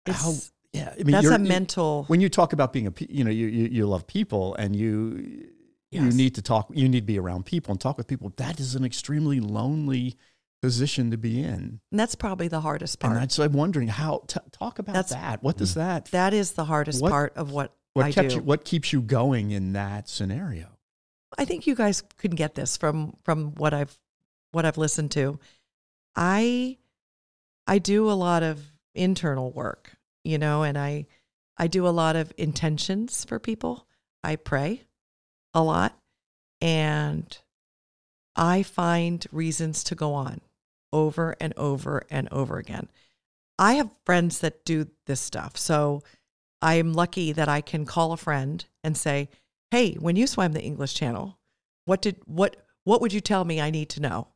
how? 0.07 0.33
It's, 0.73 0.81
Yeah, 0.83 0.93
I 0.93 1.03
mean, 1.03 1.11
that's 1.11 1.23
you're- 1.23 1.35
a 1.35 1.39
mental. 1.39 2.05
when 2.07 2.21
you 2.21 2.29
talk 2.29 2.53
about 2.53 2.73
being 2.73 2.87
a, 2.87 2.93
you 3.09 3.23
know, 3.23 3.31
you, 3.31 3.47
you, 3.47 3.67
you 3.69 3.87
love 3.87 4.05
people 4.07 4.55
and 4.55 4.75
you, 4.75 5.47
you 5.91 6.01
need 6.11 6.35
to 6.35 6.41
talk, 6.41 6.69
you 6.73 6.87
need 6.87 6.99
to 7.01 7.05
be 7.05 7.17
around 7.19 7.45
people 7.45 7.71
and 7.71 7.81
talk 7.81 7.97
with 7.97 8.07
people. 8.07 8.31
That 8.37 8.59
is 8.59 8.75
an 8.75 8.85
extremely 8.85 9.39
lonely 9.39 10.15
position 10.61 11.09
to 11.11 11.17
be 11.17 11.41
in. 11.41 11.79
and 11.91 11.99
that's 11.99 12.15
probably 12.15 12.47
the 12.49 12.59
hardest 12.61 12.95
And 13.01 13.11
part. 13.11 13.19
that's, 13.21 13.39
I'm 13.39 13.53
wondering 13.53 13.87
how, 13.87 14.23
t- 14.27 14.39
talk 14.51 14.77
about 14.79 14.93
That's- 14.93 15.11
that. 15.13 15.41
What 15.41 15.57
does 15.57 15.71
mm. 15.71 15.75
that, 15.75 16.05
That 16.11 16.33
is 16.33 16.51
the 16.53 16.65
hardest 16.65 17.01
What- 17.01 17.11
part 17.11 17.33
of 17.37 17.51
what, 17.51 17.73
what 17.93 18.05
I 18.05 18.11
kept 18.11 18.29
do. 18.29 18.35
you, 18.35 18.41
what 18.43 18.65
keeps 18.65 18.93
you 18.93 19.01
going 19.01 19.51
in 19.51 19.73
that 19.73 20.07
scenario? 20.09 20.67
I 21.37 21.45
think 21.45 21.65
you 21.67 21.75
guys 21.75 22.01
can 22.17 22.31
get 22.31 22.55
this 22.55 22.75
from 22.75 23.15
from 23.23 23.51
what 23.55 23.73
I've 23.73 23.97
what 24.51 24.65
I've 24.65 24.77
listened 24.79 25.11
to. 25.11 25.39
I 26.15 26.77
I 27.67 27.77
do 27.79 28.09
a 28.09 28.13
lot 28.13 28.41
of 28.43 28.59
internal 28.95 29.51
work, 29.51 29.95
you 30.23 30.37
know, 30.37 30.63
and 30.63 30.77
I 30.77 31.07
I 31.57 31.67
do 31.67 31.87
a 31.87 31.89
lot 31.89 32.15
of 32.15 32.33
intentions 32.37 33.25
for 33.25 33.39
people. 33.39 33.85
I 34.23 34.35
pray 34.37 34.83
a 35.53 35.61
lot 35.61 35.97
and 36.61 37.37
I 38.35 38.63
find 38.63 39.25
reasons 39.31 39.83
to 39.85 39.95
go 39.95 40.13
on 40.13 40.41
over 40.93 41.35
and 41.39 41.53
over 41.57 42.03
and 42.09 42.27
over 42.31 42.57
again. 42.57 42.87
I 43.57 43.73
have 43.73 43.95
friends 44.05 44.39
that 44.39 44.63
do 44.63 44.87
this 45.05 45.19
stuff. 45.19 45.57
So 45.57 46.03
I'm 46.61 46.93
lucky 46.93 47.31
that 47.33 47.49
I 47.49 47.61
can 47.61 47.85
call 47.85 48.13
a 48.13 48.17
friend 48.17 48.65
and 48.83 48.97
say, 48.97 49.29
"Hey, 49.71 49.95
when 49.95 50.15
you 50.15 50.27
swam 50.27 50.53
the 50.53 50.63
English 50.63 50.93
Channel, 50.93 51.37
what 51.85 52.01
did 52.01 52.21
what 52.25 52.55
what 52.85 53.01
would 53.01 53.13
you 53.13 53.21
tell 53.21 53.43
me 53.45 53.59
I 53.61 53.69
need 53.69 53.89
to 53.91 54.01
know?" 54.01 54.29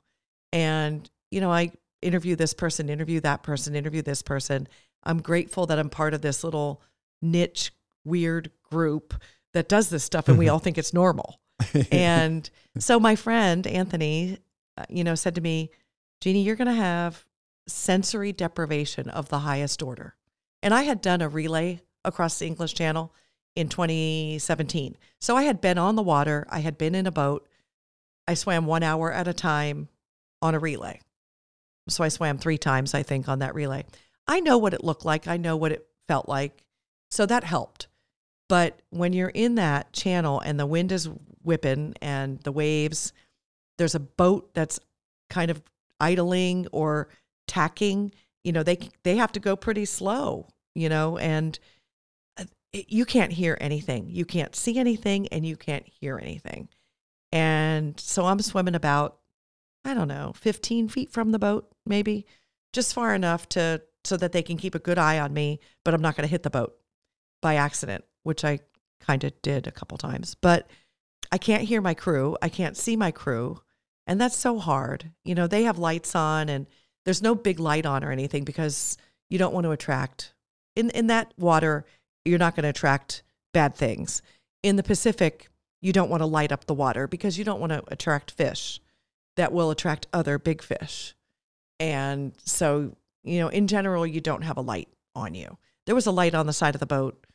And 0.51 1.09
you 1.31 1.41
know, 1.41 1.51
I 1.51 1.71
interview 2.01 2.35
this 2.35 2.53
person, 2.53 2.89
interview 2.89 3.21
that 3.21 3.43
person, 3.43 3.75
interview 3.75 4.01
this 4.01 4.21
person. 4.21 4.67
I'm 5.03 5.21
grateful 5.21 5.65
that 5.67 5.79
I'm 5.79 5.89
part 5.89 6.13
of 6.13 6.21
this 6.21 6.43
little 6.43 6.81
niche 7.21 7.71
weird 8.05 8.51
group 8.69 9.13
that 9.53 9.69
does 9.69 9.89
this 9.89 10.03
stuff 10.03 10.27
and 10.27 10.37
we 10.37 10.49
all 10.49 10.59
think 10.59 10.77
it's 10.77 10.93
normal. 10.93 11.39
And 11.91 12.49
so 12.77 12.99
my 12.99 13.15
friend 13.15 13.65
Anthony, 13.65 14.37
uh, 14.77 14.85
you 14.89 15.03
know, 15.03 15.15
said 15.15 15.35
to 15.35 15.41
me, 15.41 15.71
Jeannie, 16.19 16.41
you're 16.41 16.55
going 16.55 16.67
to 16.67 16.73
have 16.73 17.25
sensory 17.67 18.31
deprivation 18.31 19.09
of 19.09 19.29
the 19.29 19.39
highest 19.39 19.81
order. 19.81 20.15
And 20.61 20.73
I 20.73 20.83
had 20.83 21.01
done 21.01 21.21
a 21.21 21.29
relay 21.29 21.81
across 22.03 22.39
the 22.39 22.47
English 22.47 22.73
Channel 22.73 23.13
in 23.55 23.69
2017. 23.69 24.97
So 25.19 25.35
I 25.35 25.43
had 25.43 25.61
been 25.61 25.77
on 25.77 25.95
the 25.95 26.01
water, 26.01 26.45
I 26.49 26.59
had 26.59 26.77
been 26.77 26.95
in 26.95 27.07
a 27.07 27.11
boat. 27.11 27.47
I 28.27 28.33
swam 28.35 28.65
one 28.65 28.83
hour 28.83 29.11
at 29.11 29.27
a 29.27 29.33
time 29.33 29.89
on 30.41 30.55
a 30.55 30.59
relay. 30.59 31.01
So 31.89 32.03
I 32.03 32.07
swam 32.07 32.37
three 32.37 32.57
times, 32.57 32.93
I 32.93 33.03
think, 33.03 33.27
on 33.27 33.39
that 33.39 33.55
relay. 33.55 33.85
I 34.27 34.39
know 34.39 34.57
what 34.57 34.73
it 34.73 34.83
looked 34.83 35.05
like, 35.05 35.27
I 35.27 35.37
know 35.37 35.57
what 35.57 35.71
it 35.71 35.87
felt 36.07 36.27
like. 36.27 36.63
So 37.11 37.25
that 37.25 37.43
helped. 37.43 37.87
But 38.49 38.81
when 38.89 39.13
you're 39.13 39.29
in 39.29 39.55
that 39.55 39.93
channel 39.93 40.39
and 40.39 40.59
the 40.59 40.65
wind 40.65 40.91
is 40.91 41.09
whipping 41.43 41.95
and 42.01 42.39
the 42.41 42.51
waves, 42.51 43.13
there's 43.77 43.95
a 43.95 43.99
boat 43.99 44.53
that's 44.53 44.79
kind 45.29 45.49
of 45.49 45.61
idling 45.99 46.67
or 46.71 47.09
tacking. 47.47 48.13
You 48.43 48.51
know, 48.51 48.63
they 48.63 48.77
they 49.03 49.15
have 49.17 49.31
to 49.33 49.39
go 49.39 49.55
pretty 49.55 49.85
slow. 49.85 50.47
You 50.75 50.89
know, 50.89 51.17
and 51.17 51.57
uh, 52.37 52.45
you 52.73 53.05
can't 53.05 53.31
hear 53.31 53.57
anything. 53.61 54.09
You 54.09 54.25
can't 54.25 54.55
see 54.55 54.77
anything, 54.77 55.27
and 55.27 55.45
you 55.45 55.55
can't 55.55 55.87
hear 55.87 56.17
anything. 56.17 56.69
And 57.31 57.99
so 57.99 58.25
I'm 58.25 58.39
swimming 58.39 58.75
about, 58.75 59.17
I 59.85 59.93
don't 59.93 60.07
know, 60.07 60.33
15 60.35 60.87
feet 60.89 61.11
from 61.11 61.31
the 61.31 61.39
boat, 61.39 61.67
maybe, 61.85 62.25
just 62.73 62.93
far 62.93 63.15
enough 63.15 63.49
to 63.49 63.81
so 64.03 64.17
that 64.17 64.31
they 64.31 64.43
can 64.43 64.57
keep 64.57 64.75
a 64.75 64.79
good 64.79 64.97
eye 64.97 65.19
on 65.19 65.33
me, 65.33 65.59
but 65.83 65.93
I'm 65.93 66.01
not 66.01 66.15
going 66.15 66.27
to 66.27 66.31
hit 66.31 66.43
the 66.43 66.49
boat 66.49 66.75
by 67.41 67.55
accident, 67.55 68.03
which 68.23 68.43
I 68.43 68.59
kind 68.99 69.23
of 69.23 69.39
did 69.41 69.67
a 69.67 69.71
couple 69.71 69.97
times. 69.97 70.35
But 70.35 70.67
I 71.31 71.37
can't 71.37 71.63
hear 71.63 71.81
my 71.81 71.93
crew. 71.93 72.37
I 72.41 72.49
can't 72.49 72.77
see 72.77 72.95
my 72.95 73.11
crew. 73.11 73.61
And 74.05 74.19
that's 74.19 74.35
so 74.35 74.59
hard. 74.59 75.11
You 75.23 75.35
know, 75.35 75.47
they 75.47 75.63
have 75.63 75.77
lights 75.77 76.15
on 76.15 76.49
and 76.49 76.67
there's 77.05 77.21
no 77.21 77.35
big 77.35 77.59
light 77.59 77.85
on 77.85 78.03
or 78.03 78.11
anything 78.11 78.43
because 78.43 78.97
you 79.29 79.37
don't 79.37 79.53
want 79.53 79.65
to 79.65 79.71
attract 79.71 80.33
in 80.75 80.89
in 80.91 81.07
that 81.07 81.33
water, 81.37 81.85
you're 82.25 82.39
not 82.39 82.55
going 82.55 82.63
to 82.63 82.69
attract 82.69 83.23
bad 83.53 83.75
things. 83.75 84.21
In 84.61 84.75
the 84.75 84.83
Pacific, 84.83 85.49
you 85.81 85.93
don't 85.93 86.09
want 86.09 86.21
to 86.21 86.27
light 86.27 86.51
up 86.51 86.65
the 86.65 86.73
water 86.73 87.07
because 87.07 87.37
you 87.37 87.43
don't 87.43 87.59
want 87.59 87.71
to 87.71 87.83
attract 87.87 88.31
fish 88.31 88.79
that 89.35 89.51
will 89.51 89.71
attract 89.71 90.07
other 90.13 90.39
big 90.39 90.61
fish. 90.61 91.15
And 91.79 92.33
so 92.37 92.95
you 93.23 93.39
know, 93.39 93.47
in 93.47 93.67
general, 93.67 94.05
you 94.05 94.21
don't 94.21 94.43
have 94.43 94.57
a 94.57 94.61
light 94.61 94.89
on 95.15 95.33
you. 95.33 95.57
There 95.85 95.95
was 95.95 96.05
a 96.05 96.11
light 96.11 96.35
on 96.35 96.47
the 96.47 96.53
side 96.53 96.75
of 96.75 96.79
the 96.79 96.85
boat. 96.85 97.25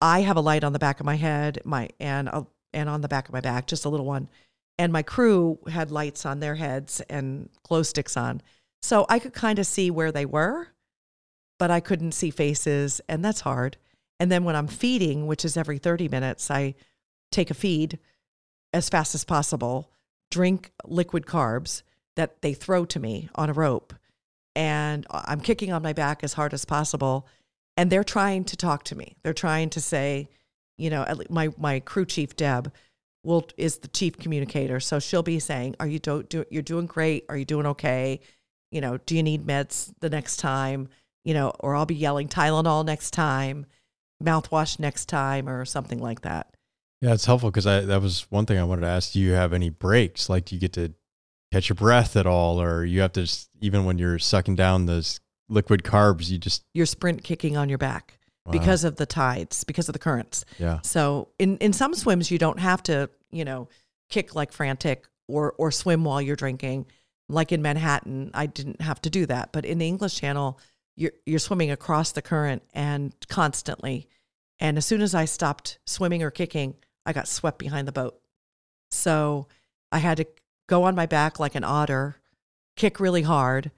I 0.00 0.20
have 0.20 0.36
a 0.36 0.40
light 0.40 0.64
on 0.64 0.72
the 0.72 0.78
back 0.78 1.00
of 1.00 1.06
my 1.06 1.16
head, 1.16 1.60
my 1.64 1.88
and 1.98 2.28
a, 2.28 2.46
and 2.72 2.88
on 2.88 3.00
the 3.00 3.08
back 3.08 3.28
of 3.28 3.34
my 3.34 3.40
back, 3.40 3.66
just 3.66 3.84
a 3.84 3.88
little 3.88 4.06
one. 4.06 4.28
And 4.78 4.92
my 4.92 5.02
crew 5.02 5.58
had 5.68 5.90
lights 5.90 6.24
on 6.24 6.38
their 6.38 6.54
heads 6.54 7.00
and 7.08 7.48
glow 7.64 7.82
sticks 7.82 8.16
on. 8.16 8.40
So 8.80 9.06
I 9.08 9.18
could 9.18 9.32
kind 9.32 9.58
of 9.58 9.66
see 9.66 9.90
where 9.90 10.12
they 10.12 10.24
were, 10.24 10.68
but 11.58 11.70
I 11.70 11.80
couldn't 11.80 12.12
see 12.12 12.30
faces, 12.30 13.00
and 13.08 13.24
that's 13.24 13.40
hard. 13.40 13.76
And 14.20 14.30
then 14.30 14.44
when 14.44 14.54
I'm 14.54 14.68
feeding, 14.68 15.26
which 15.26 15.44
is 15.44 15.56
every 15.56 15.78
30 15.78 16.08
minutes, 16.08 16.50
I 16.50 16.74
take 17.32 17.50
a 17.50 17.54
feed 17.54 17.98
as 18.72 18.88
fast 18.88 19.14
as 19.14 19.24
possible, 19.24 19.90
drink 20.30 20.72
liquid 20.84 21.26
carbs 21.26 21.82
that 22.16 22.42
they 22.42 22.54
throw 22.54 22.84
to 22.84 23.00
me 23.00 23.28
on 23.34 23.50
a 23.50 23.54
rope. 23.54 23.94
And 24.58 25.06
I'm 25.08 25.40
kicking 25.40 25.72
on 25.72 25.82
my 25.82 25.92
back 25.92 26.24
as 26.24 26.32
hard 26.32 26.52
as 26.52 26.64
possible. 26.64 27.28
And 27.76 27.92
they're 27.92 28.02
trying 28.02 28.42
to 28.46 28.56
talk 28.56 28.82
to 28.84 28.96
me. 28.96 29.16
They're 29.22 29.32
trying 29.32 29.70
to 29.70 29.80
say, 29.80 30.30
you 30.78 30.90
know, 30.90 31.06
my, 31.30 31.50
my 31.56 31.78
crew 31.78 32.04
chief, 32.04 32.34
Deb, 32.34 32.72
will 33.22 33.46
is 33.56 33.78
the 33.78 33.86
chief 33.86 34.18
communicator. 34.18 34.80
So 34.80 34.98
she'll 34.98 35.22
be 35.22 35.38
saying, 35.38 35.76
"Are 35.78 35.86
you 35.86 36.00
do, 36.00 36.24
do 36.24 36.44
you're 36.50 36.62
doing 36.62 36.86
great? 36.86 37.24
Are 37.28 37.36
you 37.36 37.44
doing 37.44 37.66
okay? 37.66 38.20
You 38.72 38.80
know, 38.80 38.98
do 38.98 39.14
you 39.14 39.22
need 39.22 39.46
meds 39.46 39.92
the 40.00 40.10
next 40.10 40.38
time? 40.38 40.88
You 41.24 41.34
know, 41.34 41.52
or 41.60 41.76
I'll 41.76 41.86
be 41.86 41.94
yelling 41.94 42.28
Tylenol 42.28 42.84
next 42.84 43.12
time, 43.12 43.66
mouthwash 44.22 44.80
next 44.80 45.06
time, 45.06 45.48
or 45.48 45.64
something 45.64 46.00
like 46.00 46.22
that." 46.22 46.52
Yeah, 47.00 47.12
it's 47.12 47.26
helpful 47.26 47.50
because 47.50 47.66
I 47.66 47.80
that 47.82 48.02
was 48.02 48.26
one 48.30 48.46
thing 48.46 48.58
I 48.58 48.64
wanted 48.64 48.82
to 48.82 48.88
ask. 48.88 49.12
Do 49.12 49.20
you 49.20 49.32
have 49.32 49.52
any 49.52 49.70
breaks? 49.70 50.28
Like, 50.28 50.46
do 50.46 50.56
you 50.56 50.60
get 50.60 50.72
to 50.72 50.94
catch 51.52 51.68
your 51.68 51.76
breath 51.76 52.16
at 52.16 52.26
all, 52.26 52.60
or 52.60 52.84
you 52.84 53.00
have 53.00 53.12
to 53.12 53.22
just, 53.22 53.48
even 53.60 53.84
when 53.84 53.98
you're 53.98 54.18
sucking 54.18 54.56
down 54.56 54.86
those 54.86 55.20
liquid 55.48 55.82
carbs, 55.82 56.30
you 56.30 56.38
just 56.38 56.64
you're 56.74 56.86
sprint 56.86 57.24
kicking 57.24 57.56
on 57.56 57.68
your 57.68 57.78
back 57.78 58.18
wow. 58.44 58.52
because 58.52 58.84
of 58.84 58.96
the 58.96 59.06
tides, 59.06 59.64
because 59.64 59.88
of 59.88 59.92
the 59.92 59.98
currents. 59.98 60.44
Yeah. 60.58 60.80
So 60.82 61.28
in 61.38 61.56
in 61.58 61.72
some 61.72 61.94
swims, 61.94 62.30
you 62.30 62.38
don't 62.38 62.58
have 62.58 62.82
to, 62.84 63.10
you 63.30 63.44
know, 63.44 63.68
kick 64.10 64.34
like 64.34 64.52
frantic 64.52 65.06
or 65.26 65.54
or 65.58 65.70
swim 65.70 66.04
while 66.04 66.20
you're 66.20 66.36
drinking. 66.36 66.86
Like 67.28 67.52
in 67.52 67.60
Manhattan, 67.60 68.30
I 68.32 68.46
didn't 68.46 68.80
have 68.80 69.02
to 69.02 69.10
do 69.10 69.26
that, 69.26 69.52
but 69.52 69.66
in 69.66 69.78
the 69.78 69.86
English 69.86 70.18
Channel, 70.18 70.58
you're 70.96 71.12
you're 71.26 71.38
swimming 71.38 71.70
across 71.70 72.12
the 72.12 72.22
current 72.22 72.62
and 72.72 73.14
constantly. 73.28 74.08
And 74.60 74.76
as 74.76 74.86
soon 74.86 75.02
as 75.02 75.14
I 75.14 75.26
stopped 75.26 75.78
swimming 75.86 76.22
or 76.22 76.30
kicking, 76.30 76.74
I 77.06 77.12
got 77.12 77.28
swept 77.28 77.58
behind 77.58 77.86
the 77.86 77.92
boat. 77.92 78.20
So 78.90 79.46
I 79.92 79.98
had 79.98 80.16
to 80.16 80.26
go 80.68 80.84
on 80.84 80.94
my 80.94 81.06
back 81.06 81.40
like 81.40 81.56
an 81.56 81.64
otter, 81.64 82.16
kick 82.76 83.00
really 83.00 83.22
hard. 83.22 83.72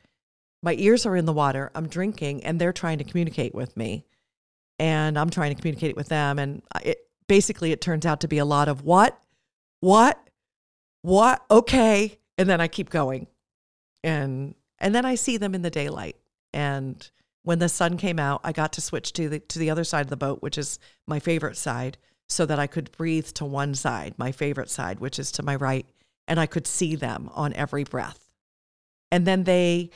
My 0.63 0.75
ears 0.75 1.07
are 1.07 1.17
in 1.17 1.25
the 1.25 1.33
water. 1.33 1.71
I'm 1.75 1.89
drinking, 1.89 2.45
and 2.45 2.61
they're 2.61 2.73
trying 2.73 2.99
to 2.99 3.05
communicate 3.05 3.55
with 3.55 3.75
me, 3.77 4.05
and 4.79 5.19
I'm 5.19 5.31
trying 5.31 5.55
to 5.55 5.61
communicate 5.61 5.97
with 5.97 6.09
them. 6.09 6.39
And 6.39 6.63
it 6.83 7.09
basically 7.27 7.73
it 7.73 7.81
turns 7.81 8.05
out 8.05 8.21
to 8.21 8.29
be 8.29 8.39
a 8.39 8.45
lot 8.45 8.69
of 8.69 8.85
what, 8.85 9.19
what, 9.81 10.19
what, 11.01 11.43
okay, 11.51 12.19
and 12.37 12.49
then 12.49 12.61
I 12.61 12.69
keep 12.69 12.91
going, 12.91 13.27
and 14.05 14.55
and 14.79 14.95
then 14.95 15.07
I 15.07 15.15
see 15.15 15.39
them 15.39 15.55
in 15.55 15.63
the 15.63 15.71
daylight. 15.71 16.17
And 16.53 17.11
when 17.43 17.59
the 17.59 17.69
sun 17.69 17.97
came 17.97 18.19
out, 18.19 18.41
I 18.45 18.53
got 18.53 18.75
to 18.75 18.83
switch 18.83 19.15
to 19.15 19.31
the 19.31 19.41
to 19.41 19.59
the 19.59 19.71
other 19.71 19.85
side 19.85 20.03
of 20.03 20.11
the 20.11 20.17
boat, 20.17 20.43
which 20.43 20.59
is 20.59 20.79
my 21.07 21.21
favorite 21.21 21.57
side 21.57 21.97
so 22.29 22.47
that 22.47 22.59
I 22.59 22.67
could 22.67 22.93
breathe 22.93 23.27
to 23.27 23.45
one 23.45 23.75
side, 23.75 24.15
my 24.17 24.31
favorite 24.31 24.71
side, 24.71 25.01
which 25.01 25.19
is 25.19 25.33
to 25.33 25.43
my 25.43 25.57
right, 25.57 25.85
and 26.31 26.41
I 26.41 26.47
could 26.47 26.67
see 26.67 26.97
them 26.97 27.29
on 27.35 27.53
every 27.53 27.85
breath. 27.85 28.33
And 29.13 29.27
then 29.27 29.45
they, 29.45 29.91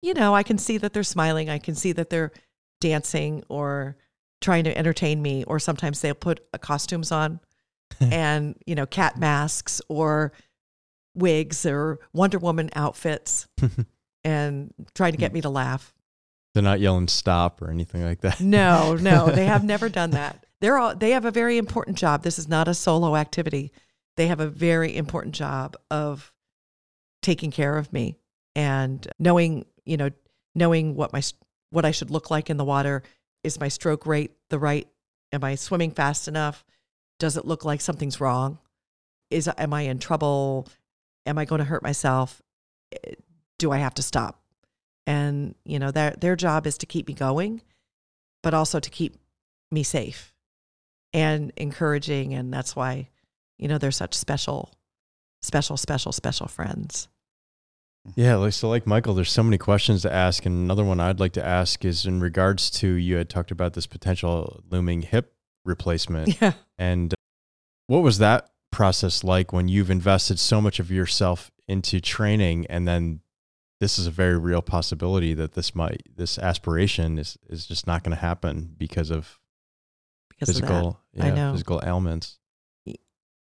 you 0.00 0.14
know, 0.14 0.34
I 0.34 0.42
can 0.42 0.56
see 0.56 0.78
that 0.78 0.94
they're 0.94 1.02
smiling, 1.02 1.50
I 1.50 1.58
can 1.58 1.74
see 1.74 1.92
that 1.92 2.08
they're 2.08 2.32
dancing 2.80 3.42
or 3.48 3.96
trying 4.40 4.64
to 4.64 4.78
entertain 4.78 5.20
me, 5.20 5.44
or 5.44 5.58
sometimes 5.58 6.00
they'll 6.00 6.14
put 6.14 6.40
uh, 6.54 6.58
costumes 6.58 7.12
on 7.12 7.40
and, 8.00 8.56
you 8.64 8.74
know, 8.74 8.86
cat 8.86 9.18
masks 9.18 9.82
or 9.88 10.32
wigs 11.14 11.66
or 11.66 11.98
Wonder 12.14 12.38
Woman 12.38 12.70
outfits 12.74 13.48
and 14.24 14.72
trying 14.94 15.12
to 15.12 15.18
get 15.18 15.34
me 15.34 15.42
to 15.42 15.50
laugh. 15.50 15.92
They're 16.54 16.62
not 16.62 16.80
yelling 16.80 17.08
stop 17.08 17.60
or 17.60 17.70
anything 17.70 18.02
like 18.02 18.22
that. 18.22 18.40
No, 18.40 18.94
no, 18.94 19.26
they 19.26 19.44
have 19.44 19.64
never 19.74 19.88
done 19.88 20.12
that 20.12 20.46
they're 20.60 20.78
all 20.78 20.94
they 20.94 21.10
have 21.10 21.24
a 21.24 21.30
very 21.30 21.58
important 21.58 21.96
job. 21.98 22.22
This 22.22 22.38
is 22.38 22.48
not 22.48 22.68
a 22.68 22.74
solo 22.74 23.16
activity. 23.16 23.72
They 24.20 24.26
have 24.26 24.40
a 24.40 24.48
very 24.48 24.94
important 24.94 25.34
job 25.34 25.78
of 25.90 26.30
taking 27.22 27.50
care 27.50 27.78
of 27.78 27.90
me 27.90 28.18
and 28.54 29.08
knowing, 29.18 29.64
you 29.86 29.96
know, 29.96 30.10
knowing 30.54 30.94
what 30.94 31.10
my 31.10 31.22
what 31.70 31.86
I 31.86 31.90
should 31.90 32.10
look 32.10 32.30
like 32.30 32.50
in 32.50 32.58
the 32.58 32.64
water. 32.66 33.02
Is 33.44 33.58
my 33.58 33.68
stroke 33.68 34.04
rate 34.04 34.32
the 34.50 34.58
right? 34.58 34.86
Am 35.32 35.42
I 35.42 35.54
swimming 35.54 35.92
fast 35.92 36.28
enough? 36.28 36.66
Does 37.18 37.38
it 37.38 37.46
look 37.46 37.64
like 37.64 37.80
something's 37.80 38.20
wrong? 38.20 38.58
Is 39.30 39.48
am 39.56 39.72
I 39.72 39.84
in 39.84 39.98
trouble? 39.98 40.68
Am 41.24 41.38
I 41.38 41.46
going 41.46 41.60
to 41.60 41.64
hurt 41.64 41.82
myself? 41.82 42.42
Do 43.58 43.72
I 43.72 43.78
have 43.78 43.94
to 43.94 44.02
stop? 44.02 44.42
And 45.06 45.54
you 45.64 45.78
know, 45.78 45.92
their 45.92 46.10
their 46.10 46.36
job 46.36 46.66
is 46.66 46.76
to 46.76 46.84
keep 46.84 47.08
me 47.08 47.14
going, 47.14 47.62
but 48.42 48.52
also 48.52 48.80
to 48.80 48.90
keep 48.90 49.16
me 49.70 49.82
safe 49.82 50.34
and 51.14 51.54
encouraging. 51.56 52.34
And 52.34 52.52
that's 52.52 52.76
why, 52.76 53.08
you 53.60 53.68
know, 53.68 53.78
they're 53.78 53.90
such 53.90 54.14
special, 54.14 54.72
special, 55.42 55.76
special, 55.76 56.12
special 56.12 56.48
friends. 56.48 57.08
Yeah, 58.16 58.36
like 58.36 58.54
so 58.54 58.70
like 58.70 58.86
Michael, 58.86 59.14
there's 59.14 59.30
so 59.30 59.42
many 59.42 59.58
questions 59.58 60.02
to 60.02 60.12
ask. 60.12 60.46
And 60.46 60.54
another 60.56 60.84
one 60.84 61.00
I'd 61.00 61.20
like 61.20 61.34
to 61.34 61.44
ask 61.44 61.84
is 61.84 62.06
in 62.06 62.20
regards 62.20 62.70
to 62.70 62.88
you 62.88 63.16
had 63.16 63.28
talked 63.28 63.50
about 63.50 63.74
this 63.74 63.86
potential 63.86 64.62
looming 64.70 65.02
hip 65.02 65.34
replacement. 65.64 66.30
Yeah. 66.40 66.52
And 66.78 67.14
what 67.88 68.02
was 68.02 68.18
that 68.18 68.48
process 68.72 69.22
like 69.22 69.52
when 69.52 69.68
you've 69.68 69.90
invested 69.90 70.38
so 70.38 70.62
much 70.62 70.78
of 70.78 70.90
yourself 70.90 71.50
into 71.68 72.00
training 72.00 72.66
and 72.68 72.88
then 72.88 73.20
this 73.80 73.98
is 73.98 74.06
a 74.06 74.10
very 74.10 74.38
real 74.38 74.62
possibility 74.62 75.34
that 75.34 75.52
this 75.52 75.74
might 75.74 76.02
this 76.16 76.38
aspiration 76.38 77.18
is 77.18 77.36
is 77.48 77.66
just 77.66 77.86
not 77.86 78.02
going 78.02 78.14
to 78.14 78.20
happen 78.20 78.74
because 78.78 79.10
of 79.10 79.38
because 80.28 80.48
physical, 80.48 81.00
yeah, 81.12 81.26
I 81.26 81.30
know 81.30 81.52
physical 81.52 81.82
ailments. 81.84 82.38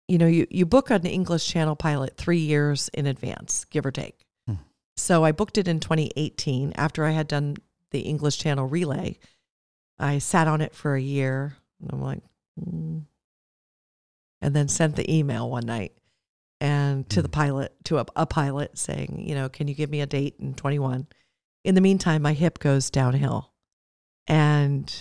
You 0.08 0.18
know, 0.18 0.26
you, 0.26 0.46
you 0.50 0.66
book 0.66 0.90
an 0.90 1.04
English 1.04 1.46
Channel 1.48 1.76
pilot 1.76 2.16
three 2.16 2.38
years 2.38 2.88
in 2.94 3.06
advance, 3.06 3.64
give 3.64 3.84
or 3.84 3.90
take. 3.90 4.24
Hmm. 4.46 4.54
So 4.96 5.24
I 5.24 5.32
booked 5.32 5.58
it 5.58 5.68
in 5.68 5.80
2018 5.80 6.72
after 6.76 7.04
I 7.04 7.10
had 7.10 7.26
done 7.26 7.56
the 7.90 8.00
English 8.00 8.38
Channel 8.38 8.66
relay. 8.66 9.18
I 9.98 10.18
sat 10.18 10.46
on 10.46 10.60
it 10.60 10.74
for 10.74 10.94
a 10.94 11.00
year, 11.00 11.56
and 11.80 11.90
I'm 11.92 12.02
like, 12.02 12.22
mm. 12.60 13.02
and 14.40 14.54
then 14.54 14.68
sent 14.68 14.94
the 14.96 15.12
email 15.12 15.48
one 15.48 15.66
night 15.66 15.92
and 16.60 17.08
to 17.10 17.22
the 17.22 17.28
hmm. 17.28 17.32
pilot 17.32 17.74
to 17.84 17.98
a, 17.98 18.06
a 18.16 18.26
pilot 18.26 18.78
saying, 18.78 19.24
you 19.26 19.34
know, 19.34 19.48
can 19.48 19.68
you 19.68 19.74
give 19.74 19.90
me 19.90 20.00
a 20.00 20.06
date 20.06 20.36
in 20.38 20.54
21? 20.54 21.06
In 21.64 21.74
the 21.74 21.80
meantime, 21.80 22.22
my 22.22 22.32
hip 22.32 22.58
goes 22.58 22.90
downhill, 22.90 23.52
and 24.26 24.92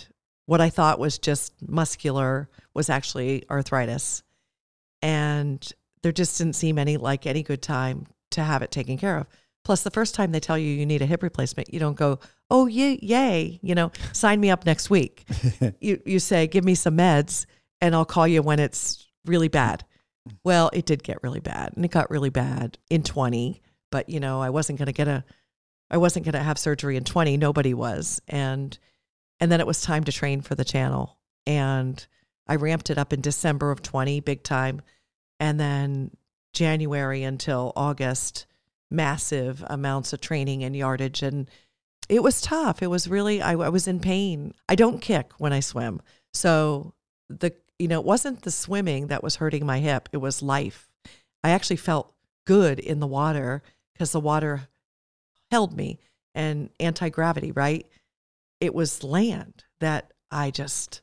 what 0.46 0.60
I 0.60 0.70
thought 0.70 0.98
was 0.98 1.18
just 1.18 1.54
muscular 1.66 2.48
was 2.74 2.90
actually 2.90 3.44
arthritis. 3.50 4.22
And 5.02 5.66
there 6.02 6.12
just 6.12 6.38
didn't 6.38 6.54
seem 6.54 6.78
any 6.78 6.96
like 6.96 7.26
any 7.26 7.42
good 7.42 7.62
time 7.62 8.06
to 8.30 8.42
have 8.42 8.62
it 8.62 8.70
taken 8.70 8.96
care 8.98 9.18
of. 9.18 9.26
Plus, 9.64 9.82
the 9.82 9.90
first 9.90 10.14
time 10.14 10.30
they 10.30 10.38
tell 10.38 10.56
you 10.56 10.68
you 10.68 10.86
need 10.86 11.02
a 11.02 11.06
hip 11.06 11.24
replacement, 11.24 11.74
you 11.74 11.80
don't 11.80 11.96
go, 11.96 12.20
"Oh, 12.50 12.66
yay, 12.66 13.00
yay!" 13.02 13.58
You 13.62 13.74
know, 13.74 13.90
sign 14.12 14.38
me 14.38 14.48
up 14.48 14.64
next 14.64 14.90
week. 14.90 15.24
you 15.80 16.00
you 16.06 16.20
say, 16.20 16.46
"Give 16.46 16.64
me 16.64 16.76
some 16.76 16.96
meds, 16.96 17.46
and 17.80 17.92
I'll 17.92 18.04
call 18.04 18.28
you 18.28 18.42
when 18.42 18.60
it's 18.60 19.08
really 19.24 19.48
bad." 19.48 19.84
Well, 20.44 20.70
it 20.72 20.86
did 20.86 21.02
get 21.02 21.22
really 21.24 21.40
bad, 21.40 21.72
and 21.74 21.84
it 21.84 21.90
got 21.90 22.10
really 22.10 22.30
bad 22.30 22.78
in 22.90 23.02
twenty. 23.02 23.60
But 23.90 24.08
you 24.08 24.20
know, 24.20 24.40
I 24.40 24.50
wasn't 24.50 24.78
going 24.78 24.86
to 24.86 24.92
get 24.92 25.08
a, 25.08 25.24
I 25.90 25.96
wasn't 25.96 26.24
going 26.24 26.34
to 26.34 26.38
have 26.38 26.58
surgery 26.58 26.96
in 26.96 27.02
twenty. 27.02 27.36
Nobody 27.36 27.74
was, 27.74 28.22
and 28.28 28.78
and 29.40 29.50
then 29.50 29.60
it 29.60 29.66
was 29.66 29.80
time 29.80 30.04
to 30.04 30.12
train 30.12 30.42
for 30.42 30.54
the 30.54 30.64
channel. 30.64 31.18
And 31.44 32.06
I 32.46 32.56
ramped 32.56 32.90
it 32.90 32.98
up 32.98 33.12
in 33.12 33.20
December 33.20 33.70
of 33.70 33.82
20, 33.82 34.20
big 34.20 34.42
time. 34.42 34.82
And 35.40 35.58
then 35.60 36.10
January 36.52 37.22
until 37.22 37.72
August, 37.76 38.46
massive 38.90 39.64
amounts 39.68 40.12
of 40.12 40.20
training 40.20 40.64
and 40.64 40.74
yardage. 40.76 41.22
And 41.22 41.50
it 42.08 42.22
was 42.22 42.40
tough. 42.40 42.82
It 42.82 42.86
was 42.86 43.08
really, 43.08 43.42
I, 43.42 43.52
I 43.52 43.68
was 43.68 43.88
in 43.88 44.00
pain. 44.00 44.54
I 44.68 44.74
don't 44.74 45.00
kick 45.00 45.32
when 45.38 45.52
I 45.52 45.60
swim. 45.60 46.00
So 46.32 46.94
the, 47.28 47.52
you 47.78 47.88
know, 47.88 48.00
it 48.00 48.06
wasn't 48.06 48.42
the 48.42 48.50
swimming 48.50 49.08
that 49.08 49.22
was 49.22 49.36
hurting 49.36 49.66
my 49.66 49.80
hip, 49.80 50.08
it 50.12 50.18
was 50.18 50.42
life. 50.42 50.88
I 51.44 51.50
actually 51.50 51.76
felt 51.76 52.12
good 52.44 52.78
in 52.78 53.00
the 53.00 53.06
water 53.06 53.62
because 53.92 54.12
the 54.12 54.20
water 54.20 54.68
held 55.50 55.76
me 55.76 55.98
and 56.34 56.70
anti 56.80 57.08
gravity, 57.08 57.52
right? 57.52 57.86
it 58.60 58.74
was 58.74 59.04
land 59.04 59.64
that 59.80 60.12
I 60.30 60.50
just 60.50 61.00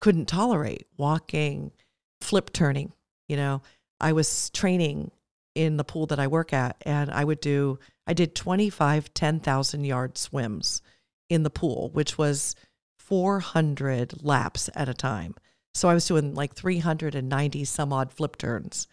couldn't 0.00 0.26
tolerate 0.26 0.86
walking, 0.96 1.72
flip 2.20 2.52
turning. 2.52 2.92
You 3.28 3.36
know, 3.36 3.62
I 4.00 4.12
was 4.12 4.50
training 4.50 5.10
in 5.54 5.76
the 5.78 5.84
pool 5.84 6.06
that 6.06 6.18
I 6.18 6.26
work 6.26 6.52
at, 6.52 6.76
and 6.82 7.10
I 7.10 7.24
would 7.24 7.40
do, 7.40 7.78
I 8.06 8.12
did 8.12 8.34
25 8.34 9.12
10,000 9.14 9.84
yard 9.84 10.18
swims 10.18 10.82
in 11.28 11.42
the 11.42 11.50
pool, 11.50 11.90
which 11.92 12.18
was 12.18 12.54
400 12.98 14.22
laps 14.22 14.68
at 14.74 14.88
a 14.88 14.94
time. 14.94 15.34
So 15.74 15.88
I 15.88 15.94
was 15.94 16.06
doing 16.06 16.34
like 16.34 16.54
390 16.54 17.64
some 17.64 17.92
odd 17.92 18.12
flip 18.12 18.36
turns. 18.36 18.86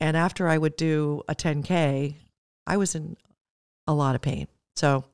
And 0.00 0.16
after 0.16 0.48
I 0.48 0.58
would 0.58 0.76
do 0.76 1.22
a 1.28 1.34
10K, 1.34 2.14
I 2.66 2.76
was 2.76 2.94
in 2.94 3.16
a 3.86 3.94
lot 3.94 4.14
of 4.14 4.20
pain. 4.20 4.46
So 4.76 5.04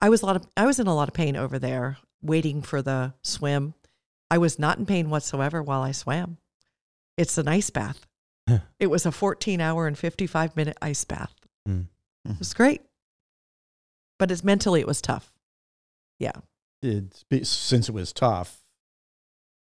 I 0.00 0.08
was 0.08 0.22
a 0.22 0.26
lot 0.26 0.36
of 0.36 0.46
I 0.56 0.66
was 0.66 0.80
in 0.80 0.86
a 0.86 0.94
lot 0.94 1.08
of 1.08 1.14
pain 1.14 1.36
over 1.36 1.58
there 1.58 1.98
waiting 2.22 2.62
for 2.62 2.82
the 2.82 3.14
swim. 3.22 3.74
I 4.30 4.38
was 4.38 4.58
not 4.58 4.78
in 4.78 4.86
pain 4.86 5.10
whatsoever 5.10 5.62
while 5.62 5.82
I 5.82 5.92
swam. 5.92 6.38
It's 7.16 7.36
an 7.38 7.48
ice 7.48 7.70
bath. 7.70 8.06
it 8.78 8.86
was 8.86 9.04
a 9.06 9.12
14 9.12 9.60
hour 9.60 9.86
and 9.86 9.98
55 9.98 10.56
minute 10.56 10.76
ice 10.80 11.04
bath. 11.04 11.34
Mm. 11.68 11.86
It 12.28 12.38
was 12.38 12.54
great. 12.54 12.82
But 14.18 14.30
it's 14.30 14.44
mentally 14.44 14.80
it 14.80 14.86
was 14.86 15.00
tough. 15.00 15.32
Yeah. 16.18 16.32
Did 16.82 17.14
since 17.46 17.88
it 17.88 17.92
was 17.92 18.12
tough, 18.12 18.62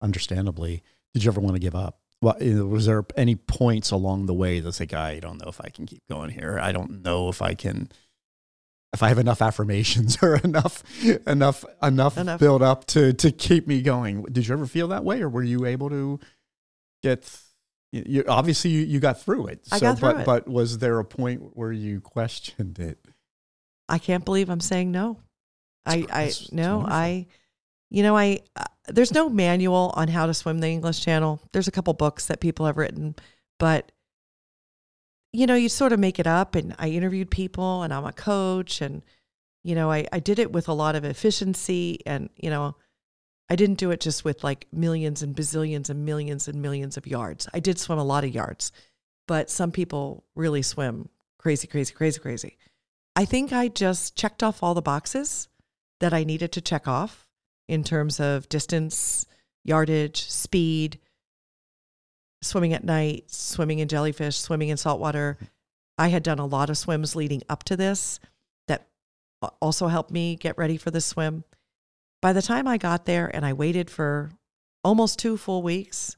understandably, 0.00 0.82
did 1.14 1.24
you 1.24 1.30
ever 1.30 1.40
want 1.40 1.54
to 1.54 1.60
give 1.60 1.74
up? 1.74 1.98
Well, 2.20 2.36
was 2.68 2.86
there 2.86 3.04
any 3.16 3.34
points 3.34 3.90
along 3.90 4.26
the 4.26 4.34
way 4.34 4.60
that's 4.60 4.78
like, 4.78 4.94
I 4.94 5.18
don't 5.18 5.40
know 5.42 5.48
if 5.48 5.60
I 5.60 5.68
can 5.70 5.86
keep 5.86 6.02
going 6.08 6.30
here. 6.30 6.58
I 6.60 6.70
don't 6.70 7.02
know 7.02 7.28
if 7.28 7.42
I 7.42 7.54
can, 7.54 7.88
if 8.92 9.02
I 9.02 9.08
have 9.08 9.18
enough 9.18 9.40
affirmations 9.42 10.18
or 10.22 10.36
enough, 10.36 10.82
enough, 11.26 11.64
enough, 11.82 12.16
Enough. 12.18 12.40
build 12.40 12.62
up 12.62 12.86
to 12.88 13.12
to 13.14 13.30
keep 13.32 13.66
me 13.66 13.82
going. 13.82 14.22
Did 14.24 14.46
you 14.46 14.54
ever 14.54 14.66
feel 14.66 14.88
that 14.88 15.04
way, 15.04 15.22
or 15.22 15.28
were 15.28 15.42
you 15.42 15.64
able 15.64 15.90
to 15.90 16.20
get? 17.02 17.28
You, 17.92 18.02
you- 18.06 18.24
obviously, 18.28 18.70
you, 18.70 18.80
you 18.82 19.00
got 19.00 19.20
through 19.20 19.48
it. 19.48 19.66
I 19.70 19.78
got 19.78 19.98
through 19.98 20.12
but, 20.12 20.20
it. 20.20 20.26
But 20.26 20.48
was 20.48 20.78
there 20.78 20.98
a 20.98 21.04
point 21.04 21.56
where 21.56 21.72
you 21.72 22.00
questioned 22.00 22.78
it? 22.78 22.98
I 23.88 23.98
can't 23.98 24.24
believe 24.24 24.48
I'm 24.48 24.60
saying 24.60 24.90
no. 24.90 25.18
I, 25.84 26.06
I 26.10 26.32
no. 26.52 26.84
I, 26.88 27.26
you 27.90 28.02
know, 28.02 28.16
I, 28.16 28.40
uh, 28.56 28.64
there's 28.88 29.12
no 29.12 29.28
manual 29.28 29.92
on 29.94 30.08
how 30.08 30.24
to 30.24 30.32
swim 30.32 30.60
the 30.60 30.68
English 30.68 31.04
Channel. 31.04 31.40
There's 31.52 31.68
a 31.68 31.72
couple 31.72 31.92
books 31.92 32.26
that 32.26 32.40
people 32.40 32.64
have 32.64 32.78
written, 32.78 33.14
but, 33.58 33.91
you 35.32 35.46
know, 35.46 35.54
you 35.54 35.68
sort 35.68 35.92
of 35.92 36.00
make 36.00 36.18
it 36.18 36.26
up. 36.26 36.54
And 36.54 36.74
I 36.78 36.88
interviewed 36.88 37.30
people 37.30 37.82
and 37.82 37.92
I'm 37.92 38.04
a 38.04 38.12
coach 38.12 38.80
and, 38.80 39.02
you 39.62 39.74
know, 39.74 39.90
I, 39.90 40.06
I 40.12 40.20
did 40.20 40.38
it 40.38 40.52
with 40.52 40.68
a 40.68 40.74
lot 40.74 40.94
of 40.94 41.04
efficiency 41.04 42.00
and, 42.06 42.28
you 42.36 42.50
know, 42.50 42.76
I 43.48 43.56
didn't 43.56 43.78
do 43.78 43.90
it 43.90 44.00
just 44.00 44.24
with 44.24 44.44
like 44.44 44.66
millions 44.72 45.22
and 45.22 45.34
bazillions 45.34 45.90
and 45.90 46.04
millions 46.04 46.48
and 46.48 46.62
millions 46.62 46.96
of 46.96 47.06
yards. 47.06 47.48
I 47.52 47.60
did 47.60 47.78
swim 47.78 47.98
a 47.98 48.04
lot 48.04 48.24
of 48.24 48.34
yards, 48.34 48.72
but 49.26 49.50
some 49.50 49.72
people 49.72 50.24
really 50.34 50.62
swim 50.62 51.08
crazy, 51.38 51.66
crazy, 51.66 51.92
crazy, 51.92 52.20
crazy. 52.20 52.56
I 53.14 53.24
think 53.24 53.52
I 53.52 53.68
just 53.68 54.16
checked 54.16 54.42
off 54.42 54.62
all 54.62 54.74
the 54.74 54.80
boxes 54.80 55.48
that 56.00 56.14
I 56.14 56.24
needed 56.24 56.52
to 56.52 56.60
check 56.60 56.88
off 56.88 57.28
in 57.68 57.84
terms 57.84 58.20
of 58.20 58.48
distance, 58.48 59.26
yardage, 59.64 60.30
speed, 60.30 60.98
swimming 62.42 62.72
at 62.74 62.84
night, 62.84 63.30
swimming 63.30 63.78
in 63.78 63.88
jellyfish, 63.88 64.36
swimming 64.36 64.68
in 64.68 64.76
saltwater. 64.76 65.38
I 65.98 66.08
had 66.08 66.22
done 66.22 66.38
a 66.38 66.46
lot 66.46 66.68
of 66.70 66.76
swims 66.78 67.14
leading 67.16 67.42
up 67.48 67.64
to 67.64 67.76
this 67.76 68.18
that 68.68 68.86
also 69.60 69.88
helped 69.88 70.10
me 70.10 70.36
get 70.36 70.58
ready 70.58 70.76
for 70.76 70.90
this 70.90 71.06
swim. 71.06 71.44
By 72.20 72.32
the 72.32 72.42
time 72.42 72.68
I 72.68 72.76
got 72.78 73.04
there 73.06 73.34
and 73.34 73.44
I 73.44 73.52
waited 73.52 73.90
for 73.90 74.30
almost 74.84 75.18
two 75.18 75.36
full 75.36 75.62
weeks 75.62 76.16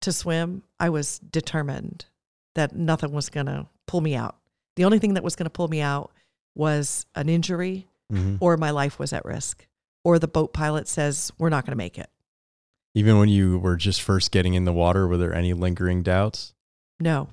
to 0.00 0.12
swim, 0.12 0.62
I 0.80 0.88
was 0.88 1.18
determined 1.18 2.06
that 2.54 2.74
nothing 2.74 3.12
was 3.12 3.28
going 3.28 3.46
to 3.46 3.66
pull 3.86 4.00
me 4.00 4.14
out. 4.14 4.36
The 4.76 4.84
only 4.84 4.98
thing 4.98 5.14
that 5.14 5.22
was 5.24 5.36
going 5.36 5.46
to 5.46 5.50
pull 5.50 5.68
me 5.68 5.80
out 5.80 6.12
was 6.54 7.06
an 7.14 7.28
injury 7.28 7.88
Mhm. 8.12 8.38
or 8.40 8.56
my 8.56 8.70
life 8.70 8.98
was 8.98 9.12
at 9.12 9.24
risk 9.24 9.66
or 10.02 10.18
the 10.18 10.26
boat 10.28 10.52
pilot 10.52 10.88
says 10.88 11.30
we're 11.38 11.50
not 11.50 11.64
going 11.66 11.72
to 11.72 11.76
make 11.76 11.98
it. 11.98 12.08
Even 12.98 13.20
when 13.20 13.28
you 13.28 13.58
were 13.60 13.76
just 13.76 14.02
first 14.02 14.32
getting 14.32 14.54
in 14.54 14.64
the 14.64 14.72
water, 14.72 15.06
were 15.06 15.16
there 15.16 15.32
any 15.32 15.52
lingering 15.52 16.02
doubts? 16.02 16.52
No. 16.98 17.28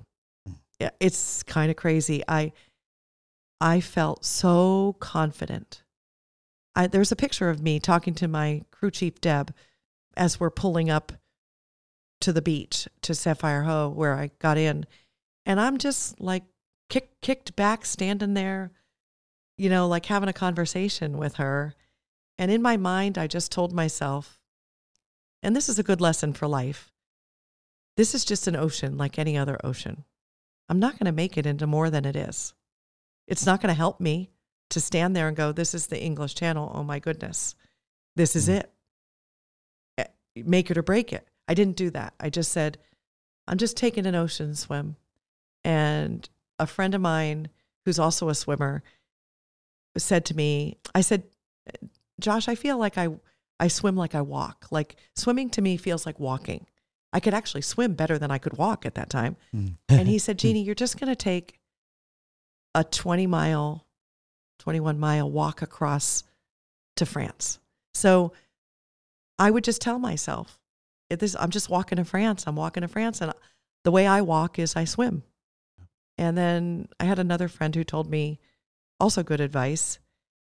Hmm. 0.45 0.89
It's 0.99 1.41
kind 1.41 1.71
of 1.71 1.75
crazy. 1.75 2.23
I 2.27 2.51
I 3.59 3.81
felt 3.81 4.23
so 4.23 4.95
confident. 4.99 5.81
I, 6.75 6.85
there's 6.85 7.11
a 7.11 7.15
picture 7.15 7.49
of 7.49 7.63
me 7.63 7.79
talking 7.79 8.13
to 8.13 8.27
my 8.27 8.61
crew 8.69 8.91
chief 8.91 9.19
Deb 9.19 9.55
as 10.15 10.39
we're 10.39 10.51
pulling 10.51 10.91
up 10.91 11.13
to 12.21 12.31
the 12.31 12.43
beach 12.43 12.87
to 13.01 13.13
Samphire 13.13 13.63
Hoe 13.63 13.89
where 13.89 14.13
I 14.13 14.29
got 14.37 14.59
in, 14.59 14.85
and 15.47 15.59
I'm 15.59 15.79
just 15.79 16.21
like 16.21 16.43
kick, 16.91 17.09
kicked 17.23 17.55
back, 17.55 17.85
standing 17.85 18.35
there, 18.35 18.71
you 19.57 19.69
know, 19.69 19.87
like 19.87 20.05
having 20.05 20.29
a 20.29 20.33
conversation 20.33 21.17
with 21.17 21.37
her. 21.37 21.73
And 22.37 22.51
in 22.51 22.61
my 22.61 22.77
mind, 22.77 23.17
I 23.17 23.25
just 23.25 23.51
told 23.51 23.73
myself, 23.73 24.37
and 25.45 25.55
this 25.55 25.69
is 25.69 25.77
a 25.77 25.83
good 25.83 26.01
lesson 26.01 26.33
for 26.33 26.47
life. 26.47 26.91
This 27.97 28.15
is 28.15 28.25
just 28.25 28.47
an 28.47 28.55
ocean 28.55 28.97
like 28.97 29.19
any 29.19 29.37
other 29.37 29.59
ocean. 29.63 30.03
I'm 30.67 30.79
not 30.79 30.93
going 30.93 31.05
to 31.05 31.11
make 31.11 31.37
it 31.37 31.45
into 31.45 31.67
more 31.67 31.91
than 31.91 32.03
it 32.03 32.15
is. 32.15 32.55
It's 33.27 33.45
not 33.45 33.61
going 33.61 33.69
to 33.69 33.77
help 33.77 33.99
me 33.99 34.31
to 34.71 34.81
stand 34.81 35.15
there 35.15 35.27
and 35.27 35.37
go, 35.37 35.51
This 35.51 35.75
is 35.75 35.87
the 35.87 36.01
English 36.01 36.33
Channel. 36.33 36.71
Oh 36.73 36.83
my 36.83 36.97
goodness. 36.97 37.53
This 38.15 38.35
is 38.35 38.49
it. 38.49 38.71
Eh, 39.99 40.05
Make 40.35 40.71
it 40.71 40.79
or 40.79 40.83
break 40.83 41.13
it. 41.13 41.27
I 41.47 41.53
didn't 41.53 41.77
do 41.77 41.91
that. 41.91 42.15
I 42.19 42.31
just 42.31 42.51
said, 42.51 42.79
I'm 43.47 43.59
just 43.59 43.77
taking 43.77 44.07
an 44.07 44.15
ocean 44.15 44.55
swim. 44.55 44.95
And 45.63 46.27
a 46.57 46.65
friend 46.65 46.95
of 46.95 47.01
mine 47.01 47.49
who's 47.85 47.99
also 47.99 48.29
a 48.29 48.35
swimmer 48.35 48.81
said 49.95 50.25
to 50.25 50.35
me, 50.35 50.77
I 50.95 51.01
said, 51.01 51.23
Josh, 52.19 52.47
I 52.47 52.55
feel 52.55 52.79
like 52.79 52.97
I, 52.97 53.09
I 53.59 53.67
swim 53.67 53.95
like 53.95 54.15
I 54.15 54.21
walk. 54.21 54.67
Like 54.71 54.95
swimming 55.15 55.49
to 55.51 55.61
me 55.61 55.77
feels 55.77 56.05
like 56.05 56.19
walking. 56.19 56.67
I 57.13 57.19
could 57.19 57.33
actually 57.33 57.61
swim 57.61 57.93
better 57.93 58.17
than 58.17 58.31
I 58.31 58.37
could 58.37 58.57
walk 58.57 58.85
at 58.85 58.95
that 58.95 59.09
time. 59.09 59.37
Mm. 59.55 59.75
And 59.87 60.07
he 60.07 60.19
said, 60.19 60.37
Jeannie, 60.39 60.63
you're 60.63 60.75
just 60.75 60.99
going 60.99 61.09
to 61.09 61.15
take 61.15 61.59
a 62.73 62.83
20 62.83 63.25
mile, 63.27 63.85
21 64.59 64.99
mile 64.99 65.31
walk 65.31 65.61
across 65.61 66.23
to 66.97 67.05
France. 67.05 67.59
So 67.93 68.33
I 69.39 69.49
would 69.49 69.63
just 69.63 69.81
tell 69.81 69.99
myself, 69.99 70.59
this, 71.09 71.35
I'm 71.39 71.51
just 71.51 71.69
walking 71.69 71.97
to 71.97 72.03
France. 72.03 72.45
I'm 72.47 72.55
walking 72.55 72.81
to 72.81 72.87
France. 72.87 73.21
And 73.21 73.31
the 73.85 73.91
way 73.91 74.07
I 74.07 74.21
walk 74.21 74.59
is 74.59 74.75
I 74.75 74.83
swim. 74.83 75.23
And 76.17 76.37
then 76.37 76.89
I 76.99 77.05
had 77.05 77.19
another 77.19 77.47
friend 77.47 77.73
who 77.75 77.83
told 77.83 78.09
me 78.09 78.39
also 78.99 79.23
good 79.23 79.39
advice. 79.39 79.99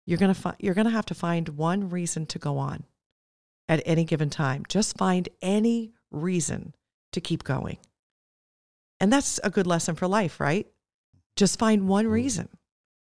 You're 0.05 0.19
going 0.19 0.35
to 0.35 0.40
fi- 0.40 0.57
you're 0.59 0.75
going 0.75 0.87
to 0.87 0.92
have 0.92 1.07
to 1.07 1.14
find 1.14 1.49
one 1.51 1.90
reason 1.90 2.27
to 2.27 2.38
go 2.38 2.59
on 2.59 2.85
at 3.69 3.83
any 3.85 4.05
given 4.05 4.31
time. 4.31 4.65
Just 4.69 4.97
find 4.97 5.29
any 5.43 5.93
reason 6.11 6.75
to 7.13 7.21
keep 7.21 7.45
going. 7.45 7.79
And 9.01 9.13
that's 9.13 9.39
a 9.45 9.51
good 9.51 9.67
lesson 9.67 9.95
for 9.95 10.09
life, 10.09 10.41
right? 10.41 10.67
Just 11.37 11.59
find 11.59 11.89
one 11.89 12.07
reason. 12.07 12.49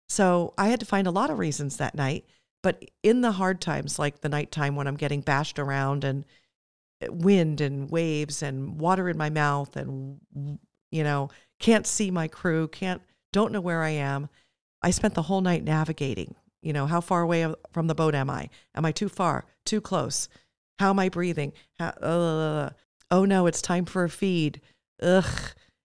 So 0.07 0.53
I 0.57 0.67
had 0.67 0.79
to 0.79 0.85
find 0.85 1.07
a 1.07 1.11
lot 1.11 1.29
of 1.29 1.39
reasons 1.39 1.77
that 1.77 1.95
night. 1.95 2.25
But 2.61 2.85
in 3.01 3.21
the 3.21 3.33
hard 3.33 3.59
times, 3.59 3.99
like 3.99 4.21
the 4.21 4.29
nighttime 4.29 4.75
when 4.75 4.87
I'm 4.87 4.95
getting 4.95 5.21
bashed 5.21 5.59
around 5.59 6.05
and 6.05 6.23
uh, 7.03 7.11
wind 7.11 7.59
and 7.59 7.91
waves 7.91 8.41
and 8.41 8.79
water 8.79 9.09
in 9.09 9.17
my 9.17 9.29
mouth 9.29 9.75
and, 9.75 10.19
you 10.89 11.03
know, 11.03 11.29
can't 11.59 11.85
see 11.85 12.09
my 12.09 12.29
crew, 12.29 12.69
can't, 12.69 13.01
don't 13.33 13.51
know 13.51 13.59
where 13.59 13.83
I 13.83 13.89
am. 13.89 14.29
I 14.81 14.91
spent 14.91 15.13
the 15.13 15.23
whole 15.23 15.41
night 15.41 15.63
navigating. 15.63 16.35
You 16.61 16.71
know, 16.71 16.85
how 16.85 17.01
far 17.01 17.21
away 17.21 17.53
from 17.73 17.87
the 17.87 17.95
boat 17.95 18.15
am 18.15 18.29
I? 18.29 18.49
Am 18.73 18.85
I 18.85 18.93
too 18.93 19.09
far? 19.09 19.45
Too 19.65 19.81
close? 19.81 20.29
How 20.79 20.89
am 20.89 20.99
I 20.99 21.09
breathing? 21.09 21.53
How, 21.79 21.89
uh, 21.89 22.69
oh 23.11 23.25
no, 23.25 23.47
it's 23.47 23.61
time 23.61 23.85
for 23.85 24.03
a 24.03 24.09
feed. 24.09 24.61
Ugh. 25.01 25.25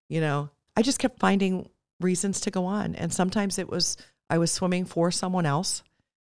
You 0.08 0.20
know, 0.20 0.50
I 0.76 0.82
just 0.82 0.98
kept 0.98 1.18
finding 1.18 1.68
reasons 2.00 2.40
to 2.40 2.50
go 2.50 2.64
on. 2.64 2.94
And 2.94 3.12
sometimes 3.12 3.58
it 3.58 3.68
was 3.68 3.96
I 4.30 4.38
was 4.38 4.52
swimming 4.52 4.84
for 4.84 5.10
someone 5.10 5.46
else, 5.46 5.82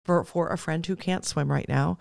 for, 0.04 0.24
for 0.24 0.48
a 0.48 0.58
friend 0.58 0.84
who 0.86 0.96
can't 0.96 1.24
swim 1.24 1.50
right 1.50 1.68
now, 1.68 1.98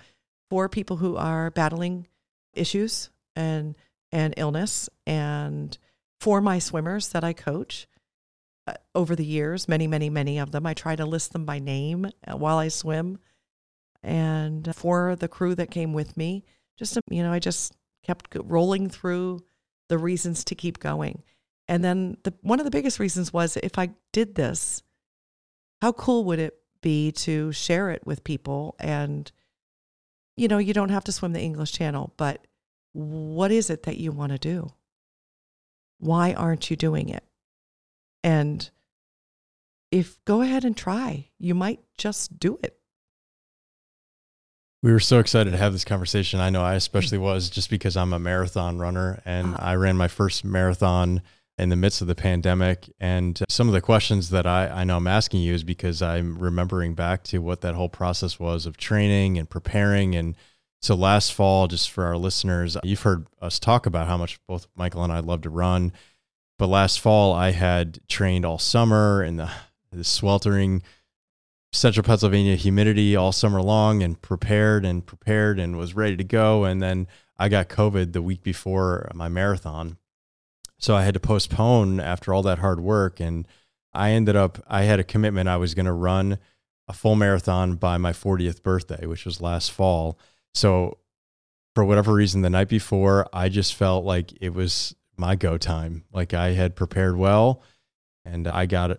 for 0.49 0.69
people 0.69 0.97
who 0.97 1.17
are 1.17 1.51
battling 1.51 2.07
issues 2.53 3.09
and 3.35 3.75
and 4.11 4.33
illness, 4.37 4.89
and 5.05 5.77
for 6.19 6.39
my 6.39 6.59
swimmers 6.59 7.09
that 7.09 7.23
I 7.23 7.33
coach 7.33 7.87
uh, 8.65 8.73
over 8.95 9.15
the 9.15 9.25
years, 9.25 9.67
many, 9.67 9.85
many, 9.85 10.09
many 10.09 10.37
of 10.37 10.51
them. 10.51 10.65
I 10.65 10.73
try 10.73 10.95
to 10.95 11.05
list 11.05 11.33
them 11.33 11.45
by 11.45 11.59
name 11.59 12.09
uh, 12.25 12.37
while 12.37 12.57
I 12.57 12.69
swim. 12.69 13.19
And 14.03 14.73
for 14.75 15.15
the 15.15 15.27
crew 15.27 15.55
that 15.55 15.71
came 15.71 15.93
with 15.93 16.15
me, 16.17 16.45
just, 16.77 16.97
you 17.09 17.23
know, 17.23 17.31
I 17.31 17.39
just 17.39 17.73
kept 18.03 18.35
rolling 18.43 18.89
through 18.89 19.41
the 19.89 19.97
reasons 19.97 20.43
to 20.45 20.55
keep 20.55 20.79
going. 20.79 21.23
And 21.67 21.83
then 21.83 22.17
the, 22.23 22.33
one 22.41 22.59
of 22.59 22.65
the 22.65 22.71
biggest 22.71 22.99
reasons 22.99 23.33
was 23.33 23.57
if 23.57 23.77
I 23.77 23.89
did 24.13 24.35
this, 24.35 24.83
how 25.81 25.91
cool 25.91 26.23
would 26.25 26.39
it 26.39 26.59
be 26.81 27.11
to 27.11 27.51
share 27.51 27.89
it 27.89 28.05
with 28.05 28.23
people? 28.23 28.75
And, 28.79 29.31
you 30.35 30.47
know, 30.47 30.57
you 30.57 30.73
don't 30.73 30.89
have 30.89 31.03
to 31.05 31.11
swim 31.11 31.33
the 31.33 31.41
English 31.41 31.73
Channel, 31.73 32.13
but 32.17 32.47
what 32.93 33.51
is 33.51 33.69
it 33.69 33.83
that 33.83 33.97
you 33.97 34.11
want 34.11 34.31
to 34.31 34.37
do? 34.37 34.71
Why 35.99 36.33
aren't 36.33 36.69
you 36.69 36.75
doing 36.77 37.09
it? 37.09 37.23
And 38.23 38.69
if 39.91 40.23
go 40.25 40.41
ahead 40.41 40.65
and 40.65 40.75
try, 40.75 41.29
you 41.39 41.55
might 41.55 41.79
just 41.97 42.39
do 42.39 42.59
it. 42.63 42.76
We 44.83 44.91
were 44.91 44.99
so 44.99 45.19
excited 45.19 45.51
to 45.51 45.57
have 45.57 45.73
this 45.73 45.85
conversation. 45.85 46.39
I 46.39 46.49
know 46.49 46.61
I 46.61 46.75
especially 46.75 47.17
was 47.17 47.49
just 47.49 47.69
because 47.69 47.97
I'm 47.97 48.13
a 48.13 48.19
marathon 48.19 48.77
runner 48.77 49.21
and 49.25 49.55
Uh-huh. 49.55 49.65
I 49.65 49.75
ran 49.75 49.97
my 49.97 50.07
first 50.07 50.45
marathon 50.45 51.21
in 51.57 51.69
the 51.69 51.75
midst 51.75 52.01
of 52.01 52.07
the 52.07 52.15
pandemic. 52.15 52.87
And 52.99 53.41
some 53.49 53.67
of 53.67 53.73
the 53.73 53.81
questions 53.81 54.29
that 54.29 54.45
I, 54.45 54.67
I 54.67 54.83
know 54.83 54.97
I'm 54.97 55.07
asking 55.07 55.41
you 55.41 55.55
is 55.55 55.63
because 55.63 56.03
I'm 56.03 56.37
remembering 56.37 56.93
back 56.93 57.23
to 57.25 57.39
what 57.39 57.61
that 57.61 57.73
whole 57.73 57.89
process 57.89 58.39
was 58.39 58.67
of 58.67 58.77
training 58.77 59.39
and 59.39 59.49
preparing. 59.49 60.15
And 60.15 60.35
so 60.83 60.93
last 60.93 61.33
fall, 61.33 61.67
just 61.67 61.89
for 61.89 62.03
our 62.05 62.15
listeners, 62.17 62.77
you've 62.83 63.01
heard 63.01 63.25
us 63.41 63.57
talk 63.57 63.87
about 63.87 64.07
how 64.07 64.17
much 64.17 64.39
both 64.47 64.67
Michael 64.75 65.03
and 65.03 65.11
I 65.11 65.19
love 65.19 65.41
to 65.41 65.49
run. 65.49 65.91
But 66.59 66.67
last 66.67 66.99
fall, 66.99 67.33
I 67.33 67.51
had 67.51 67.99
trained 68.07 68.45
all 68.45 68.59
summer 68.59 69.23
in 69.23 69.37
the, 69.37 69.49
the 69.91 70.03
sweltering 70.03 70.83
central 71.77 72.03
Pennsylvania 72.03 72.55
humidity 72.55 73.15
all 73.15 73.31
summer 73.31 73.61
long 73.61 74.01
and 74.01 74.21
prepared 74.21 74.83
and 74.83 75.05
prepared 75.05 75.59
and 75.59 75.77
was 75.77 75.95
ready 75.95 76.17
to 76.17 76.23
go. 76.23 76.63
And 76.63 76.81
then 76.81 77.07
I 77.37 77.49
got 77.49 77.69
COVID 77.69 78.13
the 78.13 78.21
week 78.21 78.43
before 78.43 79.09
my 79.13 79.29
marathon. 79.29 79.97
So 80.79 80.95
I 80.95 81.03
had 81.03 81.13
to 81.13 81.19
postpone 81.19 81.99
after 81.99 82.33
all 82.33 82.41
that 82.43 82.59
hard 82.59 82.79
work. 82.79 83.19
And 83.19 83.47
I 83.93 84.11
ended 84.11 84.35
up, 84.35 84.63
I 84.67 84.83
had 84.83 84.99
a 84.99 85.03
commitment 85.03 85.49
I 85.49 85.57
was 85.57 85.75
going 85.75 85.85
to 85.85 85.93
run 85.93 86.39
a 86.87 86.93
full 86.93 87.15
marathon 87.15 87.75
by 87.75 87.97
my 87.97 88.11
40th 88.11 88.63
birthday, 88.63 89.05
which 89.05 89.25
was 89.25 89.41
last 89.41 89.71
fall. 89.71 90.17
So 90.53 90.97
for 91.75 91.85
whatever 91.85 92.13
reason, 92.13 92.41
the 92.41 92.49
night 92.49 92.69
before, 92.69 93.27
I 93.31 93.49
just 93.49 93.75
felt 93.75 94.03
like 94.03 94.33
it 94.41 94.53
was 94.53 94.95
my 95.15 95.35
go 95.35 95.57
time. 95.57 96.05
Like 96.11 96.33
I 96.33 96.53
had 96.53 96.75
prepared 96.75 97.17
well 97.17 97.61
and 98.25 98.47
I 98.47 98.65
got. 98.65 98.97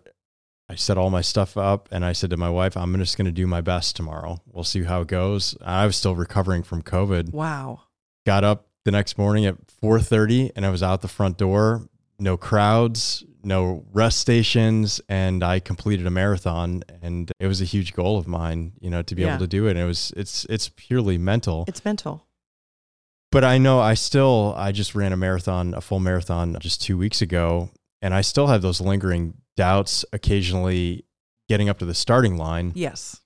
I 0.70 0.74
set 0.74 0.98
all 0.98 1.10
my 1.10 1.22
stuff 1.22 1.56
up 1.56 1.88
and 1.90 2.04
I 2.04 2.12
said 2.12 2.30
to 2.30 2.36
my 2.36 2.50
wife, 2.50 2.76
I'm 2.76 2.94
just 2.98 3.16
going 3.16 3.24
to 3.26 3.32
do 3.32 3.46
my 3.46 3.60
best 3.62 3.96
tomorrow. 3.96 4.42
We'll 4.52 4.64
see 4.64 4.82
how 4.84 5.00
it 5.00 5.08
goes. 5.08 5.56
I 5.64 5.86
was 5.86 5.96
still 5.96 6.14
recovering 6.14 6.62
from 6.62 6.82
COVID. 6.82 7.32
Wow. 7.32 7.82
Got 8.26 8.44
up 8.44 8.66
the 8.84 8.90
next 8.90 9.16
morning 9.16 9.46
at 9.46 9.56
4:30 9.82 10.50
and 10.54 10.66
I 10.66 10.70
was 10.70 10.82
out 10.82 11.00
the 11.00 11.08
front 11.08 11.38
door. 11.38 11.88
No 12.18 12.36
crowds, 12.36 13.24
no 13.44 13.84
rest 13.92 14.18
stations, 14.18 15.00
and 15.08 15.44
I 15.44 15.60
completed 15.60 16.06
a 16.06 16.10
marathon. 16.10 16.82
And 17.00 17.30
it 17.38 17.46
was 17.46 17.60
a 17.62 17.64
huge 17.64 17.94
goal 17.94 18.18
of 18.18 18.26
mine, 18.26 18.72
you 18.80 18.90
know, 18.90 19.02
to 19.02 19.14
be 19.14 19.22
Yeah. 19.22 19.28
able 19.36 19.40
to 19.44 19.46
do 19.46 19.68
it. 19.68 19.70
And 19.72 19.78
it 19.80 19.84
was 19.84 20.12
it's 20.16 20.44
it's 20.50 20.68
purely 20.76 21.16
mental. 21.16 21.64
It's 21.68 21.84
mental. 21.84 22.26
But 23.30 23.44
I 23.44 23.56
know 23.58 23.78
I 23.80 23.94
still 23.94 24.54
I 24.56 24.72
just 24.72 24.94
ran 24.94 25.12
a 25.12 25.16
marathon, 25.16 25.72
a 25.74 25.80
full 25.80 26.00
marathon 26.00 26.56
just 26.60 26.82
2 26.82 26.98
weeks 26.98 27.22
ago, 27.22 27.70
and 28.02 28.14
I 28.14 28.20
still 28.20 28.46
have 28.48 28.62
those 28.62 28.80
lingering 28.80 29.34
doubts 29.56 30.04
occasionally 30.12 31.04
getting 31.48 31.68
up 31.68 31.78
to 31.78 31.84
the 31.84 31.94
starting 31.94 32.36
line 32.36 32.72
Yes. 32.74 33.20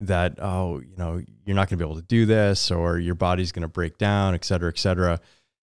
that 0.00 0.38
oh, 0.40 0.80
you 0.80 0.96
know, 0.96 1.22
you're 1.44 1.54
not 1.56 1.68
going 1.68 1.78
to 1.78 1.84
be 1.84 1.88
able 1.88 2.00
to 2.00 2.06
do 2.06 2.26
this 2.26 2.70
or 2.70 2.98
your 2.98 3.14
body's 3.14 3.52
going 3.52 3.62
to 3.62 3.68
break 3.68 3.98
down, 3.98 4.34
et 4.34 4.44
cetera, 4.44 4.68
et 4.68 4.78
cetera. 4.78 5.20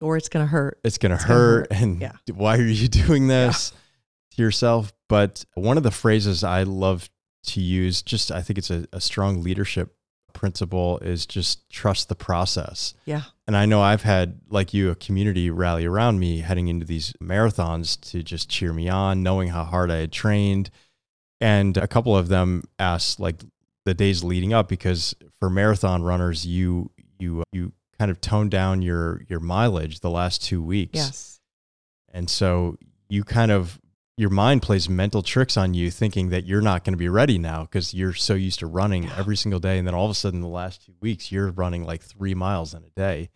Or 0.00 0.16
it's 0.16 0.28
going 0.28 0.44
to 0.44 0.48
hurt. 0.50 0.78
It's 0.84 0.98
going 0.98 1.16
to 1.16 1.22
hurt 1.22 1.70
hurt. 1.72 1.80
and 1.82 2.00
Yeah. 2.00 2.12
why 2.32 2.56
are 2.58 2.62
you 2.62 2.88
doing 2.88 3.26
this 3.28 3.72
to 4.32 4.42
yourself? 4.42 4.92
But 5.08 5.44
one 5.54 5.76
of 5.76 5.82
the 5.82 5.90
phrases 5.90 6.42
I 6.44 6.62
love 6.64 7.08
to 7.44 7.60
use 7.60 8.02
just 8.02 8.30
I 8.32 8.42
think 8.42 8.58
it's 8.58 8.70
a, 8.70 8.86
a 8.92 9.00
strong 9.00 9.42
leadership 9.42 9.94
principle 10.32 10.98
is 10.98 11.26
just 11.26 11.68
trust 11.70 12.08
the 12.08 12.14
process 12.14 12.94
Yeah. 13.06 13.22
and 13.46 13.56
I 13.56 13.66
know 13.66 13.80
I've 13.82 14.02
had 14.02 14.40
like 14.48 14.72
you 14.74 14.90
a 14.90 14.94
community 14.94 15.50
rally 15.50 15.84
around 15.86 16.18
me 16.20 16.40
heading 16.40 16.68
into 16.68 16.86
these 16.86 17.12
marathons 17.22 18.00
to 18.10 18.22
just 18.22 18.48
cheer 18.48 18.72
me 18.72 18.88
on, 18.88 19.22
knowing 19.22 19.48
how 19.48 19.64
hard 19.64 19.90
I 19.90 19.96
had 19.96 20.12
trained. 20.12 20.70
And 21.40 21.76
a 21.76 21.86
couple 21.86 22.16
of 22.16 22.28
them 22.28 22.64
asked 22.78 23.20
like 23.20 23.42
the 23.84 23.94
days 23.94 24.22
leading 24.24 24.52
up 24.52 24.68
because 24.68 25.14
for 25.38 25.48
marathon 25.48 26.02
runners, 26.02 26.44
you 26.46 26.90
you 27.18 27.40
uh, 27.40 27.44
you 27.52 27.72
kind 27.98 28.10
of 28.10 28.20
tone 28.20 28.48
down 28.48 28.82
your 28.82 29.22
your 29.28 29.40
mileage 29.40 30.00
the 30.00 30.10
last 30.10 30.42
two 30.42 30.62
weeks, 30.62 30.94
Yes. 30.94 31.40
and 32.12 32.28
so 32.28 32.76
you 33.08 33.24
kind 33.24 33.50
of 33.50 33.80
your 34.18 34.30
mind 34.30 34.62
plays 34.62 34.88
mental 34.88 35.22
tricks 35.22 35.56
on 35.56 35.74
you, 35.74 35.90
thinking 35.90 36.28
that 36.30 36.44
you're 36.44 36.60
not 36.60 36.84
going 36.84 36.92
to 36.92 36.98
be 36.98 37.08
ready 37.08 37.38
now 37.38 37.62
because 37.62 37.94
you're 37.94 38.12
so 38.14 38.34
used 38.34 38.58
to 38.58 38.66
running 38.66 39.04
Yeah. 39.04 39.14
every 39.16 39.36
single 39.36 39.60
day, 39.60 39.78
and 39.78 39.86
then 39.86 39.94
all 39.94 40.04
of 40.04 40.10
a 40.10 40.14
sudden, 40.14 40.40
the 40.40 40.48
last 40.48 40.84
two 40.84 40.94
weeks, 41.00 41.30
you're 41.32 41.50
running 41.52 41.84
like 41.84 42.02
three 42.02 42.34
miles 42.34 42.74
in 42.74 42.82
a 42.84 42.90
day. 42.90 43.30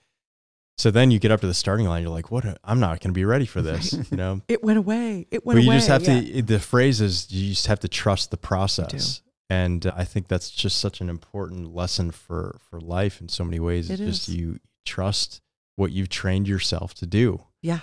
So 0.78 0.90
then 0.90 1.10
you 1.10 1.18
get 1.18 1.30
up 1.30 1.40
to 1.42 1.46
the 1.46 1.54
starting 1.54 1.86
line, 1.86 2.02
you're 2.02 2.10
like, 2.10 2.30
"What? 2.30 2.44
I'm 2.64 2.80
not 2.80 3.00
going 3.00 3.10
to 3.10 3.18
be 3.18 3.24
ready 3.24 3.46
for 3.46 3.62
this," 3.62 3.92
you 4.10 4.16
know. 4.16 4.40
It 4.48 4.64
went 4.64 4.78
away. 4.78 5.26
It 5.30 5.46
went 5.46 5.58
But 5.58 5.62
you 5.62 5.68
away. 5.70 5.76
just 5.76 5.88
have 5.88 6.02
yeah. 6.02 6.20
to. 6.20 6.42
The 6.42 6.58
phrase 6.58 7.00
is, 7.00 7.30
you 7.30 7.50
just 7.50 7.66
have 7.68 7.80
to 7.80 7.88
trust 7.88 8.30
the 8.30 8.36
process, 8.38 9.22
and 9.50 9.86
I 9.94 10.04
think 10.04 10.28
that's 10.28 10.50
just 10.50 10.78
such 10.78 11.00
an 11.00 11.08
important 11.08 11.72
lesson 11.74 12.10
for 12.10 12.58
for 12.70 12.80
life 12.80 13.20
in 13.20 13.28
so 13.28 13.44
many 13.44 13.60
ways. 13.60 13.90
It 13.90 14.00
it's 14.00 14.10
just 14.18 14.28
is. 14.30 14.34
you 14.36 14.58
trust 14.84 15.40
what 15.76 15.92
you've 15.92 16.08
trained 16.08 16.48
yourself 16.48 16.94
to 16.94 17.06
do. 17.06 17.42
Yeah. 17.60 17.80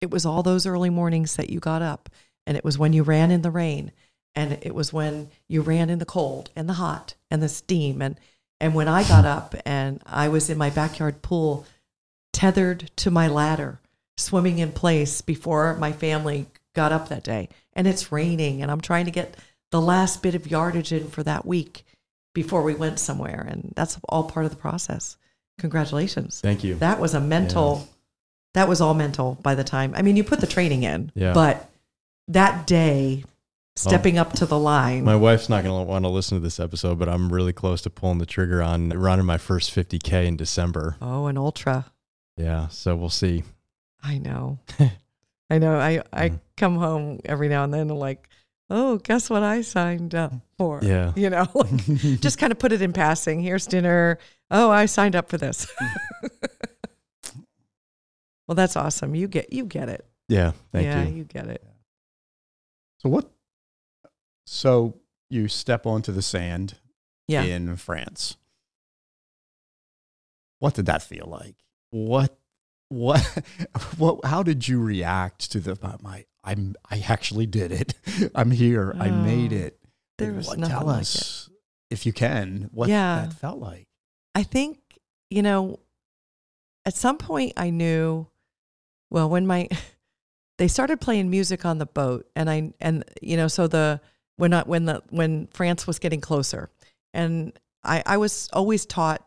It 0.00 0.10
was 0.10 0.26
all 0.26 0.42
those 0.42 0.66
early 0.66 0.90
mornings 0.90 1.36
that 1.36 1.48
you 1.48 1.60
got 1.60 1.80
up, 1.80 2.10
and 2.46 2.56
it 2.56 2.64
was 2.64 2.78
when 2.78 2.92
you 2.92 3.02
ran 3.02 3.30
in 3.30 3.42
the 3.42 3.50
rain, 3.50 3.92
and 4.34 4.58
it 4.62 4.74
was 4.74 4.92
when 4.92 5.30
you 5.48 5.62
ran 5.62 5.90
in 5.90 5.98
the 5.98 6.04
cold 6.04 6.50
and 6.56 6.68
the 6.68 6.74
hot 6.74 7.14
and 7.30 7.42
the 7.42 7.48
steam, 7.48 8.02
and 8.02 8.18
and 8.60 8.74
when 8.74 8.88
I 8.88 9.06
got 9.06 9.24
up 9.24 9.54
and 9.66 10.00
I 10.06 10.28
was 10.28 10.48
in 10.48 10.56
my 10.58 10.70
backyard 10.70 11.22
pool, 11.22 11.66
tethered 12.32 12.90
to 12.96 13.10
my 13.10 13.28
ladder, 13.28 13.80
swimming 14.16 14.58
in 14.58 14.72
place 14.72 15.20
before 15.20 15.74
my 15.76 15.92
family 15.92 16.46
got 16.74 16.92
up 16.92 17.08
that 17.08 17.24
day, 17.24 17.48
and 17.72 17.86
it's 17.86 18.12
raining, 18.12 18.62
and 18.62 18.70
I'm 18.70 18.80
trying 18.80 19.04
to 19.04 19.10
get 19.10 19.36
the 19.70 19.80
last 19.80 20.22
bit 20.22 20.34
of 20.34 20.50
yardage 20.50 20.92
in 20.92 21.08
for 21.08 21.22
that 21.24 21.44
week 21.44 21.84
before 22.32 22.62
we 22.62 22.74
went 22.74 22.98
somewhere, 22.98 23.46
and 23.48 23.72
that's 23.76 23.98
all 24.08 24.24
part 24.24 24.44
of 24.44 24.50
the 24.50 24.56
process. 24.56 25.16
Congratulations. 25.58 26.40
Thank 26.40 26.64
you. 26.64 26.74
That 26.76 27.00
was 27.00 27.14
a 27.14 27.20
mental. 27.20 27.88
That 28.54 28.68
was 28.68 28.80
all 28.80 28.94
mental 28.94 29.36
by 29.42 29.54
the 29.54 29.64
time. 29.64 29.94
I 29.96 30.02
mean, 30.02 30.16
you 30.16 30.24
put 30.24 30.40
the 30.40 30.46
training 30.46 30.82
in, 30.84 31.10
Yeah. 31.14 31.32
but 31.32 31.68
that 32.28 32.66
day, 32.66 33.24
stepping 33.76 34.18
up 34.18 34.32
to 34.34 34.46
the 34.46 34.58
line. 34.58 35.04
My 35.04 35.16
wife's 35.16 35.48
not 35.48 35.64
going 35.64 35.84
to 35.86 35.90
want 35.90 36.04
to 36.04 36.08
listen 36.08 36.38
to 36.38 36.42
this 36.42 36.58
episode, 36.60 36.98
but 36.98 37.08
I'm 37.08 37.32
really 37.32 37.52
close 37.52 37.82
to 37.82 37.90
pulling 37.90 38.18
the 38.18 38.26
trigger 38.26 38.62
on 38.62 38.90
running 38.90 39.26
my 39.26 39.38
first 39.38 39.74
50K 39.74 40.26
in 40.26 40.36
December. 40.36 40.96
oh, 41.02 41.26
an 41.26 41.36
ultra. 41.36 41.86
Yeah. 42.36 42.68
So 42.68 42.96
we'll 42.96 43.10
see. 43.10 43.44
I 44.02 44.18
know. 44.18 44.58
I 45.50 45.58
know. 45.58 45.76
I 45.78 46.02
I 46.12 46.30
Mhm. 46.30 46.40
come 46.56 46.76
home 46.76 47.20
every 47.24 47.48
now 47.48 47.64
and 47.64 47.72
then 47.74 47.90
and 47.90 47.98
like, 47.98 48.28
oh, 48.70 48.96
guess 48.98 49.28
what 49.30 49.42
I 49.42 49.60
signed 49.60 50.14
up 50.14 50.32
for? 50.58 50.80
Yeah. 50.82 51.12
You 51.16 51.30
know, 51.30 51.46
like, 51.54 51.76
just 52.20 52.38
kind 52.38 52.50
of 52.52 52.58
put 52.58 52.72
it 52.72 52.80
in 52.82 52.92
passing. 52.92 53.40
Here's 53.40 53.66
dinner. 53.66 54.18
Oh, 54.50 54.70
I 54.70 54.86
signed 54.86 55.14
up 55.16 55.28
for 55.28 55.36
this. 55.38 55.66
well, 58.46 58.54
that's 58.54 58.76
awesome. 58.76 59.14
You 59.14 59.28
get 59.28 59.52
you 59.52 59.64
get 59.64 59.88
it. 59.88 60.04
Yeah. 60.28 60.52
Thank 60.72 60.86
yeah, 60.86 61.04
you. 61.04 61.14
you 61.16 61.24
get 61.24 61.46
it. 61.46 61.62
So 63.04 63.10
what? 63.10 63.30
So 64.46 64.94
you 65.28 65.46
step 65.48 65.84
onto 65.84 66.10
the 66.10 66.22
sand 66.22 66.78
Yeah. 67.28 67.42
in 67.42 67.76
France. 67.76 68.38
What 70.58 70.72
did 70.72 70.86
that 70.86 71.02
feel 71.02 71.26
like? 71.26 71.56
What? 71.90 72.34
What? 72.88 73.20
What? 73.98 74.24
How 74.24 74.42
did 74.42 74.66
you 74.66 74.80
react 74.82 75.52
to 75.52 75.60
the 75.60 75.76
my? 76.02 76.24
I'm. 76.42 76.76
I 76.90 77.04
actually 77.06 77.44
did 77.44 77.72
it. 77.72 77.92
I'm 78.34 78.50
here. 78.50 78.96
I 78.98 79.10
oh, 79.10 79.12
made 79.22 79.52
Oh, 79.52 79.56
it. 79.56 79.78
There 80.16 80.32
was 80.32 80.46
What- 80.46 80.58
nothing 80.60 80.74
tell 80.78 80.86
like 80.86 80.96
it. 80.96 81.00
us, 81.02 81.50
if 81.90 82.06
you 82.06 82.14
can, 82.14 82.70
what 82.72 82.88
Yeah. 82.88 83.26
that 83.26 83.34
felt 83.34 83.58
like. 83.58 83.86
I 84.34 84.44
think, 84.44 84.78
you 85.28 85.42
know, 85.42 85.78
at 86.86 86.94
some 86.94 87.18
point 87.18 87.52
I 87.58 87.68
knew, 87.70 88.28
well, 89.10 89.28
when 89.28 89.46
my, 89.46 89.68
they 90.58 90.68
started 90.68 91.00
playing 91.00 91.30
music 91.30 91.64
on 91.64 91.78
the 91.78 91.86
boat 91.86 92.26
and 92.36 92.48
I, 92.48 92.72
and, 92.80 93.04
you 93.20 93.36
know, 93.36 93.48
so 93.48 93.66
the, 93.66 94.00
when 94.36 94.52
I, 94.52 94.62
when 94.62 94.84
the, 94.84 95.02
when 95.10 95.48
France 95.48 95.86
was 95.86 95.98
getting 95.98 96.20
closer 96.20 96.70
and 97.12 97.52
I, 97.82 98.02
I 98.06 98.16
was 98.16 98.48
always 98.52 98.86
taught 98.86 99.26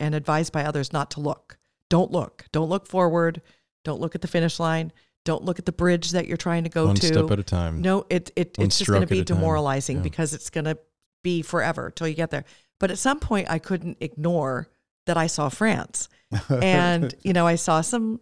and 0.00 0.14
advised 0.14 0.52
by 0.52 0.64
others 0.64 0.92
not 0.92 1.10
to 1.12 1.20
look. 1.20 1.58
Don't 1.88 2.10
look. 2.10 2.46
Don't 2.52 2.68
look 2.68 2.86
forward. 2.86 3.42
Don't 3.84 4.00
look 4.00 4.14
at 4.14 4.22
the 4.22 4.28
finish 4.28 4.58
line. 4.58 4.92
Don't 5.24 5.44
look 5.44 5.58
at 5.58 5.66
the 5.66 5.72
bridge 5.72 6.10
that 6.10 6.26
you're 6.26 6.36
trying 6.36 6.64
to 6.64 6.70
go 6.70 6.86
One 6.86 6.96
to. 6.96 7.06
step 7.06 7.30
at 7.30 7.38
a 7.38 7.44
time. 7.44 7.80
No, 7.80 8.04
it, 8.10 8.30
it 8.34 8.56
One 8.58 8.66
it's 8.66 8.78
just 8.78 8.90
going 8.90 9.02
to 9.02 9.06
be 9.06 9.22
demoralizing 9.22 9.98
Yeah. 9.98 10.02
because 10.02 10.34
it's 10.34 10.50
going 10.50 10.64
to 10.64 10.78
be 11.22 11.42
forever 11.42 11.92
till 11.94 12.08
you 12.08 12.14
get 12.14 12.30
there. 12.30 12.44
But 12.80 12.90
at 12.90 12.98
some 12.98 13.20
point, 13.20 13.48
I 13.48 13.58
couldn't 13.60 13.98
ignore 14.00 14.68
that 15.06 15.16
I 15.16 15.28
saw 15.28 15.48
France, 15.48 16.08
and 16.48 17.14
you 17.22 17.32
know, 17.32 17.46
I 17.46 17.54
saw 17.54 17.80
some 17.80 18.20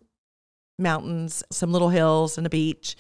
mountains, 0.80 1.44
some 1.50 1.72
little 1.72 1.90
hills, 1.90 2.38
and 2.38 2.46
a 2.46 2.50
beach, 2.50 2.96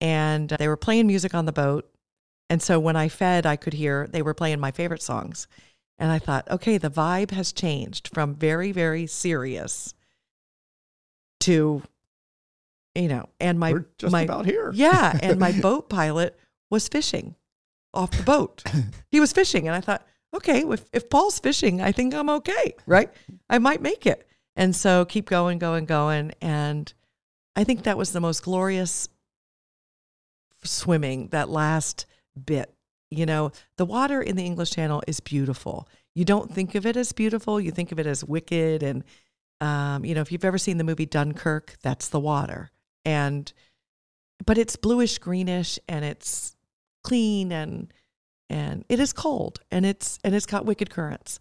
and 0.00 0.52
uh, 0.52 0.56
they 0.58 0.68
were 0.68 0.76
playing 0.76 1.06
music 1.06 1.34
on 1.34 1.46
the 1.46 1.52
boat. 1.52 1.88
And 2.50 2.62
so 2.62 2.78
when 2.78 2.94
I 2.96 3.08
fed, 3.08 3.46
I 3.46 3.56
could 3.56 3.72
hear 3.72 4.06
they 4.06 4.22
were 4.22 4.34
playing 4.34 4.60
my 4.60 4.70
favorite 4.70 5.02
songs, 5.02 5.46
and 5.98 6.10
I 6.10 6.18
thought, 6.18 6.50
okay, 6.50 6.78
the 6.78 6.90
vibe 6.90 7.30
has 7.30 7.52
changed 7.52 8.10
from 8.12 8.34
very, 8.34 8.70
very 8.72 9.06
serious 9.06 9.94
to, 11.40 11.82
you 12.94 13.08
know, 13.08 13.28
and 13.40 13.58
my 13.58 13.72
We're 13.72 13.86
just 13.98 14.12
my 14.12 14.22
about 14.22 14.46
here. 14.46 14.70
yeah, 14.74 15.18
and 15.22 15.38
my 15.38 15.52
boat 15.60 15.88
pilot 15.88 16.38
was 16.70 16.88
fishing 16.88 17.34
off 17.92 18.10
the 18.10 18.22
boat. 18.22 18.62
He 19.10 19.20
was 19.20 19.32
fishing, 19.32 19.68
and 19.68 19.76
I 19.76 19.80
thought, 19.80 20.06
okay, 20.34 20.64
if, 20.66 20.84
if 20.92 21.08
Paul's 21.08 21.38
fishing, 21.38 21.80
I 21.80 21.92
think 21.92 22.12
I'm 22.14 22.28
okay, 22.28 22.74
right? 22.86 23.10
I 23.48 23.58
might 23.58 23.80
make 23.80 24.04
it. 24.04 24.26
And 24.56 24.74
so 24.74 25.04
keep 25.04 25.28
going, 25.28 25.58
going, 25.58 25.84
going. 25.84 26.32
And 26.40 26.92
I 27.56 27.64
think 27.64 27.84
that 27.84 27.98
was 27.98 28.12
the 28.12 28.20
most 28.20 28.42
glorious 28.42 29.08
swimming, 30.64 31.28
that 31.28 31.48
last 31.48 32.06
bit. 32.44 32.74
You 33.10 33.26
know, 33.26 33.52
the 33.76 33.84
water 33.84 34.20
in 34.20 34.36
the 34.36 34.44
English 34.44 34.72
Channel 34.72 35.02
is 35.06 35.20
beautiful. 35.20 35.88
You 36.14 36.24
don't 36.24 36.52
think 36.52 36.74
of 36.74 36.86
it 36.86 36.96
as 36.96 37.12
beautiful, 37.12 37.60
you 37.60 37.70
think 37.70 37.92
of 37.92 37.98
it 37.98 38.06
as 38.06 38.24
wicked. 38.24 38.82
And, 38.82 39.04
um, 39.60 40.04
you 40.04 40.14
know, 40.14 40.20
if 40.20 40.32
you've 40.32 40.44
ever 40.44 40.58
seen 40.58 40.78
the 40.78 40.84
movie 40.84 41.06
Dunkirk, 41.06 41.76
that's 41.82 42.08
the 42.08 42.20
water. 42.20 42.70
And, 43.04 43.52
but 44.44 44.58
it's 44.58 44.76
bluish 44.76 45.18
greenish 45.18 45.78
and 45.88 46.04
it's 46.04 46.56
clean 47.02 47.52
and, 47.52 47.92
and 48.48 48.84
it 48.88 48.98
is 48.98 49.12
cold 49.12 49.60
and 49.70 49.84
it's, 49.86 50.18
and 50.24 50.34
it's 50.34 50.46
got 50.46 50.66
wicked 50.66 50.90
currents, 50.90 51.38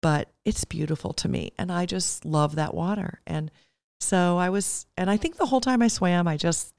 but 0.00 0.30
it's 0.44 0.64
beautiful 0.64 1.12
to 1.12 1.28
me. 1.28 1.52
And 1.58 1.70
I 1.70 1.86
just 1.86 2.24
love 2.24 2.56
that 2.56 2.74
water. 2.74 3.20
And 3.26 3.50
so 4.04 4.38
I 4.38 4.50
was, 4.50 4.86
and 4.96 5.10
I 5.10 5.16
think 5.16 5.36
the 5.36 5.46
whole 5.46 5.60
time 5.60 5.82
I 5.82 5.88
swam, 5.88 6.28
I 6.28 6.36
just, 6.36 6.74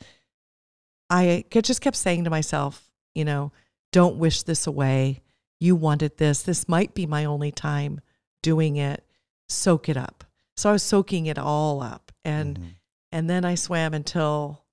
I 1.09 1.43
just 1.51 1.81
kept 1.81 1.97
saying 1.97 2.23
to 2.23 2.29
myself, 2.29 2.89
you 3.13 3.25
know, 3.25 3.51
don't 3.91 4.17
wish 4.17 4.43
this 4.43 4.67
away. 4.67 5.21
You 5.59 5.75
wanted 5.75 6.17
this. 6.17 6.43
This 6.43 6.67
might 6.67 6.93
be 6.93 7.05
my 7.05 7.25
only 7.25 7.51
time 7.51 8.01
doing 8.43 8.75
it. 8.75 9.03
Soak 9.47 9.89
it 9.89 9.97
up. 9.97 10.23
So 10.57 10.69
I 10.69 10.73
was 10.73 10.83
soaking 10.83 11.25
it 11.25 11.37
all 11.37 11.81
up. 11.81 12.11
And 12.23 12.59
mm-hmm. 12.59 12.69
and 13.11 13.29
then 13.29 13.45
I 13.45 13.55
swam 13.55 13.93
until 13.93 14.63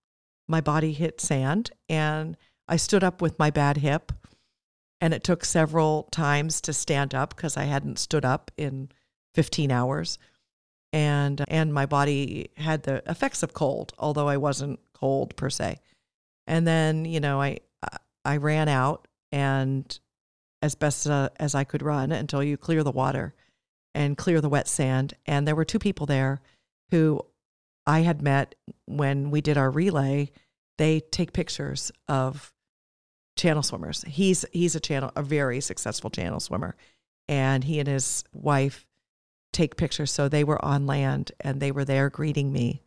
my 0.49 0.61
body 0.61 0.93
hit 0.93 1.21
sand 1.21 1.71
and 1.89 2.37
I 2.69 2.77
stood 2.77 3.05
up 3.05 3.23
with 3.23 3.39
my 3.39 3.51
bad 3.51 3.79
hip. 3.79 4.13
And 5.01 5.13
it 5.13 5.25
took 5.25 5.45
several 5.45 6.05
times 6.13 6.61
to 6.63 6.73
stand 6.73 7.15
up 7.15 7.35
because 7.35 7.57
I 7.57 7.65
hadn't 7.65 7.99
stood 7.99 8.25
up 8.25 8.51
in 8.57 8.89
15 9.35 9.71
hours. 9.73 10.19
And 10.93 11.43
and 11.49 11.73
my 11.73 11.87
body 11.87 12.51
had 12.57 12.83
the 12.83 13.03
effects 13.11 13.43
of 13.43 13.55
cold, 13.55 13.93
although 13.99 14.29
I 14.29 14.37
wasn't 14.37 14.79
cold 14.93 15.35
per 15.37 15.49
se. 15.49 15.79
And 16.47 16.67
then, 16.67 17.05
you 17.05 17.21
know, 17.21 17.41
I 17.41 17.59
I 18.25 18.37
ran 18.37 18.69
out 18.69 19.09
and 19.31 19.99
as 20.61 20.75
best 20.75 21.07
uh, 21.07 21.31
as 21.41 21.55
I 21.55 21.65
could 21.65 21.83
run 21.83 22.13
until 22.13 22.43
you 22.43 22.57
clear 22.57 22.85
the 22.85 22.93
water 22.93 23.35
and 23.95 24.17
clear 24.17 24.41
the 24.41 24.49
wet 24.49 24.69
sand. 24.69 25.15
And 25.27 25.47
there 25.47 25.57
were 25.57 25.65
two 25.65 25.79
people 25.79 26.07
there 26.07 26.41
who 26.91 27.21
I 27.87 28.01
had 28.01 28.23
met 28.23 28.55
when 28.87 29.31
we 29.31 29.41
did 29.41 29.59
our 29.59 29.71
relay. 29.71 30.31
They 30.79 31.01
take 31.01 31.33
pictures 31.33 31.91
of 32.09 32.53
channel 33.37 33.63
swimmers. 33.63 34.05
He's 34.07 34.45
he's 34.53 34.77
a 34.77 34.81
channel 34.81 35.11
a 35.17 35.23
very 35.23 35.61
successful 35.61 36.11
channel 36.11 36.41
swimmer, 36.41 36.77
and 37.29 37.65
he 37.65 37.79
and 37.79 37.89
his 37.89 38.25
wife 38.33 38.87
take 39.53 39.77
pictures. 39.77 40.11
So 40.11 40.29
they 40.29 40.45
were 40.45 40.63
on 40.65 40.87
land 40.87 41.33
and 41.41 41.61
they 41.61 41.71
were 41.71 41.85
there 41.85 42.11
greeting 42.11 42.53
me. 42.53 42.83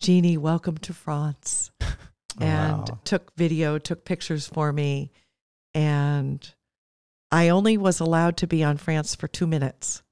Jeannie, 0.00 0.36
welcome 0.36 0.78
to 0.78 0.92
France. 0.92 1.70
and 2.40 2.88
wow. 2.88 2.98
took 3.04 3.34
video, 3.36 3.78
took 3.78 4.04
pictures 4.04 4.46
for 4.46 4.72
me. 4.72 5.12
And 5.74 6.54
I 7.30 7.50
only 7.50 7.76
was 7.76 8.00
allowed 8.00 8.36
to 8.38 8.46
be 8.46 8.62
on 8.64 8.76
France 8.76 9.14
for 9.14 9.28
two 9.28 9.46
minutes. 9.46 10.02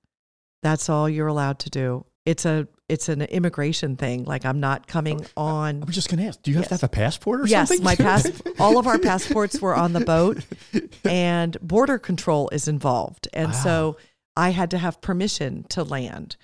That's 0.63 0.89
all 0.89 1.09
you're 1.09 1.27
allowed 1.27 1.59
to 1.61 1.71
do. 1.71 2.07
It's 2.25 2.47
a 2.47 2.67
it's 2.89 3.09
an 3.09 3.23
immigration 3.23 3.97
thing. 3.97 4.25
Like 4.25 4.45
I'm 4.45 4.61
not 4.61 4.87
coming 4.87 5.25
oh, 5.37 5.43
on. 5.43 5.83
I 5.83 5.85
was 5.85 5.95
just 5.95 6.09
going 6.09 6.21
to 6.21 6.27
ask. 6.27 6.43
Do 6.43 6.51
you 6.51 6.57
have 6.57 6.65
yes. 6.65 6.69
to 6.69 6.75
have 6.75 6.83
a 6.83 6.89
passport 6.89 7.41
or 7.41 7.47
yes, 7.47 7.69
something? 7.69 7.87
Yes, 7.87 7.99
my 7.99 8.03
pass. 8.03 8.43
all 8.59 8.79
of 8.79 8.87
our 8.87 8.99
passports 8.99 9.61
were 9.61 9.75
on 9.75 9.93
the 9.93 10.01
boat, 10.01 10.45
and 11.05 11.59
border 11.61 11.99
control 11.99 12.49
is 12.51 12.69
involved, 12.69 13.29
and 13.33 13.49
wow. 13.49 13.53
so 13.53 13.97
I 14.37 14.51
had 14.51 14.71
to 14.73 14.79
have 14.79 15.01
permission 15.01 15.65
to 15.71 15.85
land, 15.85 16.37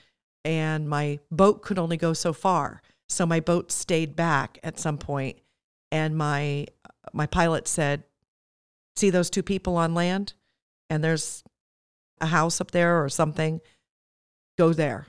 and 0.45 0.89
my 0.89 1.19
boat 1.31 1.63
could 1.63 1.79
only 1.79 1.97
go 1.97 2.13
so 2.13 2.33
far. 2.33 2.83
So 3.09 3.27
my 3.27 3.41
boat 3.41 3.73
stayed 3.73 4.15
back 4.15 4.59
at 4.63 4.79
some 4.79 4.99
point, 4.99 5.39
and 5.91 6.17
my 6.17 6.67
my 7.13 7.27
pilot 7.27 7.67
said, 7.67 8.05
"See 8.97 9.11
those 9.11 9.31
two 9.31 9.43
people 9.43 9.77
on 9.77 9.95
land, 9.95 10.35
and 10.89 11.03
there's 11.03 11.43
a 12.21 12.27
house 12.27 12.61
up 12.61 12.71
there 12.71 13.03
or 13.03 13.09
something. 13.09 13.61
Go 14.57 14.73
there, 14.73 15.07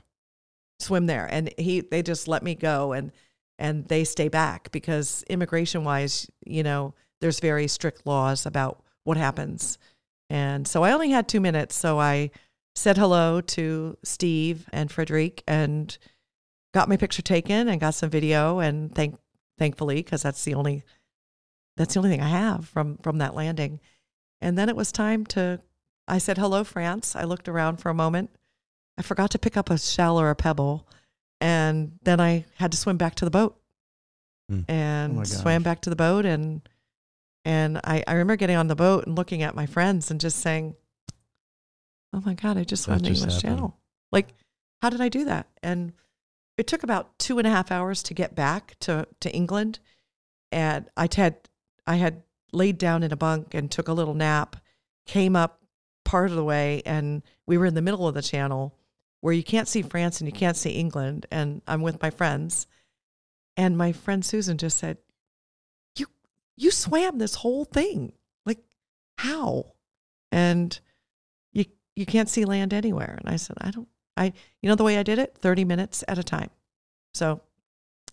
swim 0.80 1.06
there." 1.06 1.26
And 1.26 1.54
he 1.58 1.80
they 1.80 2.02
just 2.02 2.26
let 2.26 2.42
me 2.42 2.54
go, 2.54 2.92
and 2.92 3.12
and 3.58 3.86
they 3.86 4.02
stay 4.02 4.28
back 4.28 4.72
because 4.72 5.22
immigration 5.28 5.84
wise, 5.84 6.28
you 6.44 6.64
know, 6.64 6.94
there's 7.20 7.38
very 7.38 7.68
strict 7.68 8.04
laws 8.06 8.44
about 8.44 8.82
what 9.04 9.16
happens. 9.16 9.78
And 10.28 10.66
so 10.66 10.82
I 10.82 10.92
only 10.92 11.10
had 11.10 11.28
two 11.28 11.40
minutes, 11.40 11.76
so 11.76 12.00
I 12.00 12.30
said 12.74 12.96
hello 12.96 13.40
to 13.40 13.96
Steve 14.02 14.68
and 14.72 14.90
Frederic 14.90 15.42
and 15.46 15.96
got 16.72 16.88
my 16.88 16.96
picture 16.96 17.22
taken 17.22 17.68
and 17.68 17.80
got 17.80 17.94
some 17.94 18.10
video 18.10 18.58
and 18.58 18.94
thank 18.94 19.16
thankfully, 19.58 19.96
because 19.96 20.22
that's 20.22 20.44
the 20.44 20.54
only 20.54 20.82
that's 21.76 21.94
the 21.94 22.00
only 22.00 22.10
thing 22.10 22.22
I 22.22 22.28
have 22.28 22.68
from 22.68 22.98
from 22.98 23.18
that 23.18 23.34
landing. 23.34 23.80
And 24.40 24.58
then 24.58 24.68
it 24.68 24.76
was 24.76 24.92
time 24.92 25.24
to. 25.26 25.60
I 26.08 26.18
said 26.18 26.36
hello, 26.36 26.64
France. 26.64 27.14
I 27.14 27.24
looked 27.24 27.48
around 27.48 27.76
for 27.76 27.88
a 27.88 27.94
moment. 27.94 28.30
I 28.98 29.02
forgot 29.02 29.30
to 29.30 29.38
pick 29.38 29.56
up 29.56 29.70
a 29.70 29.78
shell 29.78 30.18
or 30.20 30.30
a 30.30 30.34
pebble, 30.34 30.86
and 31.40 31.92
then 32.02 32.20
I 32.20 32.44
had 32.56 32.72
to 32.72 32.78
swim 32.78 32.96
back 32.96 33.14
to 33.16 33.24
the 33.24 33.30
boat. 33.30 33.56
Mm. 34.50 34.64
And 34.68 35.18
oh 35.18 35.24
swam 35.24 35.62
back 35.62 35.82
to 35.82 35.90
the 35.90 35.96
boat, 35.96 36.24
and 36.24 36.68
and 37.44 37.78
I, 37.84 38.02
I 38.06 38.12
remember 38.12 38.36
getting 38.36 38.56
on 38.56 38.66
the 38.66 38.74
boat 38.74 39.06
and 39.06 39.16
looking 39.16 39.42
at 39.42 39.54
my 39.54 39.66
friends 39.66 40.10
and 40.10 40.20
just 40.20 40.40
saying, 40.40 40.74
"Oh 42.12 42.22
my 42.24 42.34
God, 42.34 42.56
I 42.56 42.64
just 42.64 42.84
swam 42.84 42.98
the 42.98 43.08
English 43.08 43.20
happened. 43.20 43.42
Channel! 43.42 43.78
Like, 44.10 44.28
how 44.80 44.90
did 44.90 45.00
I 45.00 45.08
do 45.08 45.24
that?" 45.24 45.46
And 45.62 45.92
it 46.56 46.66
took 46.66 46.82
about 46.82 47.18
two 47.18 47.38
and 47.38 47.46
a 47.46 47.50
half 47.50 47.70
hours 47.70 48.02
to 48.04 48.14
get 48.14 48.34
back 48.34 48.76
to, 48.80 49.06
to 49.20 49.34
England. 49.34 49.78
And 50.50 50.88
I 50.96 51.08
had, 51.14 51.48
I 51.86 51.96
had 51.96 52.22
laid 52.52 52.78
down 52.78 53.02
in 53.02 53.12
a 53.12 53.16
bunk 53.16 53.54
and 53.54 53.70
took 53.70 53.88
a 53.88 53.92
little 53.92 54.14
nap, 54.14 54.56
came 55.06 55.34
up 55.34 55.62
part 56.04 56.30
of 56.30 56.36
the 56.36 56.44
way, 56.44 56.82
and 56.84 57.22
we 57.46 57.56
were 57.56 57.66
in 57.66 57.74
the 57.74 57.82
middle 57.82 58.06
of 58.06 58.14
the 58.14 58.22
channel 58.22 58.76
where 59.22 59.32
you 59.32 59.42
can't 59.42 59.68
see 59.68 59.82
France 59.82 60.20
and 60.20 60.28
you 60.28 60.32
can't 60.32 60.56
see 60.56 60.70
England. 60.70 61.26
And 61.30 61.62
I'm 61.66 61.80
with 61.80 62.02
my 62.02 62.10
friends. 62.10 62.66
And 63.56 63.78
my 63.78 63.92
friend 63.92 64.24
Susan 64.24 64.58
just 64.58 64.78
said, 64.78 64.98
You 65.96 66.06
you 66.56 66.70
swam 66.70 67.18
this 67.18 67.36
whole 67.36 67.64
thing. 67.64 68.12
Like, 68.44 68.58
how? 69.18 69.74
And 70.30 70.78
you 71.96 72.06
can't 72.06 72.28
see 72.28 72.44
land 72.44 72.72
anywhere. 72.72 73.18
And 73.20 73.32
I 73.32 73.36
said, 73.36 73.56
I 73.60 73.70
don't 73.70 73.88
I, 74.16 74.32
you 74.60 74.68
know, 74.68 74.74
the 74.74 74.84
way 74.84 74.98
I 74.98 75.02
did 75.02 75.18
it, 75.18 75.36
30 75.40 75.64
minutes 75.64 76.04
at 76.08 76.18
a 76.18 76.22
time. 76.22 76.50
So 77.14 77.40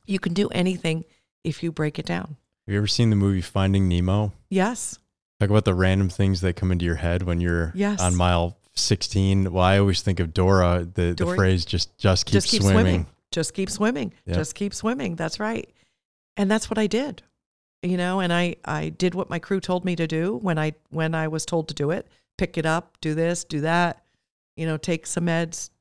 you 0.05 0.19
can 0.19 0.33
do 0.33 0.49
anything 0.49 1.05
if 1.43 1.63
you 1.63 1.71
break 1.71 1.99
it 1.99 2.05
down. 2.05 2.37
Have 2.67 2.73
you 2.73 2.77
ever 2.77 2.87
seen 2.87 3.09
the 3.09 3.15
movie 3.15 3.41
Finding 3.41 3.87
Nemo? 3.87 4.33
Yes. 4.49 4.97
Talk 5.39 5.49
about 5.49 5.65
the 5.65 5.73
random 5.73 6.09
things 6.09 6.41
that 6.41 6.55
come 6.55 6.71
into 6.71 6.85
your 6.85 6.95
head 6.95 7.23
when 7.23 7.41
you're 7.41 7.71
yes. 7.75 8.01
on 8.01 8.15
mile 8.15 8.57
16. 8.75 9.51
Well, 9.51 9.63
I 9.63 9.79
always 9.79 10.01
think 10.01 10.19
of 10.19 10.33
Dora, 10.33 10.87
the, 10.93 11.13
the 11.17 11.25
phrase 11.25 11.65
just, 11.65 11.97
just 11.97 12.25
keep, 12.25 12.33
just 12.33 12.47
keep 12.49 12.61
swimming. 12.61 12.81
swimming. 12.81 13.05
Just 13.31 13.53
keep 13.53 13.69
swimming. 13.69 14.13
Yep. 14.25 14.35
Just 14.35 14.55
keep 14.55 14.73
swimming. 14.73 15.15
That's 15.15 15.39
right. 15.39 15.69
And 16.35 16.49
that's 16.49 16.69
what 16.69 16.77
I 16.77 16.87
did. 16.87 17.23
You 17.81 17.95
know, 17.95 18.19
and 18.19 18.33
I, 18.33 18.57
I 18.65 18.89
did 18.89 19.15
what 19.15 19.29
my 19.29 19.39
crew 19.39 19.61
told 19.61 19.85
me 19.85 19.95
to 19.95 20.05
do 20.05 20.35
when 20.37 20.59
I 20.59 20.73
when 20.89 21.15
I 21.15 21.29
was 21.29 21.45
told 21.45 21.69
to 21.69 21.73
do 21.73 21.91
it. 21.91 22.07
Pick 22.39 22.57
it 22.57 22.65
up, 22.65 22.97
do 23.01 23.13
this, 23.13 23.43
do 23.43 23.59
that, 23.59 24.05
you 24.55 24.65
know, 24.65 24.77
take 24.77 25.05
some 25.05 25.25
meds, 25.25 25.71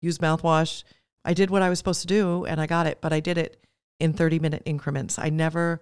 use 0.00 0.18
mouthwash. 0.18 0.84
I 1.24 1.34
did 1.34 1.50
what 1.50 1.62
I 1.62 1.68
was 1.68 1.78
supposed 1.78 2.02
to 2.02 2.06
do 2.06 2.44
and 2.44 2.60
I 2.60 2.68
got 2.68 2.86
it, 2.86 2.98
but 3.00 3.12
I 3.12 3.18
did 3.18 3.36
it 3.36 3.66
in 3.98 4.12
30 4.12 4.38
minute 4.38 4.62
increments. 4.66 5.18
I 5.18 5.30
never 5.30 5.80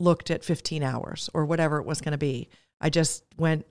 looked 0.00 0.32
at 0.32 0.42
15 0.42 0.82
hours 0.82 1.30
or 1.34 1.44
whatever 1.44 1.78
it 1.78 1.86
was 1.86 2.00
going 2.00 2.10
to 2.10 2.18
be. 2.18 2.48
I 2.80 2.90
just 2.90 3.22
went 3.36 3.64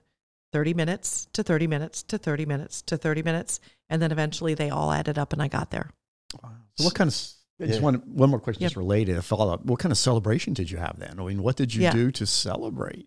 30 0.54 0.72
minutes 0.72 1.28
to 1.34 1.42
30 1.42 1.66
minutes 1.66 2.02
to 2.04 2.16
30 2.16 2.46
minutes 2.46 2.80
to 2.80 2.96
30 2.96 3.22
minutes. 3.22 3.60
And 3.90 4.00
then 4.00 4.10
eventually 4.10 4.54
they 4.54 4.70
all 4.70 4.90
added 4.90 5.18
up 5.18 5.34
and 5.34 5.42
I 5.42 5.48
got 5.48 5.70
there. 5.70 5.90
Wow. 6.42 6.52
So, 6.78 6.84
what 6.84 6.94
kind 6.94 7.08
of, 7.08 7.14
I 7.60 7.66
just 7.66 7.82
want 7.82 8.06
one 8.06 8.30
more 8.30 8.40
question, 8.40 8.62
yep. 8.62 8.70
just 8.70 8.76
related, 8.78 9.18
a 9.18 9.22
follow 9.22 9.52
up. 9.52 9.66
What 9.66 9.80
kind 9.80 9.92
of 9.92 9.98
celebration 9.98 10.54
did 10.54 10.70
you 10.70 10.78
have 10.78 10.98
then? 10.98 11.20
I 11.20 11.22
mean, 11.24 11.42
what 11.42 11.56
did 11.56 11.74
you 11.74 11.82
yeah. 11.82 11.92
do 11.92 12.10
to 12.12 12.24
celebrate? 12.24 13.06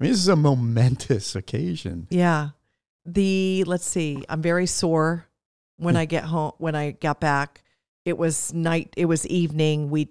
I 0.00 0.04
mean, 0.04 0.12
this 0.12 0.20
is 0.20 0.28
a 0.28 0.36
momentous 0.36 1.34
occasion. 1.36 2.06
Yeah. 2.10 2.50
The, 3.04 3.64
let's 3.64 3.86
see, 3.86 4.24
I'm 4.28 4.42
very 4.42 4.66
sore 4.66 5.26
when 5.80 5.94
hmm. 5.94 6.00
I 6.00 6.04
get 6.04 6.24
home 6.24 6.52
when 6.58 6.74
I 6.74 6.92
got 6.92 7.20
back. 7.20 7.62
It 8.04 8.16
was 8.16 8.52
night. 8.54 8.92
It 8.96 9.06
was 9.06 9.26
evening. 9.26 9.90
We 9.90 10.10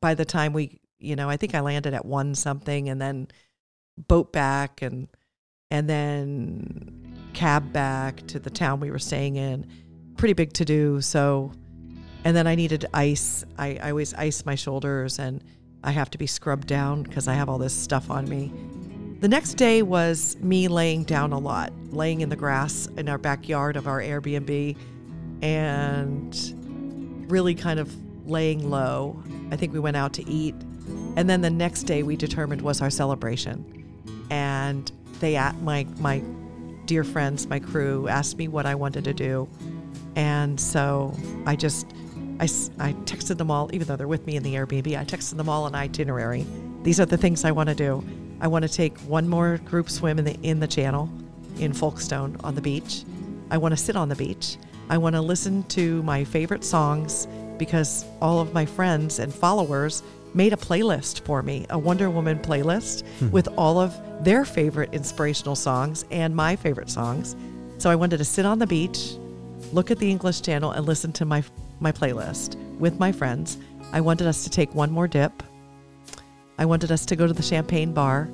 by 0.00 0.14
the 0.14 0.24
time 0.24 0.52
we 0.52 0.80
you 0.98 1.16
know 1.16 1.28
I 1.28 1.36
think 1.36 1.54
I 1.54 1.60
landed 1.60 1.94
at 1.94 2.04
one 2.04 2.34
something 2.34 2.88
and 2.88 3.00
then 3.00 3.28
boat 3.96 4.32
back 4.32 4.82
and 4.82 5.08
and 5.70 5.88
then 5.88 7.30
cab 7.34 7.72
back 7.72 8.26
to 8.28 8.38
the 8.38 8.50
town 8.50 8.80
we 8.80 8.90
were 8.90 8.98
staying 8.98 9.36
in. 9.36 9.66
Pretty 10.16 10.34
big 10.34 10.52
to 10.54 10.64
do. 10.64 11.00
So 11.00 11.52
and 12.24 12.36
then 12.36 12.46
I 12.46 12.54
needed 12.54 12.86
ice. 12.94 13.44
I, 13.58 13.78
I 13.82 13.90
always 13.90 14.14
ice 14.14 14.44
my 14.44 14.54
shoulders 14.54 15.18
and 15.18 15.42
I 15.88 15.92
have 15.92 16.10
to 16.10 16.18
be 16.18 16.26
scrubbed 16.26 16.66
down 16.66 17.02
because 17.02 17.28
I 17.28 17.32
have 17.32 17.48
all 17.48 17.56
this 17.56 17.72
stuff 17.72 18.10
on 18.10 18.28
me. 18.28 18.52
The 19.20 19.28
next 19.28 19.54
day 19.54 19.80
was 19.80 20.36
me 20.36 20.68
laying 20.68 21.04
down 21.04 21.32
a 21.32 21.38
lot, 21.38 21.72
laying 21.92 22.20
in 22.20 22.28
the 22.28 22.36
grass 22.36 22.88
in 22.98 23.08
our 23.08 23.16
backyard 23.16 23.74
of 23.74 23.86
our 23.86 23.98
Airbnb 23.98 24.76
and 25.40 27.26
really 27.30 27.54
kind 27.54 27.80
of 27.80 27.90
laying 28.28 28.68
low. 28.68 29.18
I 29.50 29.56
think 29.56 29.72
we 29.72 29.78
went 29.78 29.96
out 29.96 30.12
to 30.12 30.28
eat. 30.28 30.54
And 31.16 31.30
then 31.30 31.40
the 31.40 31.48
next 31.48 31.84
day 31.84 32.02
we 32.02 32.16
determined 32.16 32.60
was 32.60 32.82
our 32.82 32.90
celebration. 32.90 33.64
And 34.28 34.92
they 35.20 35.36
at 35.36 35.58
my 35.62 35.86
my 36.00 36.22
dear 36.84 37.02
friends, 37.02 37.46
my 37.46 37.60
crew 37.60 38.08
asked 38.08 38.36
me 38.36 38.46
what 38.46 38.66
I 38.66 38.74
wanted 38.74 39.04
to 39.04 39.14
do. 39.14 39.48
And 40.16 40.60
so 40.60 41.16
I 41.46 41.56
just 41.56 41.86
I, 42.40 42.44
I 42.78 42.92
texted 43.04 43.36
them 43.38 43.50
all, 43.50 43.68
even 43.72 43.86
though 43.88 43.96
they're 43.96 44.08
with 44.08 44.26
me 44.26 44.36
in 44.36 44.42
the 44.42 44.54
Airbnb, 44.54 44.96
I 44.96 45.04
texted 45.04 45.36
them 45.36 45.48
all 45.48 45.66
an 45.66 45.74
itinerary. 45.74 46.46
These 46.82 47.00
are 47.00 47.06
the 47.06 47.16
things 47.16 47.44
I 47.44 47.50
want 47.50 47.68
to 47.68 47.74
do. 47.74 48.04
I 48.40 48.46
want 48.46 48.62
to 48.62 48.68
take 48.68 48.96
one 49.00 49.28
more 49.28 49.58
group 49.58 49.90
swim 49.90 50.18
in 50.18 50.24
the 50.24 50.38
in 50.42 50.60
the 50.60 50.68
channel 50.68 51.10
in 51.58 51.72
Folkestone 51.72 52.36
on 52.44 52.54
the 52.54 52.60
beach. 52.60 53.02
I 53.50 53.58
want 53.58 53.72
to 53.72 53.76
sit 53.76 53.96
on 53.96 54.08
the 54.08 54.14
beach. 54.14 54.56
I 54.88 54.98
want 54.98 55.16
to 55.16 55.20
listen 55.20 55.64
to 55.64 56.02
my 56.04 56.24
favorite 56.24 56.64
songs 56.64 57.26
because 57.58 58.04
all 58.22 58.40
of 58.40 58.54
my 58.54 58.64
friends 58.64 59.18
and 59.18 59.34
followers 59.34 60.02
made 60.34 60.52
a 60.52 60.56
playlist 60.56 61.20
for 61.20 61.42
me, 61.42 61.66
a 61.70 61.78
Wonder 61.78 62.10
Woman 62.10 62.38
playlist 62.38 63.04
hmm. 63.18 63.30
with 63.30 63.48
all 63.58 63.78
of 63.78 63.98
their 64.24 64.44
favorite 64.44 64.92
inspirational 64.92 65.56
songs 65.56 66.04
and 66.10 66.34
my 66.34 66.54
favorite 66.54 66.90
songs. 66.90 67.34
So 67.78 67.90
I 67.90 67.96
wanted 67.96 68.18
to 68.18 68.24
sit 68.24 68.46
on 68.46 68.58
the 68.58 68.66
beach, 68.66 69.14
look 69.72 69.90
at 69.90 69.98
the 69.98 70.10
English 70.10 70.42
channel, 70.42 70.70
and 70.70 70.86
listen 70.86 71.12
to 71.14 71.24
my 71.24 71.42
my 71.80 71.92
playlist 71.92 72.56
with 72.78 72.98
my 72.98 73.12
friends. 73.12 73.58
I 73.92 74.00
wanted 74.00 74.26
us 74.26 74.44
to 74.44 74.50
take 74.50 74.74
one 74.74 74.90
more 74.90 75.08
dip. 75.08 75.42
I 76.58 76.64
wanted 76.64 76.90
us 76.90 77.06
to 77.06 77.16
go 77.16 77.26
to 77.26 77.32
the 77.32 77.42
champagne 77.42 77.92
bar 77.92 78.28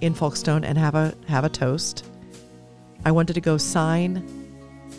in 0.00 0.14
Folkestone 0.14 0.64
and 0.64 0.78
have 0.78 0.94
a 0.94 1.14
have 1.28 1.44
a 1.44 1.48
toast. 1.48 2.06
I 3.04 3.10
wanted 3.10 3.34
to 3.34 3.40
go 3.40 3.56
sign 3.56 4.24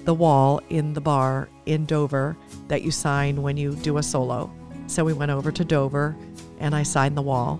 the 0.05 0.13
wall 0.13 0.61
in 0.69 0.93
the 0.93 1.01
bar 1.01 1.49
in 1.65 1.85
Dover 1.85 2.37
that 2.67 2.81
you 2.81 2.91
sign 2.91 3.41
when 3.41 3.57
you 3.57 3.75
do 3.75 3.97
a 3.97 4.03
solo. 4.03 4.51
So 4.87 5.03
we 5.03 5.13
went 5.13 5.31
over 5.31 5.51
to 5.51 5.65
Dover 5.65 6.15
and 6.59 6.75
I 6.75 6.83
signed 6.83 7.17
the 7.17 7.21
wall. 7.21 7.59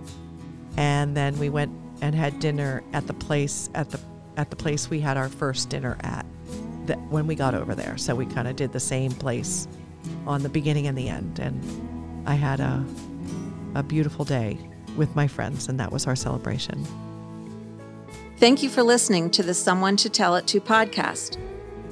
And 0.78 1.16
then 1.16 1.38
we 1.40 1.50
went 1.50 1.72
and 2.02 2.16
had 2.16 2.40
dinner 2.40 2.84
at 2.94 3.08
the 3.08 3.14
place 3.14 3.70
at 3.74 3.90
the 3.90 4.00
at 4.38 4.50
the 4.50 4.56
place 4.56 4.90
we 4.90 5.00
had 5.00 5.18
our 5.18 5.28
first 5.28 5.70
dinner 5.70 5.98
at 6.02 6.26
when 7.10 7.28
we 7.28 7.36
got 7.36 7.54
over 7.54 7.76
there. 7.76 7.98
So 7.98 8.16
we 8.16 8.26
kind 8.26 8.48
of 8.48 8.56
did 8.56 8.72
the 8.72 8.80
same 8.80 9.12
place 9.12 9.68
on 10.28 10.44
the 10.44 10.50
beginning 10.50 10.88
and 10.88 10.98
the 10.98 11.10
end 11.10 11.40
and 11.40 11.62
I 12.28 12.36
had 12.36 12.60
a 12.60 12.86
a 13.76 13.84
beautiful 13.84 14.26
day 14.26 14.58
with 14.98 15.16
my 15.16 15.28
friends 15.28 15.68
and 15.68 15.80
that 15.80 15.92
was 15.92 16.08
our 16.08 16.16
celebration. 16.16 16.86
Thank 18.38 18.64
you 18.64 18.70
for 18.70 18.84
listening 18.84 19.30
to 19.32 19.44
the 19.44 19.54
Someone 19.54 19.98
to 19.98 20.10
Tell 20.10 20.36
It 20.36 20.48
To 20.48 20.62
podcast. 20.62 21.38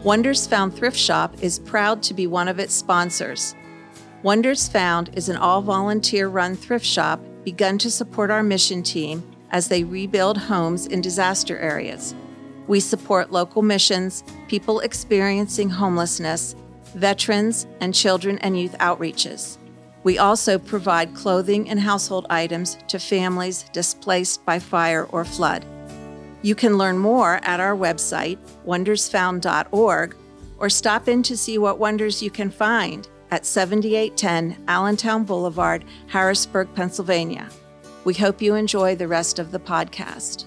Wonders 0.04 0.48
Found 0.48 0.76
Thrift 0.76 0.98
Shop 0.98 1.36
is 1.42 1.60
proud 1.60 2.02
to 2.04 2.14
be 2.14 2.26
one 2.26 2.48
of 2.48 2.60
its 2.60 2.74
sponsors. 2.74 3.56
Wonders 4.24 4.68
Found 4.70 5.10
is 5.14 5.30
an 5.30 5.38
all 5.38 5.62
volunteer 5.62 6.28
run 6.28 6.56
thrift 6.56 6.86
shop 6.86 7.20
begun 7.44 7.78
to 7.78 7.92
support 7.92 8.32
our 8.32 8.44
mission 8.44 8.82
team 8.82 9.24
as 9.52 9.68
they 9.68 9.84
rebuild 9.84 10.38
homes 10.38 10.88
in 10.88 11.02
disaster 11.02 11.58
areas. 11.58 12.16
We 12.68 12.80
support 12.80 13.32
local 13.32 13.62
missions, 13.62 14.24
people 14.48 14.80
experiencing 14.80 15.70
homelessness, 15.70 16.56
veterans, 16.94 17.68
and 17.82 17.94
children 17.94 18.38
and 18.40 18.60
youth 18.60 18.76
outreaches. 18.80 19.58
We 20.04 20.18
also 20.18 20.58
provide 20.58 21.16
clothing 21.16 21.70
and 21.70 21.80
household 21.80 22.28
items 22.30 22.78
to 22.88 23.00
families 23.00 23.64
displaced 23.74 24.46
by 24.46 24.60
fire 24.60 25.06
or 25.06 25.26
flood. 25.26 25.66
You 26.42 26.56
can 26.56 26.78
learn 26.78 26.98
more 26.98 27.40
at 27.44 27.60
our 27.60 27.76
website, 27.76 28.38
wondersfound.org, 28.66 30.16
or 30.60 30.70
stop 30.70 31.08
in 31.08 31.24
to 31.24 31.36
see 31.36 31.58
what 31.58 31.80
wonders 31.80 32.22
you 32.24 32.32
can 32.32 32.50
find 32.50 33.08
at 33.32 33.46
7810 33.46 34.64
Allentown 34.68 35.24
Boulevard, 35.24 35.84
Harrisburg, 36.08 36.74
Pennsylvania. 36.74 37.50
We 38.06 38.14
hope 38.14 38.42
you 38.42 38.56
enjoy 38.56 38.96
the 38.96 39.08
rest 39.08 39.40
of 39.40 39.52
the 39.52 39.60
podcast. 39.60 40.46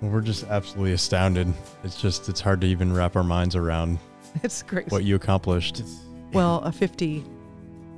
We're 0.00 0.20
just 0.20 0.44
absolutely 0.44 0.92
astounded. 0.92 1.52
It's 1.84 2.00
just 2.00 2.28
it's 2.28 2.40
hard 2.40 2.60
to 2.62 2.66
even 2.66 2.92
wrap 2.92 3.16
our 3.16 3.24
minds 3.24 3.54
around 3.56 3.98
It's 4.42 4.62
great. 4.62 4.90
what 4.90 5.04
you 5.04 5.16
accomplished. 5.16 5.82
well, 6.32 6.60
a 6.60 6.72
50 6.72 7.24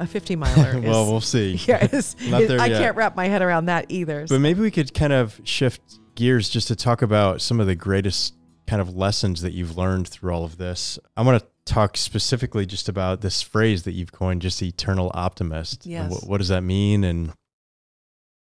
a 0.01 0.07
50 0.07 0.37
miler 0.37 0.79
is 0.79 0.85
well, 0.85 1.07
we'll 1.11 1.21
see. 1.21 1.55
yeah, 1.67 1.89
it's, 1.91 2.15
Not 2.29 2.43
it- 2.43 2.49
there 2.49 2.61
I 2.61 2.67
yet. 2.67 2.81
can't 2.81 2.97
wrap 2.97 3.17
my 3.17 3.27
head 3.27 3.43
around 3.43 3.67
that 3.67 3.87
either. 3.89 4.27
But 4.29 4.41
maybe 4.41 4.61
we 4.61 4.71
could 4.71 4.95
kind 4.95 5.13
of 5.13 5.41
shift 5.45 5.81
gears 6.15 6.49
just 6.49 6.69
to 6.69 6.77
talk 6.77 7.03
about 7.03 7.41
some 7.41 7.59
of 7.61 7.67
the 7.67 7.75
greatest 7.75 8.35
kind 8.67 8.81
of 8.81 8.97
lessons 8.97 9.43
that 9.43 9.53
you've 9.55 9.77
learned 9.77 10.07
through 10.07 10.33
all 10.33 10.45
of 10.45 10.57
this. 10.59 10.99
I 11.17 11.23
want 11.23 11.43
to 11.43 11.49
talk 11.65 11.97
specifically 11.97 12.65
just 12.67 12.89
about 12.89 13.21
this 13.23 13.43
phrase 13.43 13.83
that 13.85 13.93
you've 13.93 14.13
coined, 14.13 14.43
just 14.43 14.63
eternal 14.63 15.11
optimist. 15.15 15.85
Yes. 15.87 16.11
What, 16.11 16.29
what 16.29 16.39
does 16.39 16.49
that 16.49 16.63
mean, 16.63 17.03
and 17.03 17.33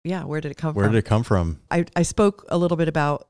yeah, 0.04 0.24
where 0.24 0.42
did 0.42 0.52
it 0.52 0.58
come 0.58 0.74
where 0.74 0.86
from? 0.86 0.92
Where 0.94 1.02
did 1.02 1.06
it 1.06 1.10
come 1.10 1.24
from? 1.24 1.60
I, 1.70 1.86
I 1.96 2.04
spoke 2.04 2.46
a 2.50 2.58
little 2.58 2.78
bit 2.78 2.88
about 2.88 3.28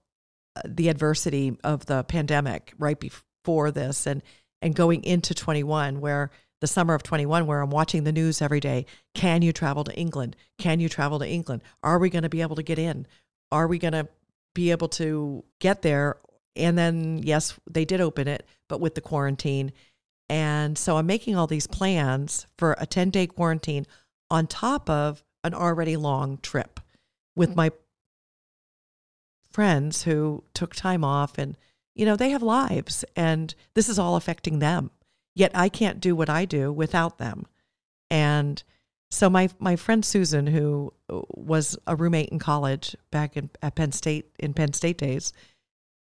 uh, 0.55 0.61
the 0.65 0.89
adversity 0.89 1.57
of 1.63 1.85
the 1.85 2.03
pandemic 2.03 2.73
right 2.77 2.99
before 2.99 3.71
this 3.71 4.05
and 4.05 4.21
and 4.61 4.75
going 4.75 5.03
into 5.03 5.33
21 5.33 5.99
where 5.99 6.31
the 6.59 6.67
summer 6.67 6.93
of 6.93 7.03
21 7.03 7.47
where 7.47 7.61
I'm 7.61 7.71
watching 7.71 8.03
the 8.03 8.11
news 8.11 8.41
every 8.41 8.59
day 8.59 8.85
can 9.15 9.41
you 9.41 9.51
travel 9.51 9.83
to 9.83 9.95
England? 9.95 10.35
Can 10.57 10.79
you 10.79 10.89
travel 10.89 11.19
to 11.19 11.27
England? 11.27 11.61
Are 11.83 11.99
we 11.99 12.09
going 12.09 12.23
to 12.23 12.29
be 12.29 12.41
able 12.41 12.55
to 12.55 12.63
get 12.63 12.79
in? 12.79 13.07
Are 13.51 13.67
we 13.67 13.79
going 13.79 13.93
to 13.93 14.07
be 14.53 14.71
able 14.71 14.89
to 14.89 15.43
get 15.59 15.81
there? 15.81 16.17
And 16.55 16.77
then 16.77 17.19
yes 17.23 17.59
they 17.69 17.85
did 17.85 18.01
open 18.01 18.27
it 18.27 18.45
but 18.67 18.79
with 18.79 18.95
the 18.95 19.01
quarantine. 19.01 19.71
And 20.29 20.77
so 20.77 20.97
I'm 20.97 21.07
making 21.07 21.35
all 21.35 21.47
these 21.47 21.67
plans 21.67 22.47
for 22.57 22.75
a 22.77 22.85
10 22.85 23.09
day 23.09 23.27
quarantine 23.27 23.85
on 24.29 24.47
top 24.47 24.89
of 24.89 25.23
an 25.43 25.53
already 25.53 25.97
long 25.97 26.37
trip 26.37 26.79
with 27.35 27.55
my 27.55 27.71
friends 29.51 30.03
who 30.03 30.43
took 30.53 30.75
time 30.75 31.03
off 31.03 31.37
and 31.37 31.57
you 31.95 32.05
know 32.05 32.15
they 32.15 32.29
have 32.29 32.43
lives 32.43 33.03
and 33.15 33.53
this 33.73 33.89
is 33.89 33.99
all 33.99 34.15
affecting 34.15 34.59
them. 34.59 34.91
Yet 35.33 35.51
i 35.53 35.69
can't 35.69 35.99
do 35.99 36.15
what 36.15 36.29
i 36.29 36.45
do 36.45 36.71
without 36.71 37.17
them. 37.17 37.45
And 38.09 38.61
so 39.09 39.29
my 39.29 39.49
my 39.59 39.75
friend 39.75 40.03
susan 40.05 40.47
who 40.47 40.93
uh, 41.09 41.21
was 41.29 41.77
a 41.87 41.95
roommate 41.95 42.29
in 42.29 42.39
college 42.39 42.95
back 43.11 43.37
in 43.37 43.49
at 43.61 43.75
penn 43.75 43.91
state 43.91 44.31
in 44.39 44.53
penn 44.53 44.73
state 44.73 44.97
days 44.97 45.33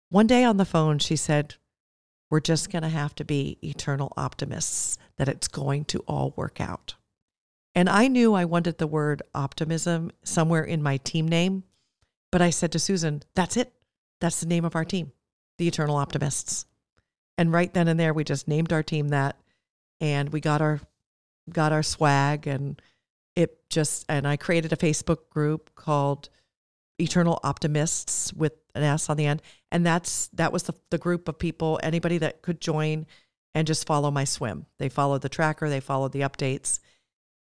one 0.10 0.28
day 0.28 0.44
on 0.44 0.58
the 0.58 0.66
phone 0.66 1.00
she 1.00 1.16
said 1.16 1.56
we're 2.32 2.40
just 2.40 2.72
going 2.72 2.82
to 2.82 2.90
have 2.90 3.14
to 3.16 3.24
be 3.24 3.58
eternal 3.62 4.12
optimists 4.18 4.98
that 5.18 5.30
it's 5.30 5.48
going 5.48 5.86
to 5.86 6.00
all 6.08 6.34
work 6.36 6.60
out. 6.60 6.96
And 7.74 7.90
i 7.90 8.08
knew 8.08 8.34
i 8.34 8.46
wanted 8.46 8.78
the 8.78 8.88
word 8.88 9.22
optimism 9.34 10.12
somewhere 10.24 10.64
in 10.64 10.82
my 10.82 10.98
team 10.98 11.28
name 11.28 11.64
but 12.36 12.42
I 12.42 12.50
said 12.50 12.74
to 12.74 12.80
Susan, 12.80 13.24
that's 13.34 13.56
it. 13.56 13.72
That's 14.20 14.42
the 14.42 14.46
name 14.46 14.66
of 14.66 14.76
our 14.76 14.84
team, 14.84 15.14
the 15.58 15.68
Eternal 15.68 15.96
Optimists. 15.96 16.66
And 17.38 17.52
right 17.52 17.74
then 17.74 17.88
and 17.88 18.00
there, 18.00 18.14
we 18.14 18.24
just 18.24 18.48
named 18.48 18.72
our 18.72 18.84
team 18.84 19.10
that, 19.10 19.38
and 20.00 20.30
we 20.32 20.40
got 20.40 20.62
our 20.62 20.80
got 21.52 21.72
our 21.72 21.84
swag, 21.84 22.48
and 22.48 22.82
it 23.36 23.70
just 23.70 24.06
and 24.08 24.28
I 24.28 24.38
created 24.38 24.72
a 24.74 24.78
Facebook 24.78 25.30
group 25.30 25.76
called 25.76 26.30
Eternal 27.00 27.40
Optimists 27.44 28.34
with 28.34 28.54
an 28.74 28.84
S 28.84 29.10
on 29.10 29.18
the 29.18 29.26
end, 29.26 29.42
and 29.72 29.86
that's 29.86 30.28
that 30.28 30.54
was 30.54 30.64
the 30.64 30.74
the 30.92 30.98
group 30.98 31.28
of 31.28 31.38
people, 31.38 31.80
anybody 31.84 32.18
that 32.20 32.42
could 32.42 32.62
join 32.62 33.06
and 33.54 33.68
just 33.68 33.86
follow 33.88 34.12
my 34.12 34.24
swim. 34.24 34.66
They 34.80 34.90
followed 34.90 35.22
the 35.22 35.30
tracker, 35.30 35.70
they 35.70 35.80
followed 35.80 36.14
the 36.14 36.22
updates, 36.22 36.80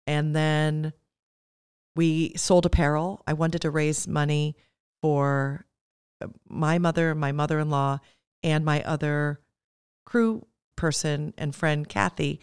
and 0.07 0.35
then 0.35 0.93
we 1.95 2.33
sold 2.35 2.65
apparel. 2.65 3.21
I 3.27 3.33
wanted 3.33 3.61
to 3.61 3.69
raise 3.69 4.07
money 4.07 4.55
for 5.01 5.65
my 6.47 6.77
mother, 6.79 7.15
my 7.15 7.31
mother 7.31 7.59
in 7.59 7.69
law, 7.69 7.99
and 8.43 8.65
my 8.65 8.81
other 8.83 9.39
crew 10.05 10.45
person 10.75 11.33
and 11.37 11.55
friend, 11.55 11.87
Kathy, 11.87 12.39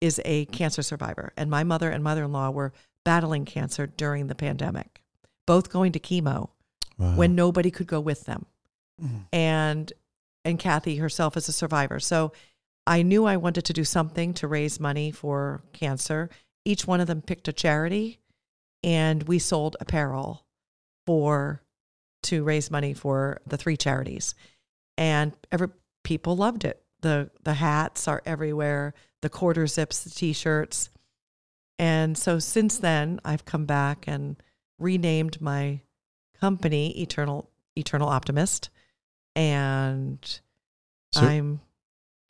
is 0.00 0.20
a 0.24 0.46
cancer 0.46 0.82
survivor. 0.82 1.32
And 1.36 1.50
my 1.50 1.64
mother 1.64 1.90
and 1.90 2.02
mother 2.02 2.24
in 2.24 2.32
law 2.32 2.50
were 2.50 2.72
battling 3.04 3.44
cancer 3.44 3.86
during 3.86 4.26
the 4.26 4.34
pandemic, 4.34 5.02
both 5.46 5.70
going 5.70 5.92
to 5.92 6.00
chemo 6.00 6.50
Wow. 6.98 7.16
when 7.16 7.34
nobody 7.34 7.70
could 7.70 7.86
go 7.88 8.00
with 8.00 8.24
them. 8.24 8.46
Mhm. 9.02 9.26
And 9.32 9.92
and 10.44 10.58
Kathy 10.58 10.96
herself 10.96 11.36
is 11.38 11.48
a 11.48 11.52
survivor. 11.52 11.98
So 11.98 12.32
I 12.86 13.02
knew 13.02 13.24
I 13.24 13.38
wanted 13.38 13.64
to 13.64 13.72
do 13.72 13.82
something 13.84 14.34
to 14.34 14.46
raise 14.46 14.78
money 14.78 15.10
for 15.10 15.64
cancer. 15.72 16.28
Each 16.66 16.86
one 16.86 17.00
of 17.00 17.06
them 17.06 17.22
picked 17.22 17.48
a 17.48 17.52
charity 17.52 18.20
and 18.82 19.22
we 19.22 19.38
sold 19.38 19.76
apparel 19.80 20.44
for 21.06 21.62
to 22.24 22.42
raise 22.44 22.70
money 22.70 22.94
for 22.94 23.40
the 23.46 23.56
three 23.56 23.76
charities. 23.76 24.34
And 24.98 25.32
every 25.50 25.68
people 26.02 26.36
loved 26.36 26.64
it. 26.64 26.82
The 27.00 27.30
the 27.42 27.54
hats 27.54 28.08
are 28.08 28.22
everywhere, 28.24 28.94
the 29.22 29.28
quarter 29.28 29.66
zips, 29.66 30.04
the 30.04 30.10
t-shirts. 30.10 30.90
And 31.78 32.16
so 32.16 32.38
since 32.38 32.78
then 32.78 33.20
I've 33.24 33.44
come 33.44 33.66
back 33.66 34.04
and 34.06 34.36
renamed 34.78 35.40
my 35.40 35.80
company 36.40 37.00
Eternal 37.00 37.50
eternal 37.76 38.08
optimist, 38.08 38.70
and 39.34 40.18
So- 41.12 41.20
I'm 41.22 41.60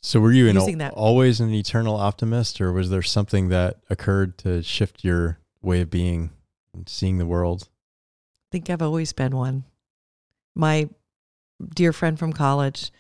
So 0.03 0.21
were 0.21 0.33
you 0.33 0.49
an, 0.49 0.57
using 0.57 0.79
that. 0.79 0.93
always 0.95 1.41
an 1.41 1.53
eternal 1.53 1.97
optimist, 1.97 2.61
or 2.61 2.73
was 2.73 2.91
there 2.91 3.03
something 3.03 3.49
that 3.49 3.79
occurred 3.91 4.39
to 4.39 4.63
shift 4.63 5.05
your 5.05 5.39
way 5.63 5.81
of 5.83 5.91
being 5.91 6.31
and 6.75 6.89
seeing 6.89 7.19
the 7.19 7.27
world? 7.27 7.69
I 7.71 8.49
think 8.53 8.71
I've 8.71 8.83
always 8.83 9.13
been 9.13 9.37
one. 9.37 9.65
My 10.55 10.89
dear 11.75 11.93
friend 11.93 12.19
from 12.19 12.33
college 12.33 12.91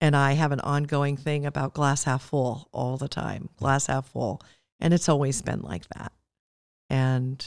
and 0.00 0.16
I 0.16 0.32
have 0.32 0.52
an 0.52 0.60
ongoing 0.60 1.16
thing 1.16 1.44
about 1.46 1.74
glass 1.74 2.04
half 2.04 2.22
full 2.22 2.68
all 2.72 2.96
the 2.96 3.08
time, 3.08 3.48
glass 3.56 3.86
half 3.86 4.08
full. 4.08 4.40
And 4.80 4.94
it's 4.94 5.08
always 5.08 5.42
been 5.42 5.60
like 5.60 5.86
that. 5.96 6.12
And, 6.88 7.44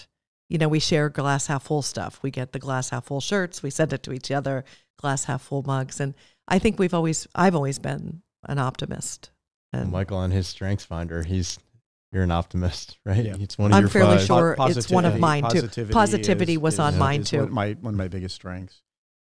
you 0.50 0.58
know, 0.58 0.68
we 0.70 0.80
share 0.80 1.10
glass 1.10 1.48
half 1.48 1.64
full 1.64 1.82
stuff. 1.82 2.20
We 2.22 2.32
get 2.32 2.52
the 2.52 2.60
glass 2.60 2.90
half 2.90 3.06
full 3.06 3.22
shirts, 3.22 3.64
we 3.64 3.70
send 3.70 3.94
it 3.94 4.04
to 4.04 4.14
each 4.14 4.32
other, 4.32 4.64
glass 5.00 5.26
half 5.26 5.42
full 5.42 5.64
mugs. 5.64 6.00
And 6.00 6.14
I 6.48 6.60
think 6.60 6.78
we've 6.80 6.94
always, 6.94 7.28
I've 7.36 7.56
always 7.56 7.80
been 7.80 8.22
an 8.48 8.60
optimist. 8.60 9.32
And 9.72 9.92
Michael 9.92 10.18
on 10.18 10.30
his 10.32 10.48
Strengths 10.48 10.86
Finder, 10.86 11.24
he's 11.24 11.58
you're 12.12 12.22
an 12.24 12.30
optimist, 12.32 13.00
right? 13.06 13.26
Yeah. 13.26 13.36
It's 13.40 13.58
one 13.58 13.72
of 13.72 13.78
I'm 13.78 13.84
your 13.84 13.90
fairly 13.90 14.18
five. 14.18 14.28
sure 14.28 14.56
Po- 14.56 14.68
it's 14.68 14.92
one 14.92 15.06
of 15.06 15.20
mine 15.20 15.42
too. 15.44 15.48
Positivity, 15.62 15.94
Positivity 15.94 16.54
is- 16.54 16.60
was 16.60 16.74
is- 16.76 16.80
on 16.80 16.94
is 16.94 17.00
mine 17.00 17.20
one 17.22 17.26
too. 17.26 17.40
of 17.42 17.52
my 17.52 17.72
one 17.82 17.96
of 17.96 17.98
my 17.98 18.08
biggest 18.08 18.36
strengths. 18.36 18.82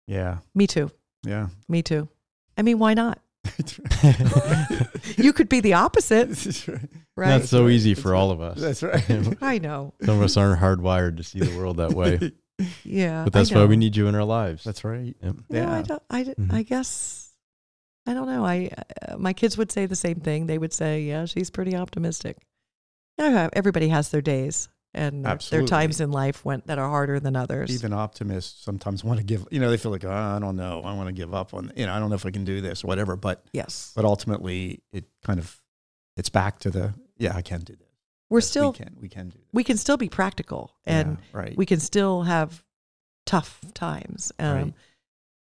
Yeah, 0.09 0.39
Me 0.55 0.67
too. 0.67 0.91
yeah. 1.25 1.49
Me 1.69 1.83
too. 1.83 2.09
I 2.57 2.63
mean, 2.63 2.79
why 2.81 2.95
not? 2.95 3.21
You 5.17 5.33
could 5.33 5.49
be 5.49 5.61
the 5.61 5.75
opposite, 5.75 6.29
That's 6.29 6.69
right. 6.69 6.81
right? 7.17 7.29
That's 7.29 7.49
so 7.51 7.65
right. 7.65 7.73
easy 7.73 7.95
for 7.95 8.13
right. 8.13 8.19
all 8.19 8.31
of 8.31 8.41
us. 8.41 8.61
That's 8.61 8.83
right. 8.85 9.37
I 9.43 9.59
know. 9.59 9.95
Some 10.03 10.17
of 10.19 10.23
us 10.23 10.37
aren't 10.37 10.61
hardwired 10.61 11.17
to 11.17 11.23
see 11.25 11.41
the 11.41 11.57
world 11.59 11.79
that 11.79 11.93
way, 11.93 12.33
Yeah. 12.85 13.25
but 13.25 13.33
that's 13.33 13.51
why 13.53 13.65
we 13.65 13.77
need 13.77 13.97
you 13.97 14.07
in 14.07 14.15
our 14.15 14.25
lives. 14.25 14.65
That's 14.65 14.85
right. 14.85 15.15
Yep. 15.23 15.37
No, 15.51 15.61
I 15.69 15.77
Yeah. 15.79 15.83
don't. 15.83 16.03
I, 16.11 16.23
d- 16.25 16.35
Mhm. 16.39 16.53
I 16.53 16.63
guess. 16.63 17.31
I 18.07 18.15
don't 18.15 18.27
know. 18.27 18.45
I 18.45 18.71
uh, 19.09 19.17
my 19.19 19.33
kids 19.33 19.59
would 19.59 19.71
say 19.73 19.87
the 19.87 19.97
same 19.97 20.21
thing. 20.21 20.47
They 20.47 20.57
would 20.59 20.73
say, 20.73 21.03
"Yeah, 21.03 21.25
she's 21.27 21.51
pretty 21.51 21.75
optimistic." 21.77 22.39
Yeah, 23.19 23.49
everybody 23.53 23.89
has 23.89 24.11
their 24.11 24.23
days, 24.23 24.69
and 24.95 25.25
there- 25.25 25.39
there 25.51 25.63
are 25.63 25.67
times 25.67 26.01
in 26.01 26.11
life 26.11 26.45
when 26.45 26.63
that 26.67 26.79
are 26.79 26.89
harder 26.89 27.21
than 27.21 27.37
others. 27.37 27.71
Even 27.71 27.93
optimists 27.93 28.63
sometimes 28.65 29.05
want 29.05 29.19
to 29.19 29.25
give. 29.25 29.47
You 29.51 29.61
know, 29.61 29.71
they 29.71 29.77
feel 29.77 29.93
like 29.93 30.05
oh, 30.05 30.11
I 30.11 30.39
don't 30.39 30.57
know. 30.57 30.83
I 30.85 30.95
want 30.95 31.09
to 31.09 31.13
give 31.13 31.35
up 31.35 31.55
on. 31.55 31.73
You 31.77 31.87
know, 31.87 31.93
I 31.95 31.99
don't 31.99 32.09
know 32.09 32.17
if 32.17 32.27
I 32.27 32.31
can 32.31 32.45
do 32.45 32.61
this 32.61 32.85
or 32.85 32.87
whatever. 32.89 33.17
But 33.17 33.45
yes, 33.53 33.93
but 33.95 34.05
ultimately, 34.05 34.83
it 34.93 35.05
kind 35.25 35.39
of 35.39 35.61
it's 36.17 36.31
back 36.31 36.59
to 36.61 36.71
the 36.71 36.95
yeah, 37.19 37.35
I 37.37 37.43
can 37.43 37.61
do 37.61 37.75
this. 37.75 37.89
we're 38.31 38.39
Yes, 38.39 38.47
still 38.49 38.73
we 38.73 38.79
can 38.79 38.97
we 39.01 39.09
can 39.09 39.29
do 39.29 39.39
this. 39.39 39.49
we 39.53 39.65
can 39.65 39.77
still 39.77 39.97
be 39.97 40.09
practical, 40.09 40.73
and 40.87 41.19
yeah, 41.19 41.39
right. 41.41 41.57
we 41.57 41.67
can 41.67 41.81
still 41.81 42.23
have 42.23 42.63
tough 43.27 43.61
times. 43.75 44.33
Um, 44.39 44.55
Right. 44.57 44.75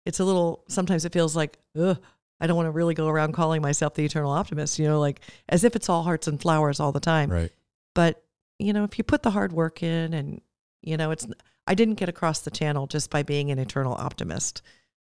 It's 0.04 0.20
a 0.20 0.24
little. 0.24 0.62
Sometimes 0.68 1.04
it 1.04 1.12
feels 1.12 1.34
like, 1.34 1.58
ugh, 1.76 1.98
I 2.40 2.46
don't 2.46 2.56
want 2.56 2.68
to 2.68 2.70
really 2.70 2.94
go 2.94 3.08
around 3.08 3.32
calling 3.32 3.60
myself 3.60 3.94
the 3.94 4.04
eternal 4.04 4.30
optimist. 4.30 4.78
You 4.78 4.86
know, 4.86 5.00
like 5.00 5.20
as 5.48 5.64
if 5.64 5.74
it's 5.74 5.88
all 5.88 6.02
hearts 6.04 6.28
and 6.28 6.40
flowers 6.40 6.78
all 6.78 6.92
the 6.92 7.00
time. 7.00 7.30
Right. 7.30 7.50
but 7.94 8.22
you 8.58 8.72
know 8.72 8.84
if 8.84 8.98
you 8.98 9.04
put 9.04 9.22
the 9.22 9.30
hard 9.30 9.52
work 9.52 9.82
in 9.82 10.14
and 10.14 10.40
you 10.82 10.96
know 10.96 11.10
it's 11.10 11.26
i 11.66 11.74
didn't 11.74 11.94
get 11.94 12.08
across 12.08 12.40
the 12.40 12.50
channel 12.50 12.86
just 12.86 13.10
by 13.10 13.22
being 13.22 13.50
an 13.50 13.58
eternal 13.58 13.94
optimist. 13.94 14.62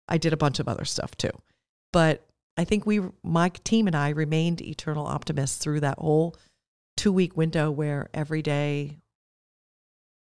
I 0.09 0.19
did 0.19 0.33
a 0.33 0.37
bunch 0.37 0.59
of 0.59 0.69
other 0.69 0.85
stuff 0.85 1.17
too. 1.17 1.31
But 1.93 2.27
i 2.57 2.65
think 2.65 2.87
we 2.87 3.01
my 3.23 3.49
team 3.49 3.87
and 3.87 3.97
i 3.97 4.11
remained 4.11 4.61
eternal 4.61 5.07
optimists 5.07 5.59
through 5.59 5.81
that 5.81 5.99
whole 5.99 6.37
two 6.97 7.13
week 7.13 7.37
window 7.37 7.71
where 7.71 8.09
every 8.13 8.43
day 8.43 8.99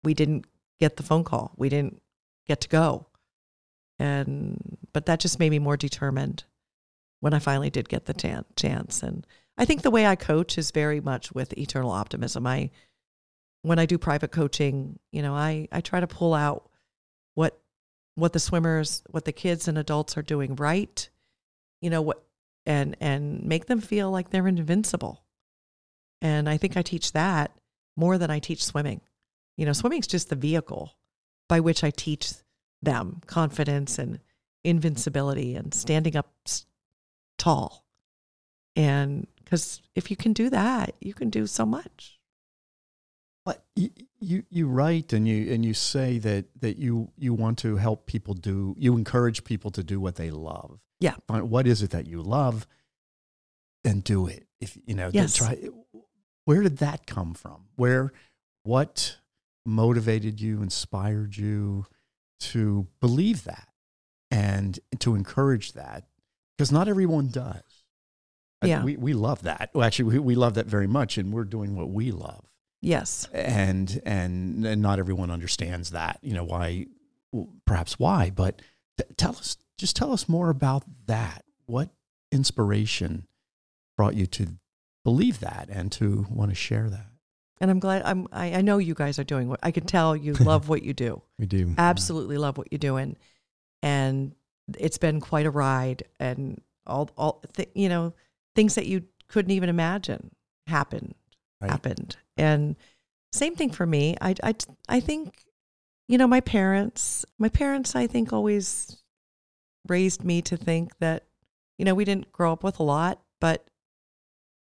we 0.05 0.14
didn't 0.14 0.47
get 0.80 0.97
the 0.97 1.03
phone 1.03 1.22
call. 1.22 1.53
We 1.57 1.68
didn't 1.68 2.03
get 2.49 2.61
to 2.62 2.68
go. 2.68 3.07
And 3.99 4.78
but 4.93 5.07
that 5.07 5.20
just 5.20 5.39
made 5.39 5.51
me 5.51 5.59
more 5.59 5.76
determined 5.76 6.45
when 7.20 7.35
i 7.35 7.39
finally 7.39 7.70
did 7.70 7.89
get 7.89 8.07
the 8.07 8.45
chance. 8.57 9.03
And 9.03 9.26
i 9.57 9.64
think 9.64 9.83
the 9.83 9.91
way 9.91 10.07
i 10.07 10.16
coach 10.16 10.59
is 10.59 10.70
very 10.70 11.01
much 11.01 11.33
with 11.33 11.57
eternal 11.57 11.91
optimism. 11.93 12.47
I 12.47 12.70
when 13.62 13.78
I 13.78 13.86
do 13.86 13.96
private 13.96 14.32
coaching, 14.32 14.98
you 15.12 15.22
know, 15.22 15.34
I, 15.34 15.68
I 15.72 15.80
try 15.80 16.00
to 16.00 16.06
pull 16.06 16.34
out 16.34 16.68
what 17.34 17.58
what 18.14 18.34
the 18.34 18.40
swimmers, 18.40 19.02
what 19.10 19.24
the 19.24 19.32
kids 19.32 19.68
and 19.68 19.78
adults 19.78 20.18
are 20.18 20.22
doing 20.22 20.54
right, 20.56 21.08
you 21.80 21.88
know, 21.88 22.02
what 22.02 22.22
and 22.66 22.96
and 23.00 23.44
make 23.44 23.66
them 23.66 23.80
feel 23.80 24.10
like 24.10 24.30
they're 24.30 24.48
invincible. 24.48 25.24
And 26.20 26.48
I 26.48 26.56
think 26.56 26.76
I 26.76 26.82
teach 26.82 27.12
that 27.12 27.52
more 27.96 28.18
than 28.18 28.30
I 28.30 28.38
teach 28.38 28.64
swimming. 28.64 29.00
You 29.56 29.66
know, 29.66 29.72
swimming's 29.72 30.06
just 30.06 30.28
the 30.28 30.36
vehicle 30.36 30.96
by 31.48 31.60
which 31.60 31.84
I 31.84 31.90
teach 31.90 32.32
them 32.80 33.20
confidence 33.26 33.98
and 33.98 34.20
invincibility 34.64 35.54
and 35.54 35.72
standing 35.74 36.16
up 36.16 36.32
tall. 37.38 37.84
And 38.76 39.26
because 39.38 39.82
if 39.94 40.10
you 40.10 40.16
can 40.16 40.32
do 40.32 40.48
that, 40.50 40.94
you 41.00 41.14
can 41.14 41.30
do 41.30 41.46
so 41.46 41.66
much. 41.66 42.18
But 43.45 43.64
you, 43.74 43.90
you 44.20 44.45
you 44.51 44.68
write 44.68 45.12
and 45.12 45.26
you 45.26 45.53
and 45.53 45.64
you 45.64 45.74
say 45.74 46.18
that 46.18 46.45
that 46.61 46.78
you 46.78 47.11
you 47.18 47.34
want 47.34 47.59
to 47.59 47.76
help 47.76 48.07
people 48.07 48.34
do 48.34 48.74
you 48.78 48.97
encourage 48.97 49.43
people 49.43 49.70
to 49.72 49.82
do 49.82 49.99
what 50.01 50.14
they 50.16 50.30
love. 50.30 50.78
Yeah. 51.01 51.16
Find 51.26 51.51
what 51.51 51.66
is 51.66 51.82
it 51.82 51.90
that 51.90 52.07
you 52.07 52.22
love, 52.22 52.66
and 53.84 54.05
do 54.05 54.28
it. 54.28 54.47
If 54.61 54.78
you 54.86 54.95
know, 54.95 55.11
Yes. 55.12 55.34
try. 55.34 55.59
Where 56.45 56.62
did 56.62 56.78
that 56.78 57.07
come 57.07 57.34
from? 57.34 57.64
Where, 57.76 58.12
what 58.62 59.18
motivated 59.64 60.40
you, 60.40 60.62
inspired 60.62 61.36
you 61.36 61.86
to 62.40 62.86
believe 63.01 63.45
that, 63.45 63.68
and 64.30 64.78
to 65.01 65.14
encourage 65.16 65.72
that? 65.72 66.07
Because 66.57 66.70
not 66.70 66.86
everyone 66.88 67.28
does. 67.28 67.62
I- 68.61 68.66
Yeah. 68.68 68.84
we 68.84 68.97
we 68.97 69.14
love 69.14 69.43
that. 69.43 69.70
Well, 69.74 69.84
actually, 69.84 70.12
we, 70.14 70.18
we 70.20 70.34
love 70.36 70.55
that 70.55 70.66
very 70.66 70.86
much, 70.86 71.18
and 71.18 71.32
we're 71.32 71.43
doing 71.45 71.74
what 71.74 71.90
we 71.90 72.12
love 72.12 72.45
Yes. 72.83 73.28
and 73.33 74.03
and 74.05 74.66
and 74.66 74.83
not 74.83 74.99
everyone 74.99 75.30
understands 75.30 75.91
that 75.93 76.18
you 76.20 76.35
know 76.35 76.45
why 76.45 76.87
perhaps 77.64 77.99
why 77.99 78.30
but 78.35 78.61
t- 78.99 79.05
tell 79.16 79.37
us 79.37 79.57
just 79.78 79.95
tell 79.97 80.12
us 80.12 80.28
more 80.28 80.51
about 80.51 80.83
that 81.07 81.45
what 81.66 81.91
inspiration 82.33 83.26
brought 83.97 84.14
you 84.14 84.26
to 84.26 84.49
believe 85.05 85.39
that 85.41 85.68
and 85.70 85.93
to 85.93 86.26
want 86.28 86.51
to 86.51 86.55
share 86.55 86.91
that 86.91 87.07
And 87.61 87.70
I'm 87.70 87.78
glad 87.78 88.03
I'm 88.05 88.26
I, 88.33 88.55
I 88.55 88.61
know 88.62 88.78
you 88.78 88.95
guys 88.95 89.18
are 89.18 89.24
doing 89.24 89.49
what 89.49 89.61
I 89.62 89.70
can 89.70 89.85
tell 89.85 90.16
you 90.16 90.33
love 90.41 90.68
what 90.68 90.83
you 90.83 90.93
do. 90.93 91.22
We 91.39 91.47
do. 91.47 91.74
Absolutely 91.78 92.37
love 92.37 92.59
what 92.59 92.68
you're 92.72 92.78
doing. 92.80 93.16
And 93.83 94.35
it's 94.78 94.99
been 94.99 95.20
quite 95.20 95.47
a 95.47 95.51
ride 95.51 96.03
and 96.18 96.61
all 96.87 97.11
all 97.16 97.43
th- 97.55 97.70
you 97.74 97.89
know, 97.89 98.14
things 98.57 98.74
that 98.74 98.87
you 98.87 99.05
couldn't 99.28 99.53
even 99.53 99.68
imagine 99.68 100.30
happened 100.66 101.14
Right. 101.62 101.70
happened. 101.70 102.16
And 102.36 102.76
same 103.32 103.54
thing 103.54 103.70
for 103.70 103.86
me. 103.86 104.16
I 104.20 104.34
I 104.42 104.54
I 104.88 105.00
think 105.00 105.44
you 106.08 106.18
know, 106.18 106.26
my 106.26 106.40
parents, 106.40 107.24
my 107.38 107.48
parents 107.48 107.94
I 107.96 108.06
think 108.06 108.32
always 108.32 109.02
raised 109.88 110.24
me 110.24 110.42
to 110.42 110.56
think 110.56 110.98
that 110.98 111.24
you 111.78 111.84
know, 111.84 111.94
we 111.94 112.04
didn't 112.04 112.32
grow 112.32 112.52
up 112.52 112.62
with 112.62 112.78
a 112.78 112.82
lot, 112.82 113.20
but 113.40 113.66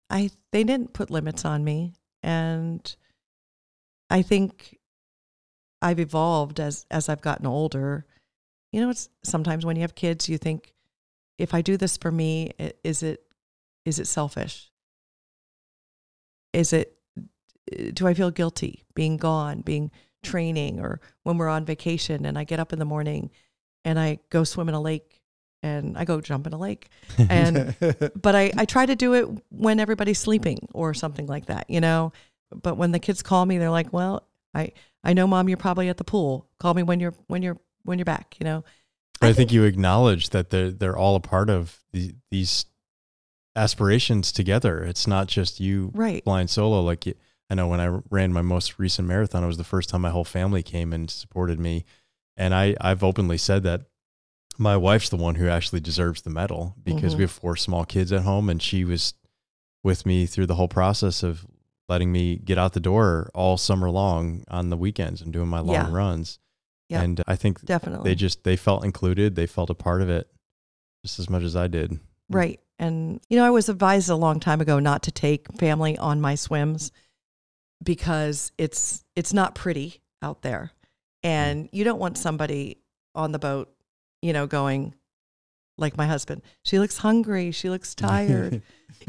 I 0.09 0.31
they 0.51 0.63
didn't 0.63 0.93
put 0.93 1.11
limits 1.11 1.45
on 1.45 1.63
me 1.63 1.93
and 2.23 2.95
I 4.09 4.21
think 4.21 4.77
I've 5.81 5.99
evolved 5.99 6.59
as 6.59 6.85
as 6.89 7.09
I've 7.09 7.21
gotten 7.21 7.45
older. 7.45 8.05
You 8.71 8.81
know, 8.81 8.89
it's 8.89 9.09
sometimes 9.23 9.65
when 9.65 9.75
you 9.75 9.81
have 9.81 9.95
kids 9.95 10.29
you 10.29 10.37
think 10.37 10.73
if 11.37 11.53
I 11.53 11.61
do 11.61 11.77
this 11.77 11.97
for 11.97 12.11
me, 12.11 12.51
is 12.83 13.03
it 13.03 13.23
is 13.85 13.99
it 13.99 14.07
selfish? 14.07 14.71
Is 16.57 16.73
it 16.73 16.97
do 17.93 18.07
I 18.07 18.13
feel 18.13 18.31
guilty 18.31 18.85
being 18.95 19.17
gone, 19.17 19.61
being 19.61 19.91
training 20.23 20.79
or 20.79 20.99
when 21.23 21.37
we're 21.37 21.49
on 21.49 21.65
vacation 21.65 22.25
and 22.25 22.37
I 22.37 22.43
get 22.43 22.59
up 22.59 22.73
in 22.73 22.79
the 22.79 22.85
morning 22.85 23.29
and 23.85 23.99
I 23.99 24.19
go 24.29 24.43
swim 24.43 24.67
in 24.67 24.75
a 24.75 24.81
lake 24.81 25.21
and 25.61 25.97
I 25.97 26.03
go 26.03 26.19
jump 26.19 26.47
in 26.47 26.53
a 26.53 26.57
lake 26.57 26.89
and 27.29 27.75
but 28.15 28.35
I, 28.35 28.51
I 28.57 28.65
try 28.65 28.85
to 28.85 28.95
do 28.95 29.13
it 29.13 29.27
when 29.49 29.79
everybody's 29.79 30.19
sleeping 30.19 30.67
or 30.73 30.93
something 30.93 31.27
like 31.27 31.45
that, 31.45 31.69
you 31.69 31.79
know. 31.79 32.11
But 32.49 32.77
when 32.77 32.91
the 32.91 32.99
kids 32.99 33.21
call 33.21 33.45
me, 33.45 33.57
they're 33.57 33.69
like, 33.69 33.91
"Well, 33.91 34.25
I 34.53 34.71
I 35.03 35.13
know, 35.13 35.27
mom, 35.27 35.49
you're 35.49 35.57
probably 35.57 35.89
at 35.89 35.97
the 35.97 36.05
pool. 36.05 36.47
Call 36.59 36.73
me 36.73 36.81
when 36.81 37.01
you're 37.01 37.13
when 37.27 37.41
you're 37.43 37.57
when 37.83 37.99
you're 37.99 38.05
back," 38.05 38.35
you 38.39 38.45
know. 38.45 38.63
But 39.19 39.27
I 39.27 39.33
think 39.33 39.51
you 39.51 39.65
acknowledge 39.65 40.29
that 40.29 40.49
they're 40.49 40.71
they're 40.71 40.97
all 40.97 41.17
a 41.17 41.19
part 41.19 41.49
of 41.49 41.77
the, 41.91 42.15
these 42.31 42.65
aspirations 43.57 44.31
together. 44.31 44.83
It's 44.83 45.07
not 45.07 45.27
just 45.27 45.59
you 45.59 45.91
right, 45.93 46.23
flying 46.23 46.47
solo. 46.47 46.81
Like 46.81 47.05
you, 47.05 47.15
I 47.49 47.55
know 47.55 47.67
when 47.67 47.79
I 47.81 47.99
ran 48.09 48.31
my 48.31 48.41
most 48.41 48.79
recent 48.79 49.07
marathon, 49.07 49.43
it 49.43 49.47
was 49.47 49.57
the 49.57 49.63
first 49.63 49.89
time 49.89 50.01
my 50.01 50.09
whole 50.11 50.23
family 50.23 50.63
came 50.63 50.93
and 50.93 51.09
supported 51.09 51.59
me, 51.59 51.85
and 52.37 52.53
I 52.53 52.75
I've 52.79 53.03
openly 53.03 53.37
said 53.37 53.63
that 53.63 53.81
my 54.57 54.75
wife's 54.77 55.09
the 55.09 55.17
one 55.17 55.35
who 55.35 55.47
actually 55.49 55.79
deserves 55.81 56.21
the 56.21 56.29
medal 56.31 56.75
because 56.83 57.13
Mhm. 57.13 57.17
we 57.17 57.23
have 57.23 57.31
four 57.31 57.55
small 57.55 57.85
kids 57.85 58.11
at 58.11 58.21
home, 58.23 58.49
and 58.49 58.61
she 58.61 58.83
was 58.83 59.13
with 59.83 60.05
me 60.05 60.25
through 60.25 60.47
the 60.47 60.55
whole 60.55 60.67
process 60.67 61.21
of 61.23 61.45
letting 61.89 62.11
me 62.11 62.35
get 62.37 62.57
out 62.57 62.73
the 62.73 62.79
door 62.79 63.29
all 63.33 63.55
summer 63.57 63.89
long 63.89 64.43
on 64.49 64.69
the 64.69 64.75
weekends 64.77 65.21
and 65.21 65.31
doing 65.31 65.47
my 65.47 65.59
long 65.59 65.75
Yeah. 65.75 65.91
runs. 65.91 66.39
Yeah. 66.89 67.01
And 67.01 67.23
I 67.27 67.35
think 67.35 67.63
Definitely. 67.63 68.09
they 68.09 68.15
just 68.15 68.43
they 68.43 68.55
felt 68.55 68.83
included. 68.83 69.35
They 69.35 69.45
felt 69.45 69.69
a 69.69 69.73
part 69.75 70.01
of 70.01 70.09
it 70.09 70.29
just 71.05 71.19
as 71.19 71.29
much 71.29 71.43
as 71.43 71.55
I 71.55 71.67
did. 71.67 71.99
Right. 72.29 72.59
And, 72.79 73.19
you 73.29 73.37
know, 73.37 73.45
I 73.45 73.49
was 73.49 73.69
advised 73.69 74.09
a 74.09 74.15
long 74.15 74.39
time 74.39 74.61
ago 74.61 74.79
not 74.79 75.03
to 75.03 75.11
take 75.11 75.51
family 75.57 75.97
on 75.97 76.21
my 76.21 76.35
swims 76.35 76.91
because 77.83 78.51
it's 78.57 79.03
it's 79.15 79.33
not 79.33 79.55
pretty 79.55 80.01
out 80.21 80.41
there. 80.41 80.71
And 81.23 81.69
you 81.71 81.83
don't 81.83 81.99
want 81.99 82.17
somebody 82.17 82.77
on 83.15 83.31
the 83.31 83.39
boat, 83.39 83.71
you 84.21 84.33
know, 84.33 84.47
going 84.47 84.93
like 85.77 85.97
my 85.97 86.07
husband. 86.07 86.41
She 86.63 86.79
looks 86.79 86.97
hungry. 86.97 87.51
She 87.51 87.69
looks 87.69 87.95
tired. 87.95 88.61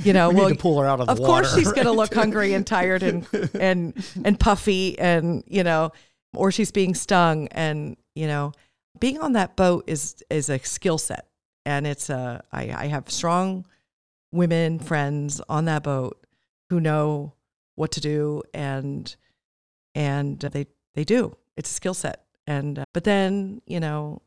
You 0.02 0.12
know, 0.12 0.30
we 0.30 0.36
well, 0.36 0.54
pull 0.54 0.80
her 0.80 0.86
out 0.86 1.00
of 1.00 1.06
the 1.06 1.14
water. 1.14 1.22
of 1.22 1.26
course 1.26 1.54
she's 1.54 1.72
going 1.72 1.86
to 1.86 1.92
look 1.92 2.12
hungry 2.22 2.54
and 2.54 2.66
tired 2.66 3.02
and 3.02 3.26
and 3.54 3.94
and 4.24 4.38
puffy 4.38 4.98
and 4.98 5.44
you 5.46 5.62
know 5.62 5.92
or 6.34 6.52
she's 6.52 6.70
being 6.70 6.94
stung 6.94 7.48
and 7.48 7.96
you 8.14 8.26
know 8.26 8.52
being 9.00 9.18
on 9.18 9.32
that 9.32 9.56
boat 9.56 9.84
is 9.86 10.22
is 10.30 10.50
a 10.50 10.58
skill 10.58 10.98
set 10.98 11.26
and 11.68 11.86
it's 11.86 12.08
a 12.08 12.42
I, 12.50 12.72
I 12.72 12.86
have 12.86 13.10
strong 13.10 13.66
women 14.32 14.78
friends 14.78 15.42
on 15.50 15.66
that 15.66 15.82
boat 15.82 16.26
who 16.70 16.80
know 16.80 17.34
what 17.74 17.92
to 17.92 18.00
do 18.00 18.42
and 18.54 19.14
and 19.94 20.40
they 20.40 20.66
they 20.94 21.04
do. 21.04 21.36
It's 21.58 21.70
a 21.70 21.74
skill 21.74 21.94
set. 21.94 22.24
And 22.46 22.78
uh, 22.78 22.84
but 22.94 23.04
then 23.04 23.60
you 23.66 23.80
know 23.80 24.22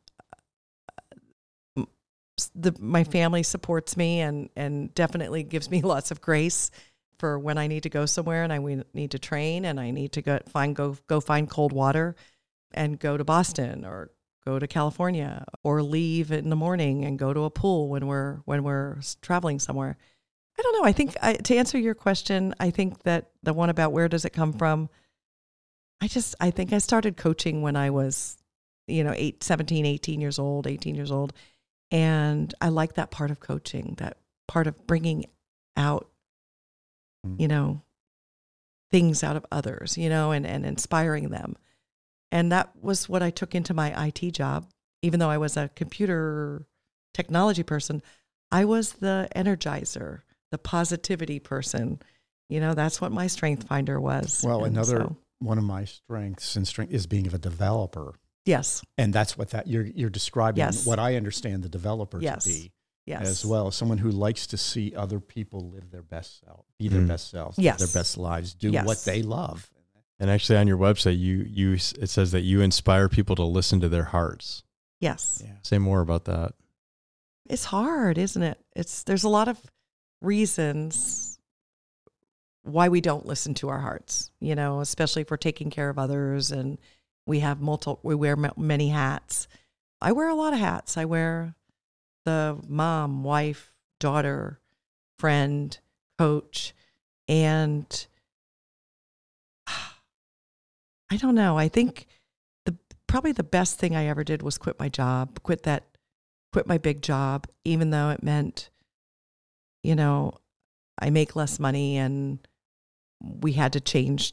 the 2.54 2.74
my 2.78 3.02
family 3.02 3.42
supports 3.42 3.96
me 3.96 4.20
and 4.20 4.48
and 4.54 4.94
definitely 4.94 5.42
gives 5.42 5.68
me 5.68 5.82
lots 5.94 6.12
of 6.12 6.20
grace 6.20 6.70
for 7.18 7.40
when 7.40 7.58
I 7.58 7.66
need 7.66 7.82
to 7.82 7.90
go 7.90 8.06
somewhere 8.06 8.44
and 8.44 8.52
I 8.52 8.58
need 8.94 9.10
to 9.10 9.18
train 9.18 9.64
and 9.64 9.80
I 9.80 9.90
need 9.90 10.12
to 10.12 10.22
go 10.22 10.38
find 10.46 10.76
go 10.76 10.96
go 11.08 11.20
find 11.20 11.50
cold 11.50 11.72
water 11.72 12.14
and 12.72 13.00
go 13.00 13.16
to 13.16 13.24
Boston 13.24 13.84
or 13.84 14.10
go 14.44 14.58
to 14.58 14.66
California 14.66 15.44
or 15.62 15.82
leave 15.82 16.32
in 16.32 16.50
the 16.50 16.56
morning 16.56 17.04
and 17.04 17.18
go 17.18 17.32
to 17.32 17.44
a 17.44 17.50
pool 17.50 17.88
when 17.88 18.06
we're 18.06 18.36
when 18.44 18.62
we're 18.64 18.98
traveling 19.20 19.58
somewhere. 19.58 19.96
I 20.58 20.62
don't 20.62 20.74
know. 20.74 20.84
I 20.84 20.92
think 20.92 21.16
I, 21.22 21.34
to 21.34 21.56
answer 21.56 21.78
your 21.78 21.94
question, 21.94 22.54
I 22.60 22.70
think 22.70 23.02
that 23.04 23.30
the 23.42 23.54
one 23.54 23.70
about 23.70 23.92
where 23.92 24.08
does 24.08 24.24
it 24.24 24.30
come 24.30 24.52
from? 24.52 24.88
I 26.00 26.08
just 26.08 26.34
I 26.40 26.50
think 26.50 26.72
I 26.72 26.78
started 26.78 27.16
coaching 27.16 27.62
when 27.62 27.76
I 27.76 27.90
was 27.90 28.36
you 28.88 29.04
know, 29.04 29.14
8 29.14 29.42
17, 29.42 29.86
18 29.86 30.20
years 30.20 30.38
old, 30.38 30.66
18 30.66 30.94
years 30.94 31.12
old. 31.12 31.32
And 31.90 32.52
I 32.60 32.68
like 32.68 32.94
that 32.94 33.10
part 33.10 33.30
of 33.30 33.38
coaching, 33.40 33.94
that 33.98 34.18
part 34.48 34.66
of 34.66 34.86
bringing 34.86 35.26
out 35.76 36.08
Mm. 37.26 37.40
you 37.40 37.48
know, 37.48 37.82
things 38.90 39.22
out 39.22 39.36
of 39.36 39.46
others, 39.50 39.96
you 39.96 40.08
know, 40.08 40.32
and, 40.32 40.46
and 40.46 40.66
inspiring 40.66 41.28
them. 41.30 41.56
And 42.32 42.50
that 42.50 42.70
was 42.80 43.08
what 43.08 43.22
I 43.22 43.30
took 43.30 43.54
into 43.54 43.74
my 43.74 44.06
IT 44.06 44.32
job. 44.32 44.66
Even 45.02 45.20
though 45.20 45.30
I 45.30 45.38
was 45.38 45.56
a 45.56 45.68
computer 45.76 46.66
technology 47.14 47.62
person, 47.62 48.02
I 48.50 48.64
was 48.64 48.94
the 48.94 49.28
energizer, 49.36 50.20
the 50.50 50.58
positivity 50.58 51.38
person. 51.38 52.00
You 52.48 52.60
know, 52.60 52.74
that's 52.74 53.00
what 53.00 53.12
my 53.12 53.26
strength 53.26 53.68
finder 53.68 54.00
was. 54.00 54.42
Well, 54.44 54.64
And 54.64 54.74
another 54.76 54.96
so, 54.98 55.16
one 55.40 55.58
of 55.58 55.64
my 55.64 55.84
strengths 55.84 56.56
and 56.56 56.66
strength 56.66 56.92
is 56.92 57.06
being 57.06 57.26
of 57.26 57.34
a 57.34 57.38
developer, 57.38 58.14
yes, 58.46 58.82
and 58.96 59.12
that's 59.12 59.36
what 59.36 59.50
that 59.50 59.66
you're 59.66 59.84
you're 59.86 60.10
describing. 60.10 60.58
Yes. 60.58 60.86
What 60.86 60.98
I 60.98 61.16
understand 61.16 61.62
the 61.64 61.68
developer 61.68 62.20
Yes. 62.20 62.44
to 62.44 62.50
be 62.50 62.72
yes. 63.06 63.22
as 63.26 63.44
well, 63.46 63.70
someone 63.70 63.98
who 63.98 64.10
likes 64.10 64.46
to 64.48 64.56
see 64.56 64.94
other 64.94 65.18
people 65.18 65.70
live 65.70 65.90
their 65.90 66.02
best 66.02 66.40
self, 66.44 66.66
be 66.78 66.88
their 66.88 67.00
Mm. 67.00 67.08
best 67.08 67.30
selves, 67.30 67.58
live 67.58 67.64
Yes. 67.64 67.78
their 67.80 68.00
best 68.00 68.16
lives, 68.18 68.54
do 68.54 68.70
Yes. 68.70 68.86
what 68.86 68.98
they 69.04 69.22
love. 69.22 69.71
And 70.22 70.30
actually 70.30 70.56
on 70.58 70.68
your 70.68 70.78
website 70.78 71.18
you 71.18 71.44
you 71.50 71.72
it 71.72 72.08
says 72.08 72.30
that 72.30 72.42
you 72.42 72.60
inspire 72.60 73.08
people 73.08 73.34
to 73.34 73.42
listen 73.42 73.80
to 73.80 73.88
their 73.88 74.04
hearts. 74.04 74.62
Yes. 75.00 75.42
Yeah. 75.44 75.54
Say 75.62 75.78
more 75.78 76.00
about 76.00 76.26
that. 76.26 76.54
It's 77.50 77.64
hard, 77.64 78.18
isn't 78.18 78.42
it? 78.42 78.60
It's 78.76 79.02
there's 79.02 79.24
a 79.24 79.28
lot 79.28 79.48
of 79.48 79.58
reasons 80.20 81.40
why 82.62 82.88
we 82.88 83.00
don't 83.00 83.26
listen 83.26 83.54
to 83.54 83.68
our 83.68 83.80
hearts, 83.80 84.30
you 84.38 84.54
know, 84.54 84.78
especially 84.78 85.22
if 85.22 85.30
we're 85.32 85.38
taking 85.38 85.70
care 85.70 85.90
of 85.90 85.98
others 85.98 86.52
and 86.52 86.78
we 87.26 87.40
have 87.40 87.60
multiple 87.60 87.98
we 88.04 88.14
wear 88.14 88.36
ma- 88.36 88.50
many 88.56 88.90
hats. 88.90 89.48
I 90.00 90.12
wear 90.12 90.28
a 90.28 90.36
lot 90.36 90.52
of 90.52 90.60
hats. 90.60 90.96
I 90.96 91.04
wear 91.04 91.56
the 92.24 92.60
mom, 92.68 93.24
wife, 93.24 93.72
daughter, 93.98 94.60
friend, 95.18 95.76
coach, 96.16 96.74
and 97.26 98.06
I 101.12 101.16
don't 101.18 101.34
know. 101.34 101.58
I 101.58 101.68
think 101.68 102.06
the 102.64 102.74
probably 103.06 103.32
the 103.32 103.44
best 103.44 103.78
thing 103.78 103.94
I 103.94 104.06
ever 104.06 104.24
did 104.24 104.40
was 104.40 104.56
quit 104.56 104.78
my 104.78 104.88
job, 104.88 105.42
quit 105.42 105.64
that 105.64 105.84
quit 106.54 106.66
my 106.66 106.78
big 106.78 107.02
job, 107.02 107.46
even 107.66 107.90
though 107.90 108.08
it 108.08 108.22
meant, 108.22 108.70
you 109.82 109.94
know, 109.94 110.38
I 110.98 111.10
make 111.10 111.36
less 111.36 111.58
money 111.58 111.98
and 111.98 112.38
we 113.20 113.52
had 113.52 113.74
to 113.74 113.80
change 113.80 114.32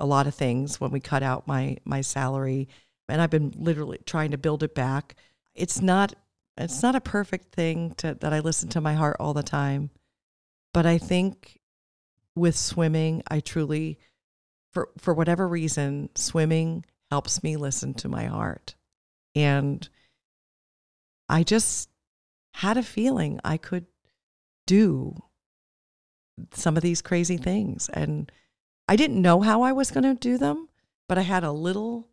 a 0.00 0.04
lot 0.04 0.26
of 0.26 0.34
things 0.34 0.80
when 0.80 0.90
we 0.90 0.98
cut 0.98 1.22
out 1.22 1.46
my 1.46 1.76
my 1.84 2.00
salary. 2.00 2.68
And 3.08 3.22
I've 3.22 3.30
been 3.30 3.54
literally 3.56 4.00
trying 4.04 4.32
to 4.32 4.38
build 4.38 4.64
it 4.64 4.74
back. 4.74 5.14
It's 5.54 5.80
not 5.80 6.12
it's 6.58 6.82
not 6.82 6.96
a 6.96 7.00
perfect 7.00 7.54
thing 7.54 7.94
to 7.98 8.14
that 8.20 8.32
I 8.32 8.40
listen 8.40 8.68
to 8.70 8.80
my 8.80 8.94
heart 8.94 9.16
all 9.20 9.32
the 9.32 9.44
time. 9.44 9.90
But 10.74 10.86
I 10.86 10.98
think 10.98 11.60
with 12.34 12.56
swimming, 12.56 13.22
I 13.30 13.38
truly 13.38 14.00
for 14.72 14.88
for 14.98 15.14
whatever 15.14 15.46
reason, 15.46 16.10
swimming 16.14 16.84
helps 17.10 17.42
me 17.42 17.56
listen 17.56 17.94
to 17.94 18.08
my 18.08 18.24
heart. 18.24 18.74
And 19.34 19.88
I 21.28 21.42
just 21.42 21.88
had 22.54 22.76
a 22.76 22.82
feeling 22.82 23.40
I 23.44 23.56
could 23.56 23.86
do 24.66 25.22
some 26.52 26.76
of 26.76 26.82
these 26.82 27.02
crazy 27.02 27.36
things. 27.36 27.88
And 27.92 28.30
I 28.88 28.96
didn't 28.96 29.22
know 29.22 29.40
how 29.40 29.62
I 29.62 29.72
was 29.72 29.90
going 29.90 30.04
to 30.04 30.14
do 30.14 30.38
them, 30.38 30.68
but 31.08 31.18
I 31.18 31.22
had 31.22 31.44
a 31.44 31.52
little, 31.52 32.08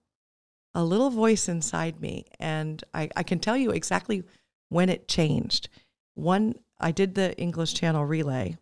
a 0.73 0.83
little 0.83 1.09
voice 1.09 1.49
inside 1.49 1.99
me. 1.99 2.25
And 2.39 2.83
I, 2.93 3.09
I 3.15 3.23
can 3.23 3.39
tell 3.39 3.57
you 3.57 3.71
exactly 3.71 4.23
when 4.69 4.89
it 4.89 5.07
changed. 5.07 5.69
One, 6.15 6.55
I 6.79 6.91
did 6.91 7.15
the 7.15 7.37
English 7.37 7.73
Channel 7.73 8.05
relay. 8.05 8.57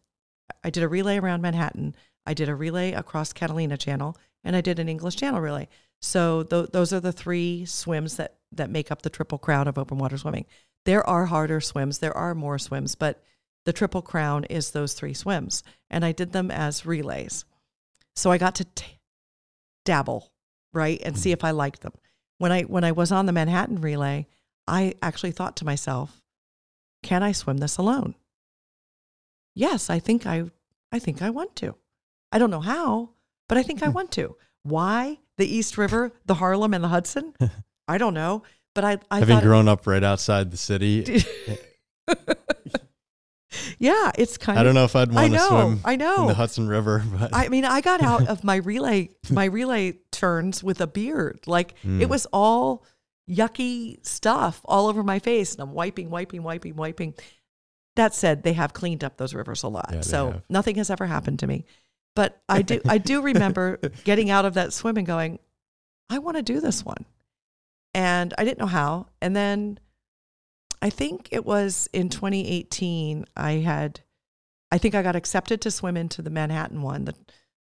I 0.64 0.70
did 0.70 0.84
a 0.84 0.88
relay 0.88 1.18
around 1.18 1.42
Manhattan. 1.42 1.96
I 2.28 2.34
did 2.34 2.50
a 2.50 2.56
relay 2.56 2.92
across 2.92 3.32
Catalina 3.32 3.78
Channel, 3.78 4.18
and 4.44 4.56
I 4.56 4.62
did 4.62 4.80
an 4.80 4.90
English 4.90 5.16
Channel 5.16 5.40
relay. 5.40 5.70
So 6.02 6.44
th- 6.44 6.72
those 6.72 6.92
are 6.92 7.00
the 7.00 7.14
three 7.14 7.66
swims 7.66 8.18
that 8.18 8.36
that 8.52 8.70
make 8.70 8.92
up 8.92 9.02
the 9.02 9.10
triple 9.10 9.38
crown 9.38 9.68
of 9.68 9.78
open 9.78 9.98
water 9.98 10.18
swimming. 10.18 10.46
There 10.86 11.08
are 11.08 11.26
harder 11.26 11.60
swims, 11.62 12.00
there 12.00 12.16
are 12.16 12.36
more 12.36 12.60
swims, 12.60 12.96
but 12.96 13.24
the 13.66 13.74
triple 13.74 14.02
crown 14.02 14.44
is 14.46 14.72
those 14.72 14.94
three 14.94 15.14
swims, 15.14 15.64
and 15.90 16.06
I 16.06 16.12
did 16.12 16.34
them 16.34 16.52
as 16.52 16.86
relays. 16.86 17.46
So 18.16 18.32
I 18.32 18.38
got 18.38 18.56
to 18.56 18.66
t- 18.66 19.00
dabble, 19.86 20.32
right, 20.74 21.02
and 21.04 21.18
see 21.18 21.30
mm-hmm. 21.30 21.40
if 21.40 21.44
I 21.46 21.52
liked 21.52 21.82
them. 21.82 21.94
When 22.38 22.52
I 22.52 22.64
when 22.64 22.84
I 22.84 22.92
was 22.92 23.12
on 23.12 23.26
the 23.26 23.34
Manhattan 23.34 23.80
relay, 23.82 24.28
I 24.68 24.96
actually 25.02 25.32
thought 25.32 25.56
to 25.58 25.66
myself, 25.66 26.22
"Can 27.04 27.24
I 27.24 27.32
swim 27.32 27.58
this 27.58 27.78
alone?" 27.78 28.16
Yes, 29.56 29.90
I 29.90 30.00
think 30.00 30.26
I 30.26 30.52
I 30.92 31.00
think 31.00 31.22
I 31.22 31.30
want 31.30 31.56
to. 31.58 31.76
I 32.32 32.40
don't 32.40 32.52
know 32.52 32.60
how, 32.62 33.12
but 33.50 33.58
I 33.58 33.64
think 33.64 33.84
I 33.84 33.90
want 33.90 34.12
to. 34.14 34.36
Why 34.64 35.20
the 35.38 35.46
East 35.46 35.78
River, 35.78 36.12
the 36.26 36.34
Harlem, 36.36 36.74
and 36.74 36.84
the 36.84 36.88
Hudson? 36.90 37.34
I 37.88 37.98
don't 37.98 38.14
know, 38.14 38.44
but 38.76 38.84
I 38.84 38.98
I 39.10 39.20
Having 39.20 39.40
grown 39.42 39.68
up 39.68 39.88
right 39.88 40.04
outside 40.04 40.52
the 40.52 40.58
city, 40.58 41.24
yeah, 43.80 44.12
it's 44.18 44.38
kind 44.38 44.58
of. 44.58 44.62
I 44.62 44.64
don't 44.64 44.76
know 44.76 44.84
if 44.84 44.96
I'd 44.96 45.12
want 45.12 45.32
to 45.34 45.40
swim 45.40 45.80
I 45.86 45.94
in 45.94 46.00
know. 46.00 46.28
the 46.28 46.34
Hudson 46.34 46.68
River, 46.68 47.04
but 47.18 47.34
I 47.34 47.48
mean, 47.50 47.64
I 47.66 47.80
got 47.82 48.02
out 48.02 48.28
of 48.28 48.44
my 48.44 48.56
relay 48.72 49.10
my 49.32 49.46
relay 49.46 49.94
turns 50.12 50.64
with 50.64 50.82
a 50.82 50.88
beard. 50.88 51.40
Like 51.48 51.76
Mm. 51.86 52.02
it 52.02 52.10
was 52.10 52.26
all 52.34 52.84
yucky 53.30 54.06
stuff 54.06 54.60
all 54.66 54.88
over 54.88 55.04
my 55.04 55.20
face, 55.20 55.54
and 55.54 55.62
I'm 55.62 55.72
wiping, 55.74 56.10
wiping, 56.10 56.44
wiping, 56.44 56.76
wiping. 56.76 57.14
That 57.96 58.14
said, 58.14 58.44
they 58.44 58.54
have 58.54 58.74
cleaned 58.74 59.04
up 59.04 59.18
those 59.18 59.34
rivers 59.34 59.64
a 59.64 59.70
lot, 59.70 59.90
Yeah, 59.92 60.02
so 60.02 60.32
have. 60.34 60.44
nothing 60.50 60.76
has 60.76 60.90
ever 60.92 61.06
happened 61.08 61.40
to 61.40 61.48
me. 61.48 61.66
But 62.18 62.42
I 62.50 62.64
do, 62.64 62.82
I 62.90 62.98
do 62.98 63.22
remember 63.32 63.80
getting 64.04 64.32
out 64.32 64.44
of 64.44 64.56
that 64.56 64.74
swim 64.74 64.98
and 64.98 65.06
going, 65.06 65.38
I 66.10 66.18
want 66.18 66.36
to 66.36 66.42
do 66.42 66.60
this 66.60 66.84
one, 66.84 67.06
and 67.94 68.34
I 68.40 68.44
didn't 68.44 68.58
know 68.58 68.66
how. 68.66 69.06
And 69.22 69.36
then 69.36 69.80
I 70.82 70.90
think 70.90 71.30
it 71.32 71.46
was 71.46 71.88
in 71.94 72.10
2018. 72.10 73.26
I 73.38 73.52
had, 73.52 74.00
I 74.72 74.80
think 74.80 74.96
I 74.96 75.04
got 75.04 75.16
accepted 75.16 75.62
to 75.62 75.70
swim 75.70 75.96
into 75.96 76.24
the 76.24 76.32
Manhattan 76.32 76.82
one, 76.82 77.06
the 77.06 77.14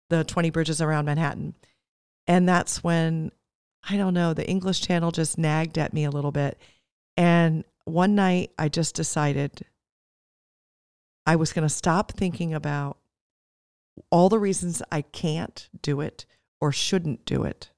the 0.08 0.22
20 0.22 0.50
bridges 0.50 0.80
around 0.80 1.06
Manhattan, 1.06 1.56
and 2.28 2.48
that's 2.48 2.84
when 2.84 3.32
I 3.90 3.96
don't 3.96 4.14
know 4.14 4.34
the 4.34 4.48
English 4.48 4.82
Channel 4.82 5.10
just 5.10 5.36
nagged 5.36 5.78
at 5.78 5.92
me 5.92 6.04
a 6.04 6.10
little 6.10 6.32
bit, 6.32 6.60
and 7.16 7.64
one 7.86 8.14
night 8.14 8.52
I 8.56 8.68
just 8.68 8.94
decided 8.94 9.62
I 11.26 11.34
was 11.34 11.52
going 11.52 11.66
to 11.66 11.74
stop 11.74 12.12
thinking 12.12 12.54
about 12.54 12.98
all 14.10 14.28
the 14.28 14.38
reasons 14.38 14.82
I 14.90 15.02
can't 15.02 15.68
do 15.82 16.00
it 16.00 16.26
or 16.60 16.72
shouldn't 16.72 17.24
do 17.24 17.44
it. 17.44 17.70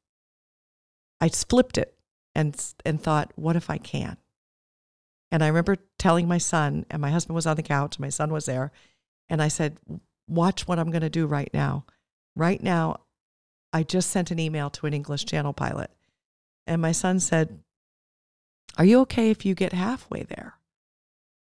I 1.20 1.28
flipped 1.28 1.78
it 1.78 1.94
and 2.34 2.60
and 2.84 3.00
thought, 3.00 3.32
what 3.36 3.56
if 3.56 3.68
I 3.70 3.78
can? 3.78 4.16
And 5.32 5.44
I 5.44 5.48
remember 5.48 5.76
telling 5.98 6.26
my 6.26 6.38
son, 6.38 6.86
and 6.90 7.00
my 7.00 7.10
husband 7.10 7.34
was 7.34 7.46
on 7.46 7.56
the 7.56 7.62
couch, 7.62 7.98
my 7.98 8.08
son 8.08 8.32
was 8.32 8.46
there, 8.46 8.72
and 9.28 9.40
I 9.40 9.48
said, 9.48 9.78
watch 10.30 10.66
what 10.66 10.78
I'm 10.78 10.90
going 10.90 11.02
to 11.02 11.10
do 11.10 11.26
right 11.26 11.50
now. 11.52 11.84
Right 12.34 12.62
now, 12.62 13.00
I 13.72 13.82
just 13.82 14.10
sent 14.10 14.30
an 14.30 14.38
email 14.38 14.70
to 14.70 14.86
an 14.86 14.94
English 14.94 15.26
channel 15.26 15.52
pilot. 15.52 15.90
And 16.66 16.80
my 16.80 16.92
son 16.92 17.20
said, 17.20 17.60
Are 18.78 18.84
you 18.84 19.00
okay 19.00 19.30
if 19.30 19.44
you 19.44 19.54
get 19.54 19.72
halfway 19.72 20.22
there? 20.22 20.54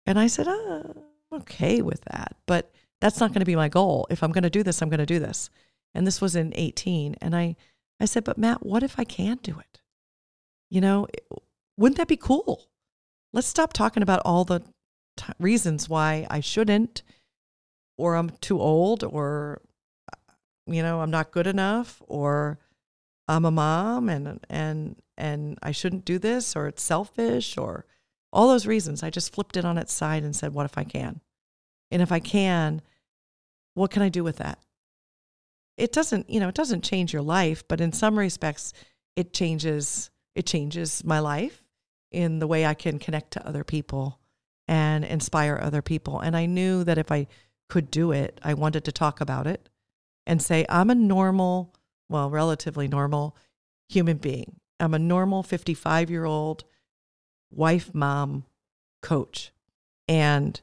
And 0.06 0.20
I 0.20 0.28
said, 0.28 0.48
uh, 0.48 0.84
I'm 1.32 1.42
okay 1.42 1.82
with 1.82 2.02
that. 2.06 2.36
But 2.46 2.72
that's 3.02 3.20
not 3.20 3.32
going 3.32 3.40
to 3.40 3.46
be 3.46 3.56
my 3.56 3.70
goal. 3.70 4.08
If 4.10 4.24
I'm 4.24 4.32
going 4.32 4.44
to 4.44 4.50
do 4.50 4.64
this, 4.64 4.82
I'm 4.82 4.90
going 4.90 5.00
to 5.00 5.06
do 5.06 5.20
this. 5.20 5.50
And 5.94 6.06
this 6.06 6.22
was 6.22 6.36
in 6.36 6.54
18. 6.56 7.16
And 7.22 7.36
I, 7.36 7.56
I 8.00 8.06
said, 8.06 8.24
But 8.24 8.38
Matt, 8.38 8.66
what 8.66 8.84
if 8.84 9.00
I 9.00 9.04
can't 9.04 9.42
do 9.42 9.58
it? 9.60 9.82
You 10.70 10.82
know, 10.82 11.08
wouldn't 11.78 11.98
that 11.98 12.08
be 12.08 12.18
cool? 12.18 12.68
Let's 13.34 13.48
stop 13.48 13.74
talking 13.74 14.04
about 14.04 14.22
all 14.26 14.44
the 14.44 14.62
t- 15.18 15.34
reasons 15.40 15.88
why 15.88 16.28
I 16.30 16.40
shouldn't, 16.40 17.04
or 17.98 18.16
I'm 18.16 18.32
too 18.42 18.60
old, 18.60 19.04
or 19.04 19.62
uh, 20.12 20.34
you 20.68 20.84
know, 20.84 21.02
I'm 21.02 21.12
not 21.12 21.32
good 21.32 21.48
enough 21.48 22.02
or 22.08 22.60
I'm 23.28 23.46
a 23.46 23.52
mom 23.52 24.10
and 24.10 24.40
and 24.50 24.96
and 25.18 25.60
I 25.62 25.72
shouldn't 25.72 26.06
do 26.06 26.18
this 26.18 26.56
or 26.56 26.68
it's 26.68 26.82
selfish 26.82 27.58
or 27.58 27.86
all 28.34 28.48
those 28.48 28.66
reasons. 28.68 29.04
I 29.04 29.10
just 29.10 29.34
flipped 29.34 29.58
it 29.58 29.66
on 29.66 29.78
its 29.78 29.94
side 29.94 30.24
and 30.24 30.36
said, 30.36 30.54
what 30.54 30.66
if 30.66 30.78
I 30.78 30.84
can? 30.84 31.22
And 31.92 32.02
if 32.02 32.12
I 32.12 32.20
can, 32.20 32.82
what 33.74 33.92
can 33.92 34.02
I 34.02 34.10
do 34.10 34.24
with 34.24 34.38
that? 34.38 34.60
It 35.78 35.92
doesn't, 35.92 36.30
you 36.30 36.40
know, 36.40 36.50
it 36.50 36.56
doesn't 36.56 36.84
change 36.84 37.14
your 37.14 37.22
life, 37.22 37.68
but 37.68 37.82
in 37.82 37.94
some 37.94 38.20
respects 38.20 38.74
it 39.16 39.34
changes 39.34 40.10
it 40.36 40.46
changes 40.46 41.04
my 41.04 41.20
life 41.20 41.64
in 42.12 42.40
the 42.40 42.48
way 42.48 42.66
I 42.66 42.74
can 42.74 43.00
connect 43.00 43.32
to 43.32 43.48
other 43.48 43.64
people 43.64 44.20
and 44.68 45.04
inspire 45.04 45.60
other 45.62 45.82
people. 45.82 46.20
And 46.20 46.38
I 46.38 46.46
knew 46.46 46.84
that 46.84 46.98
if 46.98 47.12
I 47.12 47.28
could 47.68 47.92
do 47.92 48.12
it, 48.12 48.40
I 48.44 48.54
wanted 48.54 48.86
to 48.86 48.92
talk 48.92 49.20
about 49.20 49.48
it 49.48 49.68
and 50.26 50.42
say, 50.42 50.66
I'm 50.70 50.90
a 50.90 50.96
normal, 50.96 51.74
well, 52.08 52.30
relatively 52.30 52.88
normal 52.88 53.36
human 53.90 54.18
being. 54.18 54.60
I'm 54.80 54.94
a 54.94 55.00
normal 55.00 55.44
55 55.44 56.10
year 56.10 56.26
old 56.26 56.64
wife, 57.52 57.94
mom, 57.94 58.46
coach. 59.02 59.52
And 60.08 60.60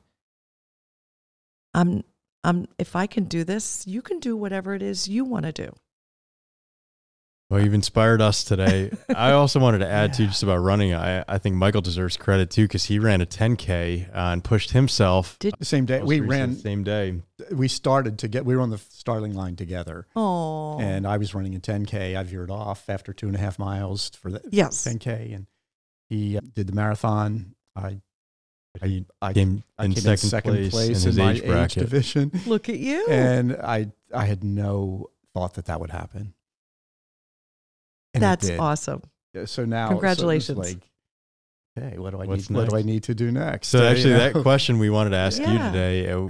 I'm, 1.77 2.03
I'm, 2.43 2.66
if 2.79 2.97
I 2.97 3.07
can 3.07 3.24
do 3.24 3.45
this, 3.45 3.87
you 3.87 4.03
can 4.03 4.18
do 4.18 4.37
whatever 4.37 4.74
it 4.74 4.83
is 4.83 5.07
you 5.07 5.24
want 5.24 5.45
to 5.45 5.53
do. 5.53 5.72
Well, 7.49 7.62
you've 7.62 7.74
inspired 7.74 8.20
us 8.20 8.43
today. 8.43 8.91
I 9.14 9.33
also 9.33 9.61
wanted 9.61 9.79
to 9.79 9.89
add 9.89 10.11
yeah. 10.11 10.16
to 10.16 10.27
just 10.27 10.43
about 10.43 10.57
running. 10.57 10.95
I, 10.95 11.24
I 11.29 11.39
think 11.39 11.55
Michael 11.55 11.83
deserves 11.83 12.16
credit 12.16 12.51
too 12.51 12.64
because 12.64 12.85
he 12.85 12.99
ran 12.99 13.20
a 13.20 13.27
10K 13.27 14.09
uh, 14.09 14.12
and 14.14 14.43
pushed 14.43 14.72
himself. 14.72 15.39
Did 15.39 15.55
the 15.59 15.64
same 15.64 15.85
day 15.85 16.03
we 16.03 16.20
ran 16.20 16.55
The 16.55 16.61
same 16.61 16.83
day. 16.83 17.22
We 17.53 17.68
started 17.68 18.18
to 18.20 18.29
get. 18.29 18.45
We 18.45 18.57
were 18.57 18.62
on 18.62 18.70
the 18.70 18.79
starting 18.79 19.35
line 19.35 19.55
together. 19.55 20.09
Oh, 20.16 20.81
and 20.81 21.07
I 21.07 21.18
was 21.18 21.35
running 21.35 21.55
a 21.55 21.61
10K. 21.61 22.16
I 22.16 22.22
veered 22.24 22.51
off 22.51 22.89
after 22.89 23.12
two 23.12 23.29
and 23.29 23.37
a 23.37 23.39
half 23.39 23.61
miles 23.61 24.11
for 24.11 24.33
the 24.33 24.41
yes. 24.51 24.85
10K, 24.85 25.35
and 25.35 25.47
he 26.09 26.39
uh, 26.39 26.41
did 26.53 26.66
the 26.66 26.72
marathon. 26.72 27.55
I 27.77 28.01
I, 28.83 29.05
I 29.22 29.33
came, 29.33 29.62
I 29.79 29.85
in, 29.85 29.93
came 29.93 30.03
second 30.03 30.24
in 30.24 30.31
second 30.31 30.53
place, 30.53 30.70
place 30.70 31.05
in, 31.05 31.11
in 31.11 31.45
my 31.45 31.62
age 31.64 31.74
division. 31.74 32.31
Look 32.47 32.68
at 32.68 32.79
you! 32.79 33.07
And 33.09 33.55
I 33.57 33.93
I 34.14 34.24
had 34.24 34.45
no 34.45 35.11
thought 35.35 35.55
that 35.55 35.66
that 35.66 35.81
would 35.81 35.91
happen. 35.91 36.35
And 38.14 38.22
That's 38.22 38.51
awesome. 38.51 39.03
So 39.45 39.66
now, 39.66 39.89
congratulations. 39.89 40.57
So 40.57 40.62
like, 40.62 40.83
hey, 41.74 41.99
what 41.99 42.11
do 42.11 42.20
I 42.20 42.24
What's 42.24 42.49
need? 42.49 42.57
Next? 42.57 42.64
What 42.64 42.70
do 42.70 42.77
I 42.79 42.83
need 42.83 43.03
to 43.05 43.14
do 43.14 43.31
next? 43.31 43.68
So 43.68 43.87
actually, 43.91 44.14
that 44.14 44.33
question 44.33 44.79
we 44.79 44.89
wanted 44.89 45.11
to 45.11 45.16
ask 45.16 45.39
yeah. 45.39 45.53
you 45.53 45.59
today. 45.59 46.11
Uh, 46.11 46.29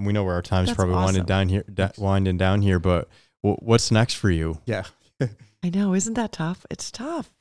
we 0.00 0.12
know 0.12 0.22
where 0.22 0.34
our 0.34 0.42
time's 0.42 0.68
That's 0.68 0.76
probably 0.76 0.94
awesome. 0.94 1.04
winding 1.04 1.24
down 1.24 1.48
here, 1.48 1.64
da- 1.72 1.90
winding 1.98 2.36
down 2.36 2.62
here, 2.62 2.78
but 2.78 3.08
w- 3.42 3.58
what's 3.60 3.90
next 3.90 4.14
for 4.14 4.30
you? 4.30 4.60
Yeah, 4.66 4.84
I 5.20 5.70
know. 5.70 5.94
Isn't 5.94 6.14
that 6.14 6.30
tough? 6.30 6.64
It's 6.70 6.92
tough. 6.92 7.33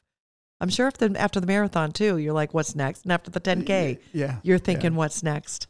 I'm 0.63 0.69
sure 0.69 0.87
if 0.87 0.97
the, 0.97 1.13
after 1.19 1.41
the 1.41 1.45
marathon 1.45 1.91
too, 1.91 2.17
you're 2.17 2.33
like, 2.33 2.53
what's 2.53 2.73
next? 2.73 3.03
And 3.03 3.11
after 3.11 3.29
the 3.29 3.41
10k, 3.41 3.99
yeah, 4.13 4.37
you're 4.43 4.57
thinking, 4.57 4.93
yeah. 4.93 4.97
what's 4.97 5.21
next? 5.21 5.67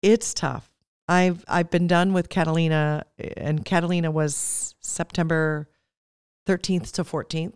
It's 0.00 0.32
tough. 0.32 0.70
I've 1.06 1.44
I've 1.46 1.70
been 1.70 1.86
done 1.86 2.14
with 2.14 2.30
Catalina, 2.30 3.04
and 3.36 3.62
Catalina 3.62 4.10
was 4.10 4.74
September 4.80 5.68
13th 6.46 6.92
to 6.92 7.04
14th. 7.04 7.54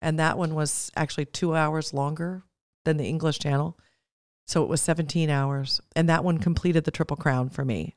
And 0.00 0.18
that 0.18 0.38
one 0.38 0.54
was 0.54 0.90
actually 0.96 1.26
two 1.26 1.54
hours 1.54 1.94
longer 1.94 2.42
than 2.84 2.96
the 2.96 3.04
English 3.04 3.38
Channel. 3.38 3.78
So 4.46 4.62
it 4.62 4.68
was 4.68 4.82
17 4.82 5.30
hours. 5.30 5.80
And 5.96 6.08
that 6.08 6.24
one 6.24 6.38
completed 6.38 6.84
the 6.84 6.90
Triple 6.90 7.16
Crown 7.16 7.48
for 7.48 7.64
me. 7.64 7.96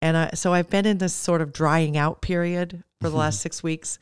And 0.00 0.16
I, 0.16 0.30
so 0.34 0.52
I've 0.52 0.70
been 0.70 0.86
in 0.86 0.98
this 0.98 1.14
sort 1.14 1.40
of 1.40 1.52
drying 1.52 1.96
out 1.96 2.20
period 2.22 2.84
for 3.00 3.08
the 3.08 3.10
mm-hmm. 3.10 3.18
last 3.18 3.40
six 3.40 3.62
weeks. 3.62 3.98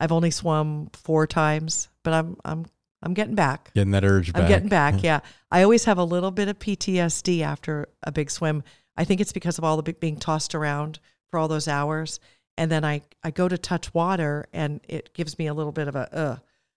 I've 0.00 0.12
only 0.12 0.30
swum 0.30 0.90
four 0.92 1.26
times, 1.26 1.88
but 2.02 2.12
I'm 2.12 2.36
I'm 2.44 2.66
I'm 3.02 3.14
getting 3.14 3.34
back. 3.34 3.72
Getting 3.74 3.92
that 3.92 4.04
urge 4.04 4.32
back. 4.32 4.42
I'm 4.42 4.48
getting 4.48 4.68
back. 4.68 4.94
Yeah. 5.02 5.20
I 5.50 5.62
always 5.62 5.84
have 5.84 5.98
a 5.98 6.04
little 6.04 6.30
bit 6.30 6.48
of 6.48 6.58
PTSD 6.58 7.42
after 7.42 7.88
a 8.02 8.10
big 8.10 8.30
swim. 8.30 8.64
I 8.96 9.04
think 9.04 9.20
it's 9.20 9.32
because 9.32 9.58
of 9.58 9.64
all 9.64 9.80
the 9.80 9.92
being 9.92 10.16
tossed 10.16 10.54
around 10.54 10.98
for 11.30 11.38
all 11.38 11.48
those 11.48 11.68
hours 11.68 12.18
and 12.56 12.70
then 12.70 12.84
I, 12.84 13.02
I 13.22 13.30
go 13.30 13.48
to 13.48 13.58
touch 13.58 13.92
water 13.92 14.46
and 14.52 14.80
it 14.88 15.12
gives 15.14 15.38
me 15.38 15.46
a 15.46 15.54
little 15.54 15.72
bit 15.72 15.88
of 15.88 15.96
a 15.96 16.16
uh. 16.16 16.36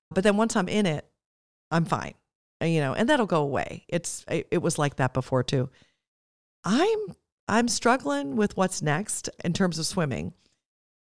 But 0.10 0.24
then 0.24 0.38
once 0.38 0.56
I'm 0.56 0.70
in 0.70 0.86
it, 0.86 1.06
I'm 1.70 1.84
fine, 1.84 2.14
you 2.62 2.80
know, 2.80 2.94
and 2.94 3.10
that'll 3.10 3.26
go 3.26 3.42
away. 3.42 3.86
It's 3.90 4.24
it, 4.30 4.48
it 4.52 4.62
was 4.62 4.80
like 4.80 4.96
that 4.96 5.14
before 5.14 5.44
too. 5.44 5.70
I'm 6.64 7.16
I'm 7.48 7.68
struggling 7.68 8.36
with 8.36 8.58
what's 8.58 8.82
next 8.82 9.30
in 9.44 9.54
terms 9.54 9.80
of 9.80 9.86
swimming. 9.86 10.34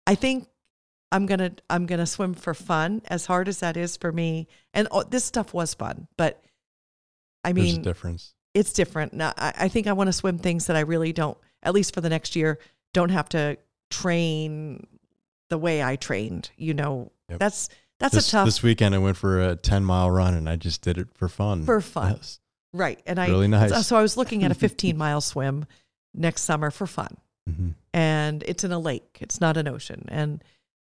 I 0.08 0.16
think 0.16 0.48
I'm 1.12 1.26
gonna 1.26 1.52
I'm 1.70 1.86
gonna 1.86 2.06
swim 2.06 2.34
for 2.34 2.54
fun, 2.54 3.02
as 3.08 3.26
hard 3.26 3.48
as 3.48 3.60
that 3.60 3.78
is 3.78 3.98
for 3.98 4.12
me. 4.12 4.48
And 4.74 4.88
oh, 4.92 5.04
this 5.04 5.26
stuff 5.26 5.54
was 5.54 5.74
fun, 5.74 6.08
but 6.18 6.44
I 7.44 7.54
mean, 7.54 7.66
There's 7.66 7.78
a 7.78 7.82
difference. 7.82 8.34
It's 8.54 8.74
different. 8.74 9.14
Now, 9.14 9.34
I, 9.38 9.54
I 9.58 9.68
think 9.68 9.88
I 9.88 9.94
want 9.94 10.08
to 10.08 10.14
swim 10.14 10.38
things 10.38 10.68
that 10.68 10.76
I 10.76 10.82
really 10.82 11.14
don't, 11.14 11.38
at 11.64 11.74
least 11.74 11.94
for 11.94 12.02
the 12.02 12.10
next 12.10 12.36
year, 12.36 12.60
don't 12.94 13.10
have 13.10 13.30
to 13.30 13.58
train 13.90 14.86
the 15.50 15.58
way 15.58 15.84
I 15.84 15.96
trained. 15.96 16.52
You 16.58 16.74
know, 16.74 17.12
yep. 17.30 17.40
that's 17.40 17.70
that's 18.00 18.16
this, 18.16 18.28
a 18.30 18.32
tough. 18.32 18.46
This 18.46 18.62
weekend 18.64 18.96
I 18.96 19.00
went 19.00 19.18
for 19.18 19.42
a 19.42 19.56
ten 19.56 19.84
mile 19.84 20.12
run 20.12 20.34
and 20.34 20.48
I 20.48 20.56
just 20.56 20.82
did 20.82 20.98
it 20.98 21.08
for 21.16 21.28
fun. 21.28 21.64
For 21.64 21.82
fun, 21.82 22.14
yes. 22.18 22.40
right? 22.74 23.00
And 23.06 23.20
I 23.20 23.28
really 23.28 23.48
nice. 23.48 23.88
So 23.88 23.96
I 23.96 24.02
was 24.02 24.16
looking 24.16 24.44
at 24.44 24.52
a 24.52 24.56
fifteen 24.56 24.98
mile 24.98 25.22
swim 25.22 25.66
next 26.14 26.42
summer 26.42 26.72
for 26.72 26.88
fun, 26.88 27.18
mm-hmm. 27.50 27.70
and 27.94 28.44
it's 28.44 28.64
in 28.64 28.72
a 28.72 28.80
lake. 28.80 29.18
It's 29.22 29.42
not 29.42 29.58
an 29.58 29.68
ocean, 29.68 30.06
and 30.10 30.44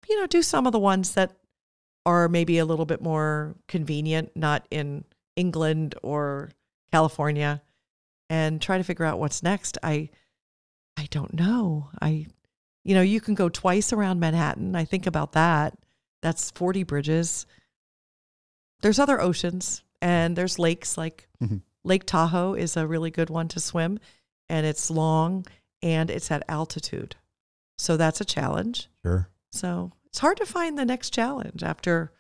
you 0.09 0.20
know, 0.20 0.26
do 0.26 0.42
some 0.42 0.66
of 0.66 0.72
the 0.72 0.78
ones 0.78 1.14
that 1.14 1.32
are 2.05 2.28
maybe 2.28 2.59
a 2.59 2.64
little 2.64 2.86
bit 2.86 3.00
more 3.00 3.55
convenient, 3.68 4.36
not 4.36 4.66
in 4.70 5.05
England 5.36 5.94
or 6.03 6.50
California, 6.90 7.62
and 8.28 8.61
try 8.61 8.78
to 8.78 8.84
figure 8.84 9.05
out 9.05 9.18
what's 9.18 9.42
next. 9.42 9.78
I 9.82 10.11
I 10.96 11.07
don't 11.11 11.34
know. 11.34 11.90
I 12.00 12.26
you 12.84 12.94
know, 12.94 13.03
you 13.03 13.20
can 13.20 13.34
go 13.34 13.48
twice 13.48 13.92
around 13.92 14.18
Manhattan. 14.18 14.74
I 14.74 14.84
think 14.84 15.07
about 15.07 15.32
that. 15.32 15.74
That's 16.20 16.50
40 16.50 16.82
bridges. 16.82 17.46
There's 18.80 18.98
other 18.98 19.20
oceans 19.20 19.84
and 20.00 20.34
there's 20.34 20.59
lakes 20.59 20.98
like 20.98 21.28
mm-hmm. 21.42 21.59
Lake 21.84 22.05
Tahoe 22.05 22.55
is 22.55 22.76
a 22.76 22.86
really 22.86 23.11
good 23.11 23.30
one 23.30 23.48
to 23.48 23.61
swim 23.61 24.00
and 24.48 24.66
it's 24.66 24.90
long 24.90 25.46
and 25.82 26.11
it's 26.11 26.30
at 26.30 26.42
altitude. 26.48 27.16
So 27.78 27.96
that's 27.96 28.20
a 28.20 28.24
challenge. 28.24 28.88
Sure. 29.05 29.28
So 29.53 29.92
it's 30.07 30.18
hard 30.18 30.38
to 30.38 30.46
find 30.46 30.78
the 30.78 30.84
next 30.84 31.11
challenge 31.11 31.62
after 31.62 32.12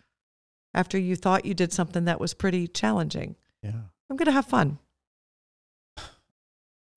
after 0.74 0.98
you 0.98 1.16
thought 1.16 1.44
you 1.44 1.54
did 1.54 1.72
something 1.72 2.04
that 2.06 2.20
was 2.20 2.34
pretty 2.34 2.66
challenging. 2.68 3.36
Yeah. 3.62 3.80
I'm 4.08 4.16
going 4.16 4.26
to 4.26 4.32
have 4.32 4.46
fun. 4.46 4.78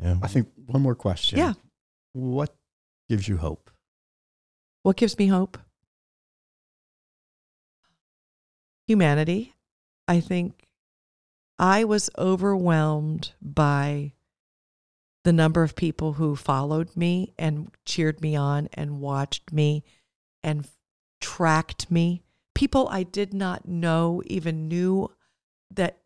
Yeah. 0.02 0.18
I 0.22 0.28
think 0.28 0.50
one 0.66 0.82
more 0.82 0.96
question. 0.96 1.40
Yeah. 1.40 1.54
What 2.14 2.56
gives 3.10 3.28
you 3.28 3.38
hope? 3.38 3.70
What 4.84 4.98
gives 4.98 5.18
me 5.18 5.28
hope? 5.28 5.58
Humanity. 8.88 9.56
I 10.08 10.20
think 10.20 10.68
I 11.58 11.84
was 11.84 12.10
overwhelmed 12.18 13.32
by 13.42 14.14
the 15.24 15.34
number 15.34 15.64
of 15.64 15.76
people 15.76 16.14
who 16.14 16.36
followed 16.36 16.96
me 16.96 17.34
and 17.40 17.72
cheered 17.86 18.22
me 18.22 18.36
on 18.36 18.70
and 18.74 19.00
watched 19.00 19.52
me 19.52 19.84
and 20.46 20.66
tracked 21.20 21.92
me. 21.92 22.22
People 22.54 22.88
I 22.90 23.04
did 23.04 23.34
not 23.34 23.68
know 23.68 24.22
even 24.28 24.70
knew 24.70 25.12
that 25.72 25.98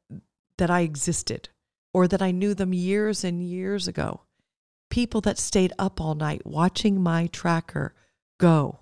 that 0.57 0.71
I 0.71 0.81
existed 0.81 1.49
or 1.93 2.07
that 2.07 2.21
I 2.21 2.31
knew 2.31 2.55
them 2.55 2.73
years 2.73 3.23
and 3.23 3.43
years 3.43 3.87
ago 3.87 4.21
people 4.89 5.21
that 5.21 5.37
stayed 5.37 5.73
up 5.79 6.01
all 6.01 6.15
night 6.15 6.45
watching 6.45 7.01
my 7.01 7.27
tracker 7.27 7.93
go 8.39 8.79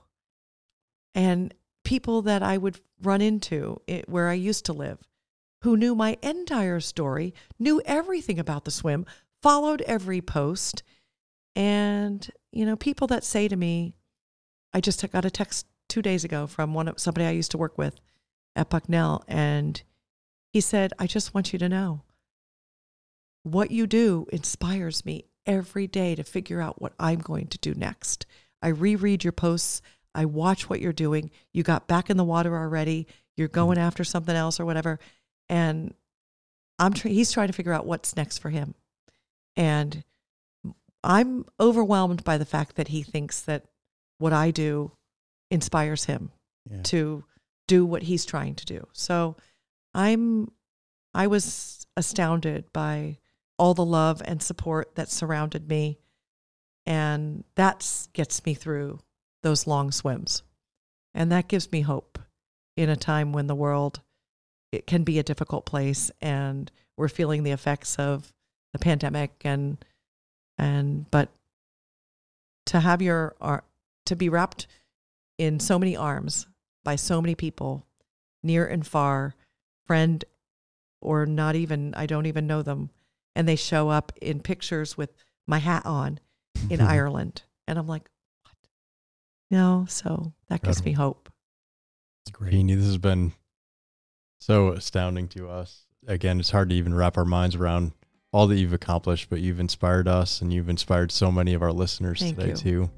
and 1.14 1.54
people 1.84 2.22
that 2.24 2.42
I 2.42 2.58
would 2.58 2.80
run 3.02 3.22
into 3.22 3.82
it, 3.88 4.10
where 4.10 4.30
I 4.30 4.34
used 4.34 4.66
to 4.66 4.74
live 4.74 5.00
who 5.64 5.76
knew 5.76 5.96
my 5.96 6.16
entire 6.22 6.80
story, 6.80 7.34
knew 7.58 7.82
everything 7.84 8.38
about 8.38 8.64
the 8.64 8.72
swim, 8.72 9.06
followed 9.42 9.82
every 9.82 10.22
post. 10.22 10.84
And, 11.56 12.30
you 12.52 12.64
know, 12.64 12.76
people 12.76 13.08
that 13.08 13.24
say 13.24 13.48
to 13.48 13.56
me, 13.56 13.96
I 14.74 14.82
just 14.82 15.10
got 15.12 15.26
a 15.26 15.32
text 15.32 15.66
two 15.88 16.02
days 16.02 16.24
ago 16.24 16.48
from 16.48 16.74
one 16.74 16.88
of 16.88 17.00
somebody 17.00 17.26
I 17.26 17.32
used 17.32 17.52
to 17.52 17.58
work 17.58 17.78
with 17.78 18.00
at 18.56 18.70
Bucknell, 18.70 19.24
and 19.28 19.82
he 20.52 20.62
said, 20.62 20.94
I 21.00 21.08
just 21.08 21.34
want 21.34 21.54
you 21.54 21.60
to 21.60 21.70
know 21.70 22.02
what 23.44 23.72
you 23.72 23.88
do 23.88 24.28
inspires 24.32 25.06
me 25.06 25.26
every 25.46 25.88
day 25.88 26.16
to 26.16 26.24
figure 26.24 26.62
out 26.62 26.82
what 26.82 26.94
I'm 27.00 27.20
going 27.20 27.48
to 27.48 27.58
do 27.58 27.74
next. 27.74 28.26
I 28.62 28.68
reread 28.70 29.24
your 29.24 29.32
posts. 29.32 29.82
I 30.14 30.26
watch 30.26 30.70
what 30.70 30.82
you're 30.82 30.94
doing. 30.94 31.32
You 31.54 31.64
got 31.64 31.88
back 31.88 32.10
in 32.10 32.18
the 32.18 32.24
water 32.24 32.56
already. 32.58 33.08
You're 33.36 33.48
mm-hmm. 33.48 33.56
going 33.56 33.78
after 33.78 34.04
something 34.04 34.36
else 34.36 34.60
or 34.60 34.66
whatever. 34.66 35.00
And 35.48 35.94
I'm 36.80 36.94
he's 36.94 37.32
trying 37.32 37.48
to 37.48 37.54
figure 37.54 37.74
out 37.74 37.86
what's 37.86 38.16
next 38.16 38.40
for 38.40 38.50
him. 38.50 38.76
And 39.56 40.04
I'm 41.04 41.46
overwhelmed 41.60 42.24
by 42.24 42.38
the 42.38 42.46
fact 42.46 42.76
that 42.76 42.90
he 42.90 43.04
thinks 43.04 43.42
that 43.42 43.66
what 44.18 44.34
I 44.34 44.52
do 44.52 44.92
inspires 45.52 46.06
him 46.06 46.32
Yeah. 46.70 46.82
to 46.84 47.24
do 47.68 47.86
what 47.86 48.04
he's 48.04 48.26
trying 48.26 48.56
to 48.56 48.66
do. 48.66 48.88
So 48.94 49.36
I'm 49.94 50.52
I 51.14 51.28
was 51.28 51.88
astounded 51.96 52.72
by 52.74 53.18
all 53.58 53.74
the 53.74 53.86
love 53.86 54.22
and 54.26 54.42
support 54.42 54.96
that 54.96 55.10
surrounded 55.10 55.68
me 55.68 55.98
and 56.86 57.44
that 57.56 58.08
gets 58.14 58.46
me 58.46 58.54
through 58.54 59.00
those 59.44 59.66
long 59.68 59.92
swims. 59.92 60.44
And 61.14 61.32
that 61.32 61.48
gives 61.48 61.72
me 61.72 61.82
hope 61.82 62.20
in 62.76 62.90
a 62.90 62.96
time 62.96 63.34
when 63.34 63.48
the 63.48 63.56
world 63.56 64.02
it 64.72 64.86
can 64.86 65.04
be 65.04 65.18
a 65.18 65.24
difficult 65.24 65.66
place 65.66 66.12
and 66.22 66.72
we're 66.98 67.08
feeling 67.10 67.44
the 67.44 67.52
effects 67.52 67.98
of 67.98 68.34
the 68.74 68.80
pandemic 68.80 69.32
and 69.44 69.84
and 70.58 71.10
but 71.10 71.30
to 72.68 72.80
have 72.80 73.02
your 73.02 73.36
ar- 73.40 73.64
to 74.08 74.16
be 74.16 74.30
wrapped 74.30 74.68
in 75.38 75.60
so 75.60 75.78
many 75.78 75.96
arms 75.96 76.48
by 76.84 76.96
so 76.96 77.22
many 77.22 77.36
people 77.36 77.86
near 78.44 78.66
and 78.66 78.86
far 78.86 79.36
friend 79.86 80.26
or 81.02 81.26
not 81.26 81.56
even 81.56 81.94
I 81.96 82.06
don't 82.06 82.26
even 82.26 82.48
know 82.48 82.62
them 82.62 82.90
and 83.36 83.48
they 83.48 83.56
show 83.56 83.90
up 83.90 84.12
in 84.22 84.40
pictures 84.40 84.98
with 84.98 85.14
my 85.46 85.60
hat 85.60 85.86
on 85.86 86.20
in 86.70 86.82
Ireland 86.96 87.44
and 87.68 87.78
I'm 87.78 87.88
like 87.88 88.10
what 88.44 88.56
no 89.52 89.86
so 89.88 90.34
that 90.50 90.62
gives 90.64 90.84
me 90.84 90.94
hope 90.94 91.32
It's 92.26 92.32
great. 92.32 92.52
Jeannie, 92.52 92.76
this 92.76 92.86
has 92.86 92.98
been 92.98 93.34
so 94.40 94.70
astounding 94.70 95.28
to 95.30 95.50
us. 95.50 95.86
Again, 96.08 96.40
it's 96.40 96.52
hard 96.52 96.70
to 96.70 96.76
even 96.76 96.94
wrap 96.94 97.18
our 97.18 97.26
minds 97.26 97.56
around 97.56 97.92
all 98.32 98.48
that 98.48 98.56
you've 98.58 98.74
accomplished, 98.74 99.30
but 99.30 99.40
you've 99.40 99.60
inspired 99.60 100.08
us 100.08 100.42
and 100.42 100.54
you've 100.54 100.70
inspired 100.70 101.12
so 101.12 101.32
many 101.32 101.54
of 101.54 101.62
our 101.62 101.72
listeners 101.72 102.20
Thank 102.20 102.38
today 102.38 102.50
you. 102.50 102.56
too. 102.56 102.90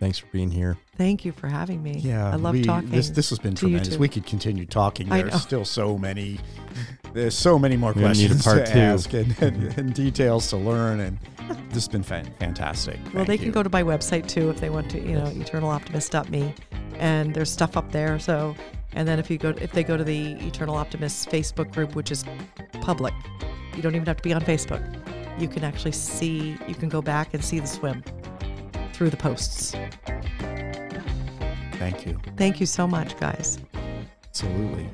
Thanks 0.00 0.18
for 0.18 0.26
being 0.26 0.50
here. 0.50 0.76
thank 0.96 1.24
you 1.24 1.32
for 1.32 1.46
having 1.46 1.82
me 1.82 1.98
Yeah, 1.98 2.32
I 2.32 2.36
love 2.36 2.54
we- 2.54 2.64
talking 2.64 2.90
This 2.90 3.10
this 3.10 3.30
has 3.30 3.38
been 3.38 3.52
you 3.52 3.58
tremendous. 3.58 3.96
We 3.96 4.08
could 4.08 4.26
continue 4.26 4.66
talking. 4.66 5.08
There's 5.08 5.40
still 5.40 5.64
so 5.64 5.96
many. 5.96 6.40
There's 7.12 7.36
so 7.36 7.58
many 7.58 7.76
more 7.76 7.92
We're 7.92 8.12
need 8.12 8.30
a 8.32 8.34
questions 8.34 8.44
part 8.44 8.66
to 8.66 8.72
two. 8.72 8.78
ask 8.78 9.12
and, 9.12 9.36
and, 9.40 9.56
mm-hmm. 9.56 9.80
and 9.80 9.94
details 9.94 10.48
to 10.50 10.56
learn, 10.56 10.98
and 10.98 11.18
this 11.68 11.74
has 11.74 11.88
been 11.88 12.02
fan, 12.02 12.28
fantastic. 12.40 12.98
Well, 13.14 13.24
Thank 13.24 13.28
they 13.28 13.38
can 13.38 13.52
go 13.52 13.62
to 13.62 13.70
my 13.70 13.84
website 13.84 14.26
too 14.26 14.50
if 14.50 14.60
they 14.60 14.68
want 14.68 14.90
to, 14.90 14.98
you 15.00 15.14
know, 15.14 15.26
eternaloptimist.me. 15.26 16.54
And 16.98 17.32
there's 17.32 17.50
stuff 17.50 17.76
up 17.76 17.92
there. 17.92 18.18
So, 18.18 18.56
and 18.94 19.06
then 19.06 19.18
if 19.18 19.30
you 19.30 19.38
go, 19.38 19.50
if 19.50 19.72
they 19.72 19.84
go 19.84 19.96
to 19.96 20.04
the 20.04 20.32
Eternal 20.46 20.74
Optimist 20.74 21.28
Facebook 21.28 21.72
group, 21.72 21.94
which 21.94 22.10
is 22.10 22.24
public, 22.80 23.14
you 23.76 23.82
don't 23.82 23.94
even 23.94 24.06
have 24.06 24.16
to 24.16 24.22
be 24.22 24.32
on 24.32 24.42
Facebook. 24.42 24.82
You 25.40 25.48
can 25.48 25.64
actually 25.64 25.92
see, 25.92 26.56
you 26.66 26.74
can 26.74 26.88
go 26.88 27.02
back 27.02 27.34
and 27.34 27.44
see 27.44 27.58
the 27.58 27.66
swim 27.66 28.02
through 28.94 29.10
the 29.10 29.16
posts. 29.16 29.74
Thank 31.74 32.06
you. 32.06 32.18
Thank 32.36 32.60
you 32.60 32.66
so 32.66 32.86
much, 32.86 33.18
guys. 33.18 33.58
Absolutely. 34.24 34.88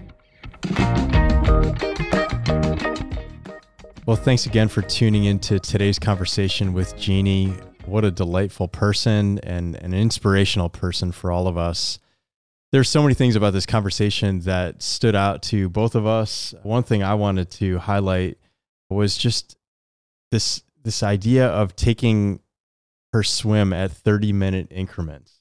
Well, 4.06 4.16
thanks 4.16 4.46
again 4.46 4.68
for 4.68 4.82
tuning 4.82 5.24
into 5.24 5.60
today's 5.60 5.98
conversation 5.98 6.72
with 6.72 6.96
Jeannie. 6.96 7.54
What 7.84 8.04
a 8.04 8.10
delightful 8.10 8.66
person 8.66 9.38
and 9.40 9.76
an 9.76 9.94
inspirational 9.94 10.68
person 10.68 11.12
for 11.12 11.30
all 11.30 11.46
of 11.46 11.56
us. 11.56 11.98
There's 12.72 12.88
so 12.88 13.02
many 13.02 13.14
things 13.14 13.36
about 13.36 13.52
this 13.52 13.66
conversation 13.66 14.40
that 14.40 14.82
stood 14.82 15.14
out 15.14 15.42
to 15.44 15.68
both 15.68 15.94
of 15.94 16.06
us. 16.06 16.54
One 16.62 16.82
thing 16.82 17.02
I 17.02 17.14
wanted 17.14 17.50
to 17.52 17.78
highlight 17.78 18.38
was 18.88 19.16
just 19.18 19.56
this 20.30 20.62
this 20.82 21.02
idea 21.02 21.46
of 21.48 21.76
taking 21.76 22.40
her 23.12 23.22
swim 23.22 23.72
at 23.72 23.90
30 23.90 24.32
minute 24.32 24.68
increments 24.70 25.40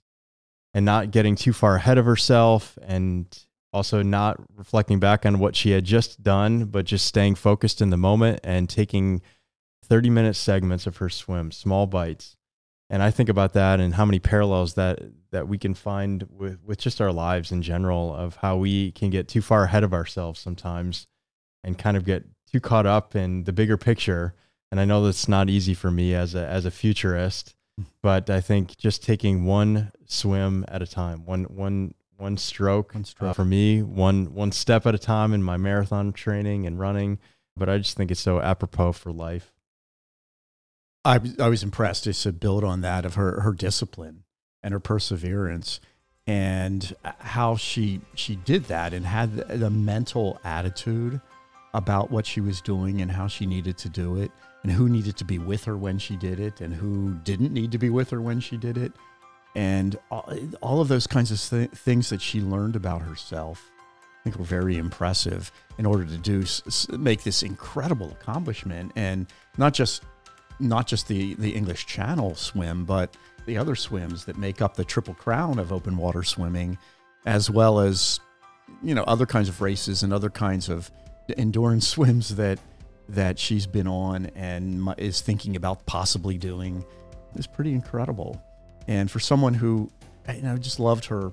and 0.74 0.86
not 0.86 1.12
getting 1.12 1.36
too 1.36 1.54
far 1.54 1.76
ahead 1.76 1.98
of 1.98 2.06
herself 2.06 2.78
and 2.82 3.46
also 3.72 4.02
not 4.02 4.40
reflecting 4.56 5.00
back 5.00 5.26
on 5.26 5.40
what 5.40 5.56
she 5.56 5.72
had 5.72 5.84
just 5.84 6.24
done, 6.24 6.66
but 6.66 6.86
just 6.86 7.06
staying 7.06 7.36
focused 7.36 7.82
in 7.82 7.90
the 7.90 7.98
moment 7.98 8.40
and 8.44 8.70
taking 8.70 9.22
30 9.86 10.10
minute 10.10 10.36
segments 10.36 10.88
of 10.88 10.98
her 10.98 11.10
swim, 11.10 11.52
small 11.52 11.88
bites. 11.88 12.36
And 12.90 13.04
I 13.04 13.12
think 13.12 13.30
about 13.30 13.54
that 13.54 13.80
and 13.80 13.94
how 13.94 14.06
many 14.06 14.20
parallels 14.20 14.74
that 14.74 15.00
that 15.32 15.48
we 15.48 15.60
can 15.60 15.76
find 15.76 16.28
with, 16.32 16.60
with 16.64 16.80
just 16.80 17.00
our 17.00 17.12
lives 17.12 17.52
in 17.52 17.62
general 17.62 18.16
of 18.16 18.38
how 18.38 18.58
we 18.58 18.92
can 18.94 19.12
get 19.12 19.28
too 19.28 19.44
far 19.44 19.66
ahead 19.66 19.84
of 19.84 19.94
ourselves 19.94 20.40
sometimes 20.40 21.06
and 21.64 21.78
kind 21.78 21.96
of 21.96 22.04
get 22.04 22.26
too 22.52 22.60
caught 22.60 22.88
up 22.88 23.16
in 23.16 23.44
the 23.44 23.54
bigger 23.54 23.78
picture. 23.78 24.34
And 24.72 24.80
I 24.80 24.86
know 24.86 25.04
that's 25.04 25.28
not 25.28 25.50
easy 25.50 25.76
for 25.76 25.92
me 25.92 26.16
as 26.16 26.34
a 26.34 26.48
as 26.48 26.66
a 26.66 26.72
futurist, 26.72 27.56
but 28.02 28.30
I 28.30 28.42
think 28.42 28.78
just 28.78 29.04
taking 29.04 29.46
one 29.46 29.92
swim 30.06 30.66
at 30.68 30.82
a 30.82 30.88
time, 30.88 31.26
one 31.26 31.44
one 31.46 31.94
one 32.18 32.38
stroke, 32.38 32.94
One 32.94 33.06
stroke. 33.06 33.30
uh, 33.32 33.34
for 33.34 33.46
me, 33.46 33.82
one 33.82 34.34
one 34.34 34.52
step 34.52 34.86
at 34.86 34.94
a 34.96 35.00
time 35.00 35.34
in 35.34 35.42
my 35.44 35.58
marathon 35.58 36.12
training 36.14 36.66
and 36.66 36.80
running. 36.80 37.20
But 37.56 37.70
I 37.70 37.78
just 37.78 37.96
think 37.98 38.12
it's 38.12 38.20
so 38.20 38.40
apropos 38.42 38.94
for 38.94 39.12
life. 39.12 39.54
I, 41.06 41.18
was- 41.18 41.40
I 41.40 41.48
was 41.48 41.64
impressed 41.64 42.04
just 42.06 42.24
to 42.24 42.32
build 42.34 42.64
on 42.64 42.82
that 42.82 43.06
of 43.06 43.16
her, 43.16 43.42
her 43.42 43.54
discipline 43.54 44.24
and 44.62 44.74
her 44.74 44.80
perseverance 44.80 45.80
and 46.28 46.94
how 47.20 47.56
she 47.56 48.02
she 48.14 48.36
did 48.36 48.66
that 48.66 48.94
and 48.94 49.06
had 49.06 49.36
the, 49.36 49.58
the 49.58 49.70
mental 49.70 50.40
attitude 50.44 51.20
about 51.74 52.12
what 52.12 52.26
she 52.26 52.42
was 52.42 52.62
doing 52.62 53.02
and 53.02 53.12
how 53.12 53.28
she 53.28 53.46
needed 53.46 53.78
to 53.78 53.90
do 53.90 54.18
it 54.18 54.32
and 54.64 54.72
who 54.72 54.90
needed 54.90 55.18
to 55.18 55.26
be 55.26 55.38
with 55.38 55.64
her 55.66 55.78
when 55.78 55.98
she 55.98 56.16
did 56.16 56.40
it 56.40 56.62
and 56.62 56.74
who 56.74 57.16
didn't 57.24 57.54
need 57.54 57.72
to 57.72 57.78
be 57.78 57.90
with 57.90 58.10
her 58.10 58.22
when 58.22 58.40
she 58.40 58.58
did 58.58 58.78
it 58.78 58.92
and 59.56 59.98
all, 60.12 60.82
of 60.82 60.88
those 60.88 61.08
kinds 61.08 61.32
of 61.32 61.42
th- 61.42 61.72
things 61.72 62.10
that 62.10 62.22
she 62.22 62.42
learned 62.42 62.76
about 62.76 63.02
herself 63.02 63.72
I 64.20 64.24
think 64.24 64.38
were 64.38 64.46
very 64.46 64.78
impressive 64.78 65.52
in 65.78 65.86
order 65.86 66.06
to 66.06 66.18
do 66.18 66.44
make 66.98 67.24
this 67.24 67.42
incredible 67.42 68.12
accomplishment 68.12 68.92
and 68.96 69.28
not 69.58 69.74
just 69.74 70.04
not 70.60 70.88
just 70.88 71.08
the 71.08 71.36
the 71.36 71.52
English 71.52 71.86
Channel 71.86 72.36
swim, 72.36 72.86
but 72.86 73.16
the 73.46 73.58
other 73.58 73.76
swims 73.76 74.26
that 74.26 74.38
make 74.38 74.62
up 74.62 74.76
the 74.76 74.84
triple 74.84 75.14
crown 75.14 75.58
of 75.58 75.72
open 75.72 75.98
water 75.98 76.24
swimming, 76.24 76.78
as 77.26 77.50
well 77.50 77.80
as 77.80 78.20
you 78.84 78.94
know 78.94 79.04
other 79.04 79.26
kinds 79.26 79.50
of 79.50 79.62
races 79.62 80.04
and 80.04 80.14
other 80.14 80.30
kinds 80.30 80.70
of 80.70 80.92
endurance 81.38 81.88
swims 81.96 82.36
that 82.36 82.60
that 83.10 83.40
she's 83.40 83.66
been 83.66 83.88
on 83.88 84.28
and 84.36 84.94
is 84.98 85.22
thinking 85.22 85.56
about 85.56 85.86
possibly 85.86 86.38
doing 86.38 86.86
is 87.36 87.48
pretty 87.48 87.74
incredible. 87.74 88.42
And 88.88 89.10
for 89.10 89.20
someone 89.20 89.54
who 89.54 89.92
you 90.34 90.42
know 90.42 90.58
just 90.58 90.80
loved 90.80 91.06
her 91.06 91.32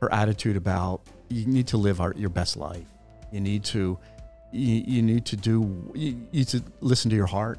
her 0.00 0.12
attitude 0.12 0.56
about 0.56 1.00
you 1.28 1.46
need 1.46 1.66
to 1.68 1.76
live 1.76 2.00
our, 2.00 2.14
your 2.16 2.30
best 2.30 2.56
life. 2.56 2.86
You 3.32 3.40
need 3.40 3.64
to 3.64 3.98
you, 4.52 4.82
you 4.86 5.02
need 5.02 5.26
to 5.26 5.36
do 5.36 5.90
you, 5.94 6.26
need 6.32 6.48
to 6.48 6.62
listen 6.80 7.10
to 7.10 7.16
your 7.16 7.26
heart 7.26 7.58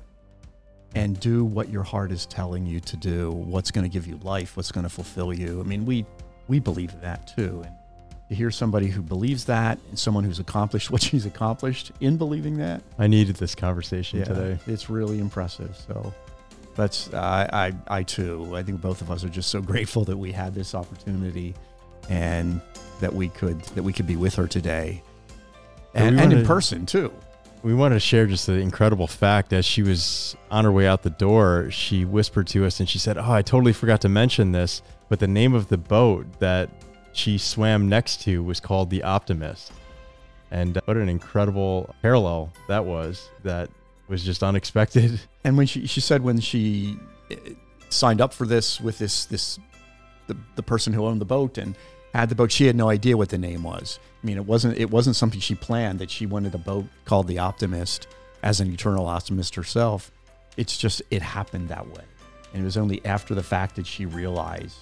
and 0.95 1.20
do 1.20 1.45
what 1.45 1.70
your 1.70 1.84
heart 1.84 2.11
is 2.11 2.26
telling 2.26 2.65
you 2.65 2.80
to 2.80 2.97
do 2.97 3.32
what's 3.32 3.70
going 3.70 3.84
to 3.84 3.93
give 3.93 4.07
you 4.07 4.17
life 4.24 4.57
what's 4.57 4.72
going 4.72 4.84
to 4.84 4.89
fulfill 4.89 5.32
you 5.32 5.59
i 5.59 5.63
mean 5.63 5.86
we 5.86 6.03
we 6.47 6.59
believe 6.59 6.99
that 6.99 7.28
too 7.36 7.61
and 7.63 7.76
to 8.30 8.36
hear 8.36 8.51
somebody 8.51 8.88
who 8.88 9.01
believes 9.01 9.45
that 9.45 9.80
and 9.89 9.99
someone 9.99 10.23
who's 10.23 10.39
accomplished 10.39 10.89
what 10.91 11.01
she's 11.01 11.25
accomplished 11.25 11.91
in 11.99 12.17
believing 12.17 12.57
that. 12.57 12.84
I 12.97 13.07
needed 13.07 13.36
this 13.36 13.55
conversation 13.55 14.23
today. 14.23 14.57
it's 14.67 14.89
really 14.89 15.19
impressive. 15.19 15.75
So 15.88 16.13
that's 16.75 17.13
I, 17.13 17.49
I 17.51 17.97
i 17.99 18.03
too 18.03 18.55
i 18.55 18.63
think 18.63 18.80
both 18.80 19.01
of 19.01 19.11
us 19.11 19.25
are 19.25 19.30
just 19.30 19.49
so 19.49 19.59
grateful 19.71 20.05
that 20.05 20.15
we 20.15 20.32
had 20.32 20.55
this 20.55 20.73
opportunity 20.73 21.53
and 22.09 22.61
that 22.99 23.13
we 23.13 23.30
could 23.30 23.61
that 23.61 23.84
we 23.84 23.93
could 23.93 24.07
be 24.07 24.15
with 24.15 24.36
her 24.36 24.47
today. 24.47 25.01
Yeah, 25.93 26.01
we 26.01 26.07
and, 26.07 26.19
and 26.19 26.34
in 26.34 26.45
person 26.45 26.86
too. 26.86 27.13
We 27.61 27.73
wanted 27.73 27.95
to 27.95 27.99
share 27.99 28.25
just 28.25 28.47
the 28.47 28.53
incredible 28.53 29.07
fact 29.07 29.51
as 29.51 29.65
she 29.65 29.84
was 29.84 30.36
on 30.49 30.63
her 30.63 30.71
way 30.71 30.88
out 30.88 31.03
the 31.03 31.09
door, 31.09 31.69
she 31.71 32.05
whispered 32.05 32.47
to 32.47 32.65
us 32.65 32.80
and 32.80 32.88
she 32.88 32.99
said, 32.99 33.17
Oh, 33.17 33.32
I 33.32 33.41
totally 33.41 33.73
forgot 33.73 34.01
to 34.01 34.09
mention 34.09 34.53
this, 34.53 34.82
but 35.09 35.19
the 35.19 35.27
name 35.27 35.53
of 35.53 35.67
the 35.67 35.77
boat 35.77 36.25
that 36.39 36.69
she 37.14 37.38
swam 37.38 37.89
next 37.89 38.22
to 38.22 38.43
was 38.43 38.60
called 38.60 38.89
the 38.89 39.03
Optimist. 39.03 39.72
And 40.51 40.78
uh, 40.78 40.82
what 40.86 40.97
an 40.97 41.10
incredible 41.10 41.93
parallel 42.01 42.51
that 42.68 42.86
was. 42.86 43.30
That 43.43 43.70
was 44.07 44.24
just 44.24 44.43
unexpected. 44.43 45.20
And 45.45 45.57
when 45.57 45.68
she 45.68 45.88
she 45.88 46.01
said 46.01 46.22
when 46.22 46.41
she 46.41 46.97
eh, 47.32 47.36
signed 47.88 48.20
up 48.20 48.34
for 48.34 48.45
this 48.45 48.82
with 48.82 48.99
this 48.99 49.24
this 49.26 49.57
the, 50.28 50.36
the 50.55 50.62
person 50.62 50.91
who 50.91 51.05
owned 51.05 51.22
the 51.22 51.26
boat 51.26 51.57
and 51.57 51.76
had 52.14 52.28
the 52.28 52.36
boat, 52.36 52.51
she 52.51 52.66
had 52.66 52.76
no 52.76 52.89
idea 52.89 53.16
what 53.16 53.30
the 53.30 53.38
name 53.38 53.64
was. 53.64 53.99
I 54.22 54.28
mean, 54.28 54.36
it 54.36 54.45
wasn't 54.45 54.78
it 54.78 54.91
wasn't 54.91 55.16
something 55.16 55.39
she 55.39 55.55
planned 55.55 55.99
that 55.99 56.12
she 56.12 56.26
wanted 56.26 56.53
a 56.53 56.57
boat 56.57 56.86
called 57.05 57.28
the 57.28 57.39
Optimist 57.39 58.07
as 58.43 58.60
an 58.60 58.72
eternal 58.72 59.07
optimist 59.07 59.55
herself. 59.55 60.12
It's 60.57 60.78
just 60.78 61.01
it 61.10 61.22
happened 61.22 61.70
that 61.70 61.88
way. 61.88 62.03
And 62.53 62.62
it 62.62 62.66
was 62.66 62.78
only 62.78 63.03
after 63.05 63.34
the 63.34 63.43
fact 63.43 63.78
that 63.78 63.88
she 63.88 64.05
realized 64.05 64.80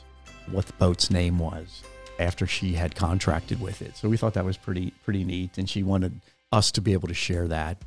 what 0.49 0.65
the 0.65 0.73
boat's 0.73 1.11
name 1.11 1.37
was 1.37 1.83
after 2.19 2.47
she 2.47 2.73
had 2.73 2.95
contracted 2.95 3.61
with 3.61 3.81
it. 3.81 3.95
So 3.97 4.09
we 4.09 4.17
thought 4.17 4.33
that 4.33 4.45
was 4.45 4.57
pretty 4.57 4.91
pretty 5.03 5.23
neat 5.23 5.57
and 5.57 5.69
she 5.69 5.83
wanted 5.83 6.19
us 6.51 6.71
to 6.71 6.81
be 6.81 6.93
able 6.93 7.07
to 7.07 7.13
share 7.13 7.47
that 7.47 7.77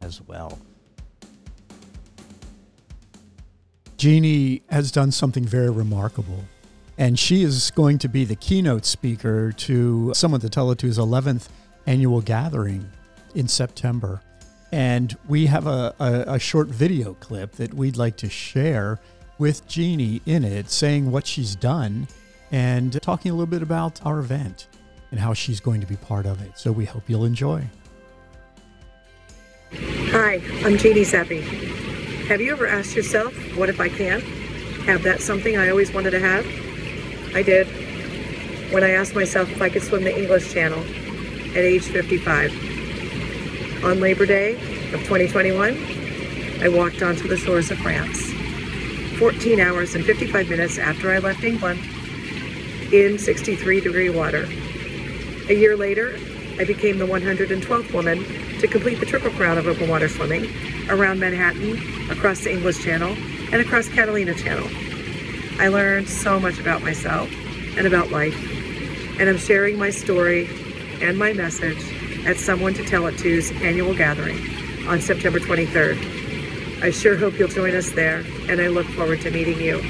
as 0.00 0.20
well. 0.22 0.58
Jeannie 3.96 4.62
has 4.68 4.90
done 4.90 5.12
something 5.12 5.44
very 5.44 5.70
remarkable. 5.70 6.44
And 6.98 7.18
she 7.18 7.42
is 7.42 7.70
going 7.70 7.98
to 7.98 8.08
be 8.08 8.24
the 8.24 8.34
keynote 8.36 8.84
speaker 8.84 9.52
to 9.52 10.12
Someone 10.12 10.40
to 10.40 10.48
To's 10.48 10.98
11th 10.98 11.48
annual 11.86 12.20
gathering 12.20 12.90
in 13.34 13.48
September. 13.48 14.20
And 14.72 15.16
we 15.28 15.46
have 15.46 15.66
a, 15.66 15.94
a, 16.00 16.34
a, 16.34 16.38
short 16.38 16.68
video 16.68 17.14
clip 17.14 17.52
that 17.52 17.74
we'd 17.74 17.96
like 17.96 18.16
to 18.18 18.28
share 18.28 19.00
with 19.38 19.66
Jeannie 19.68 20.20
in 20.26 20.44
it, 20.44 20.70
saying 20.70 21.10
what 21.10 21.26
she's 21.26 21.54
done 21.54 22.08
and 22.52 23.00
talking 23.00 23.30
a 23.30 23.34
little 23.34 23.46
bit 23.46 23.62
about 23.62 24.04
our 24.06 24.20
event 24.20 24.68
and 25.10 25.18
how 25.18 25.32
she's 25.32 25.58
going 25.58 25.80
to 25.80 25.86
be 25.86 25.96
part 25.96 26.26
of 26.26 26.42
it. 26.42 26.58
So 26.58 26.70
we 26.70 26.84
hope 26.84 27.08
you'll 27.08 27.24
enjoy. 27.24 27.64
Hi, 29.72 30.34
I'm 30.64 30.76
Jeannie 30.76 31.00
Zappe. 31.00 31.42
Have 32.28 32.42
you 32.42 32.52
ever 32.52 32.66
asked 32.66 32.94
yourself, 32.94 33.34
what 33.56 33.70
if 33.70 33.80
I 33.80 33.88
can? 33.88 34.20
Have 34.86 35.02
that 35.02 35.22
something 35.22 35.56
I 35.56 35.70
always 35.70 35.92
wanted 35.92 36.10
to 36.10 36.20
have? 36.20 36.46
I 37.34 37.42
did. 37.42 37.66
When 38.72 38.84
I 38.84 38.90
asked 38.90 39.14
myself 39.14 39.50
if 39.50 39.62
I 39.62 39.70
could 39.70 39.82
swim 39.82 40.04
the 40.04 40.16
English 40.16 40.52
Channel 40.52 40.78
at 40.78 41.58
age 41.58 41.84
55. 41.84 43.84
On 43.84 44.00
Labor 44.00 44.26
Day 44.26 44.54
of 44.92 45.00
2021, 45.00 45.76
I 46.60 46.68
walked 46.68 47.02
onto 47.02 47.26
the 47.26 47.36
shores 47.36 47.70
of 47.70 47.78
France. 47.78 48.30
14 49.18 49.60
hours 49.60 49.94
and 49.94 50.04
55 50.04 50.48
minutes 50.48 50.78
after 50.78 51.10
I 51.10 51.18
left 51.18 51.44
England 51.44 51.80
in 52.92 53.18
63 53.18 53.80
degree 53.80 54.10
water. 54.10 54.46
A 55.48 55.54
year 55.54 55.76
later, 55.76 56.18
I 56.58 56.64
became 56.64 56.98
the 56.98 57.06
112th 57.06 57.92
woman 57.92 58.24
to 58.60 58.68
complete 58.68 59.00
the 59.00 59.06
Triple 59.06 59.30
Crown 59.30 59.56
of 59.56 59.66
open 59.66 59.88
water 59.88 60.08
swimming 60.08 60.50
around 60.90 61.18
Manhattan, 61.18 62.10
across 62.10 62.40
the 62.40 62.52
English 62.52 62.84
Channel, 62.84 63.16
and 63.50 63.54
across 63.54 63.88
Catalina 63.88 64.34
Channel. 64.34 64.68
I 65.58 65.68
learned 65.68 66.08
so 66.08 66.38
much 66.38 66.58
about 66.58 66.82
myself 66.82 67.30
and 67.76 67.86
about 67.86 68.10
life, 68.10 68.36
and 69.18 69.28
I'm 69.28 69.38
sharing 69.38 69.78
my 69.78 69.90
story 69.90 70.48
and 71.00 71.18
my 71.18 71.32
message 71.32 71.82
at 72.26 72.36
Someone 72.36 72.74
to 72.74 72.84
Tell 72.84 73.06
It 73.06 73.18
To's 73.18 73.50
annual 73.62 73.94
gathering 73.94 74.38
on 74.86 75.00
September 75.00 75.40
23rd. 75.40 76.82
I 76.82 76.90
sure 76.90 77.16
hope 77.16 77.38
you'll 77.38 77.48
join 77.48 77.74
us 77.74 77.90
there, 77.92 78.24
and 78.48 78.60
I 78.60 78.68
look 78.68 78.86
forward 78.88 79.20
to 79.22 79.30
meeting 79.30 79.60
you. 79.60 79.80